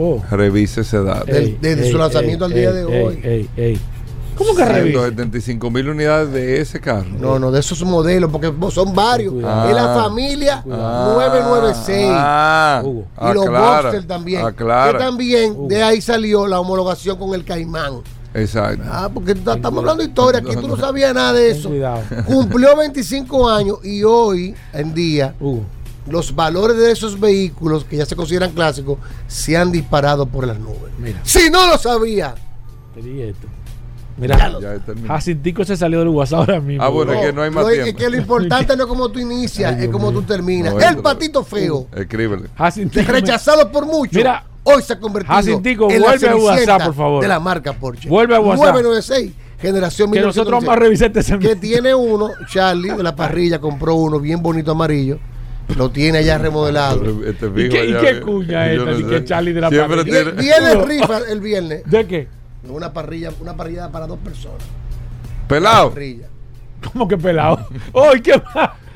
Oh. 0.01 0.23
revise 0.31 0.81
ese 0.81 1.03
dato. 1.03 1.25
Desde 1.25 1.91
su 1.91 1.97
lanzamiento 1.97 2.45
al 2.45 2.53
día 2.53 2.71
de 2.71 2.85
hoy. 2.85 3.49
¿Cómo 4.39 4.55
que 4.55 4.63
revisa? 4.65 4.99
175 5.01 5.69
mil 5.69 5.89
unidades 5.89 6.31
de 6.31 6.61
ese 6.61 6.79
carro. 6.79 7.05
no, 7.19 7.37
no, 7.37 7.51
de 7.51 7.59
esos 7.59 7.83
modelos, 7.83 8.31
porque 8.31 8.51
son 8.71 8.95
varios. 8.95 9.35
Es 9.35 9.41
la 9.41 9.93
Ah. 9.93 10.03
familia 10.03 10.63
Ah, 10.71 11.11
996. 11.13 12.07
Ah, 12.11 12.81
Hugo. 12.83 13.05
y 13.21 13.33
los 13.33 13.45
aclara, 13.45 13.81
Boxster 13.81 14.07
también. 14.07 14.45
aclara. 14.45 14.97
Que 14.97 15.03
también 15.03 15.51
Hugo. 15.51 15.67
de 15.67 15.83
ahí 15.83 16.01
salió 16.01 16.47
la 16.47 16.59
homologación 16.59 17.17
con 17.17 17.33
el 17.35 17.43
Caimán. 17.43 18.01
Exacto. 18.33 18.83
Ah, 18.89 19.09
porque 19.13 19.33
estamos 19.33 19.65
hablando 19.79 20.03
de 20.03 20.09
historia, 20.09 20.39
aquí 20.39 20.55
tú 20.55 20.67
no 20.67 20.77
sabías 20.77 21.13
nada 21.13 21.33
de 21.33 21.51
eso. 21.51 21.67
cuidado. 21.69 22.01
Cumplió 22.25 22.77
25 22.77 23.49
años 23.49 23.79
y 23.83 24.03
hoy 24.03 24.55
en 24.71 24.93
día 24.93 25.33
Hugo. 25.39 25.63
los 26.07 26.33
valores 26.33 26.77
de 26.77 26.91
esos 26.91 27.19
vehículos 27.19 27.83
que 27.83 27.97
ya 27.97 28.05
se 28.05 28.15
consideran 28.15 28.51
clásicos 28.51 28.97
se 29.27 29.57
han 29.57 29.71
disparado 29.71 30.25
por 30.27 30.47
las 30.47 30.57
nubes. 30.59 30.93
Mira. 30.97 31.19
Si 31.23 31.49
no 31.49 31.67
lo 31.67 31.77
sabía, 31.77 32.35
¿Qué 32.95 33.01
di 33.01 33.21
esto? 33.21 33.47
Mira. 34.19 34.51
Jacintico 35.07 35.63
se 35.63 35.77
salió 35.77 35.99
del 35.99 36.09
WhatsApp 36.09 36.39
ahora 36.41 36.59
mismo. 36.59 36.83
Ah, 36.83 36.89
bueno, 36.89 37.13
es 37.13 37.25
que 37.27 37.33
no 37.33 37.41
hay 37.41 37.49
más 37.51 37.63
lo- 37.63 37.69
es 37.69 37.83
tiempo. 37.83 37.99
que 37.99 38.09
lo 38.09 38.17
importante 38.17 38.75
no 38.75 38.83
es 38.83 38.89
como 38.89 39.09
tú 39.09 39.19
inicias, 39.19 39.73
Ay, 39.77 39.85
es 39.85 39.89
mío. 39.89 40.11
tú 40.11 40.21
terminas. 40.23 40.73
No, 40.73 40.79
el 40.79 40.97
patito 40.97 41.43
feo, 41.43 41.87
Escríbele. 41.95 42.49
Jacintico. 42.57 43.11
rechazado 43.11 43.71
por 43.71 43.85
muchos, 43.85 44.13
Mira, 44.15 44.43
hoy 44.63 44.81
se 44.81 44.93
ha 44.93 44.99
convertido 44.99 45.35
Jacintico, 45.35 45.89
en 45.89 46.01
la 46.01 46.07
vuelve 46.09 46.29
a 46.29 46.35
WhatsApp, 46.35 46.83
por 46.85 46.93
favor. 46.95 47.21
de 47.21 47.27
la 47.27 47.39
marca 47.39 47.73
Porsche. 47.73 48.09
Vuelve 48.09 48.35
a 48.35 48.39
WhatsApp. 48.39 48.73
996, 48.75 49.31
generación 49.59 50.11
Que 50.11 50.21
nosotros 50.21 50.51
vamos 50.51 50.69
a 50.69 50.79
1996. 50.79 50.79
revisar 50.79 51.39
este 51.41 51.47
que 51.47 51.55
tiene 51.55 51.93
uno, 51.95 52.31
Charlie 52.51 52.91
de 52.91 53.03
la 53.03 53.15
parrilla 53.15 53.59
compró 53.59 53.95
uno 53.95 54.19
bien 54.19 54.41
bonito 54.41 54.71
amarillo, 54.71 55.19
lo 55.77 55.91
tiene 55.91 56.17
allá 56.19 56.37
remodelado. 56.39 57.03
Este 57.25 57.45
¿Y 57.45 57.49
fijo 57.51 57.69
qué, 57.71 57.85
y 57.85 57.93
qué 57.93 58.21
cuña 58.21 58.71
esta? 58.71 58.85
no 58.91 58.99
¿Y 58.99 59.03
sé. 59.03 59.23
Charlie 59.25 59.53
de 59.53 59.61
la 59.61 59.69
Siempre 59.69 59.97
parrilla? 59.97 60.23
tiene- 60.23 60.41
Viene 60.41 60.75
rifa 60.85 61.19
el 61.29 61.39
viernes, 61.41 61.83
¿De 61.85 62.07
qué? 62.07 62.27
Una 62.69 62.93
parrilla, 62.93 63.31
una 63.39 63.55
parrilla 63.55 63.91
para 63.91 64.07
dos 64.07 64.19
personas. 64.19 64.61
Pelado. 65.47 65.89
Parrilla. 65.89 66.27
¿Cómo 66.93 67.07
que 67.07 67.17
pelado? 67.17 67.59
¡Ay, 67.93 68.21
qué! 68.21 68.41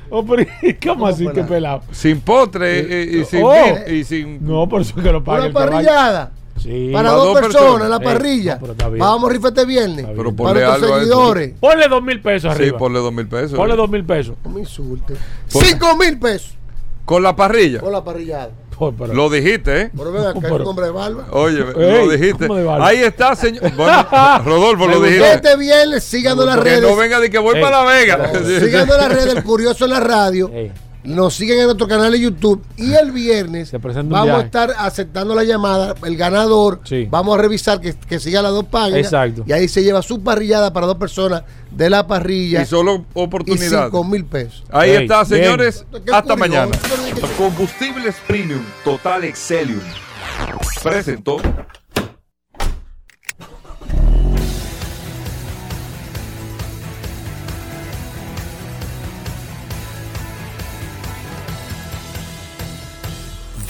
Oh, 0.10 0.24
pero, 0.24 0.46
¿Cómo 0.84 0.94
¿Cómo 0.96 1.08
así 1.08 1.24
que 1.26 1.32
pelado? 1.44 1.48
pelado? 1.50 1.82
Sin 1.92 2.22
potre 2.22 2.80
eh, 3.02 3.18
y 3.22 3.26
sin 3.26 3.42
Oh. 3.44 3.56
y 3.92 4.04
sin 4.04 4.46
No, 4.46 4.70
por 4.70 4.82
eso 4.82 4.94
que 4.96 5.12
lo 5.12 5.24
pague 5.24 5.46
Una 5.50 5.54
parrillada. 5.54 6.32
Sí. 6.62 6.92
Para 6.94 7.10
Para 7.10 7.16
dos, 7.18 7.26
dos 7.26 7.42
personas, 7.42 7.62
personas. 7.64 7.84
en 7.86 7.90
la 7.90 7.96
Ey, 7.98 8.04
parrilla. 8.04 8.60
no, 8.62 8.72
está 8.72 8.88
bien. 8.90 9.00
Vamos 9.00 9.30
a 9.30 9.34
rifar 9.34 9.50
este 9.50 9.66
viernes. 9.66 10.06
Pero 10.06 10.24
Para 10.24 10.36
ponle 10.36 10.64
nuestros 10.66 10.84
algo 10.84 11.00
seguidores. 11.00 11.54
Ponle 11.60 11.88
dos 11.88 12.04
mil 12.04 12.22
pesos 12.22 12.54
Sí, 12.56 12.62
arriba. 12.62 12.78
ponle 12.78 13.00
dos 13.00 13.12
mil 13.14 13.28
pesos. 13.28 13.54
Ponle 13.58 13.76
dos 13.76 13.90
mil 13.90 14.06
pesos. 14.06 14.36
No 14.44 14.50
me 14.52 14.60
insulte. 14.60 15.16
Por- 15.52 15.64
Cinco 15.66 15.98
mil 15.98 16.20
pesos 16.20 16.56
Con 17.06 17.24
la 17.24 17.36
parrilla. 17.36 17.80
con 17.80 17.92
la 17.92 18.04
parrillada. 18.04 18.52
Pero- 18.78 19.14
Lo 19.14 19.30
dijiste, 19.30 19.82
¿eh? 19.82 19.92
Pero 19.96 20.12
ven 20.12 20.26
acá, 20.26 20.40
un 20.54 20.62
hombre 20.68 20.86
de 20.86 20.92
barba. 20.92 21.26
Oye, 21.32 21.60
Ey, 21.60 22.06
lo 22.06 22.10
dijiste. 22.12 22.48
Ahí 22.82 22.98
está, 23.04 23.36
señor. 23.36 23.72
Bueno, 23.76 24.06
Rodolfo, 24.46 24.88
lo 24.88 25.02
dijiste. 25.02 25.34
Este 25.34 25.56
viernes, 25.58 26.04
síganos 26.04 26.46
las 26.46 26.58
Que 26.58 26.64
redes. 26.64 26.82
no 26.82 26.96
venga 26.96 27.20
de 27.20 27.30
que 27.30 27.38
voy 27.40 27.56
Ey. 27.58 27.62
para 27.62 27.84
La 27.84 27.92
Vega. 27.92 28.32
Síganos 28.44 28.96
en 28.96 29.02
las 29.02 29.10
redes 29.14 29.34
del 29.36 29.44
Curioso 29.44 29.86
en 29.86 29.92
la 29.92 30.00
radio. 30.00 30.50
Ey. 30.54 30.72
Nos 31.04 31.36
siguen 31.36 31.60
en 31.60 31.66
nuestro 31.66 31.88
canal 31.88 32.12
de 32.12 32.20
YouTube. 32.20 32.64
Y 32.78 32.94
el 32.94 33.12
viernes 33.12 33.72
vamos 34.06 34.30
a 34.30 34.42
estar 34.42 34.74
aceptando 34.78 35.36
la 35.36 35.44
llamada. 35.44 35.96
El 36.06 36.16
ganador. 36.16 36.80
Sí. 36.84 37.08
Vamos 37.10 37.38
a 37.38 37.42
revisar 37.42 37.82
que, 37.82 37.94
que 37.94 38.20
siga 38.20 38.42
las 38.42 38.52
dos 38.52 38.66
páginas. 38.66 39.00
Exacto. 39.00 39.44
Y 39.46 39.52
ahí 39.52 39.68
se 39.68 39.84
lleva 39.84 40.02
su 40.02 40.22
parrillada 40.22 40.72
para 40.72 40.88
dos 40.88 40.98
personas 40.98 41.44
de 41.72 41.90
la 41.90 42.08
parrilla. 42.08 42.62
Y 42.62 42.66
solo 42.66 43.06
y 43.16 43.20
oportunidad. 43.20 43.86
cinco 43.86 44.04
mil 44.04 44.26
pesos. 44.26 44.64
Ahí 44.72 44.92
está, 44.92 45.26
señores. 45.26 45.86
Hasta 45.94 46.22
curioso. 46.22 46.38
mañana. 46.38 46.72
Combustibles 47.38 48.16
Premium 48.28 48.64
Total 48.84 49.24
Excelium. 49.26 49.82
Presentó. 50.82 51.38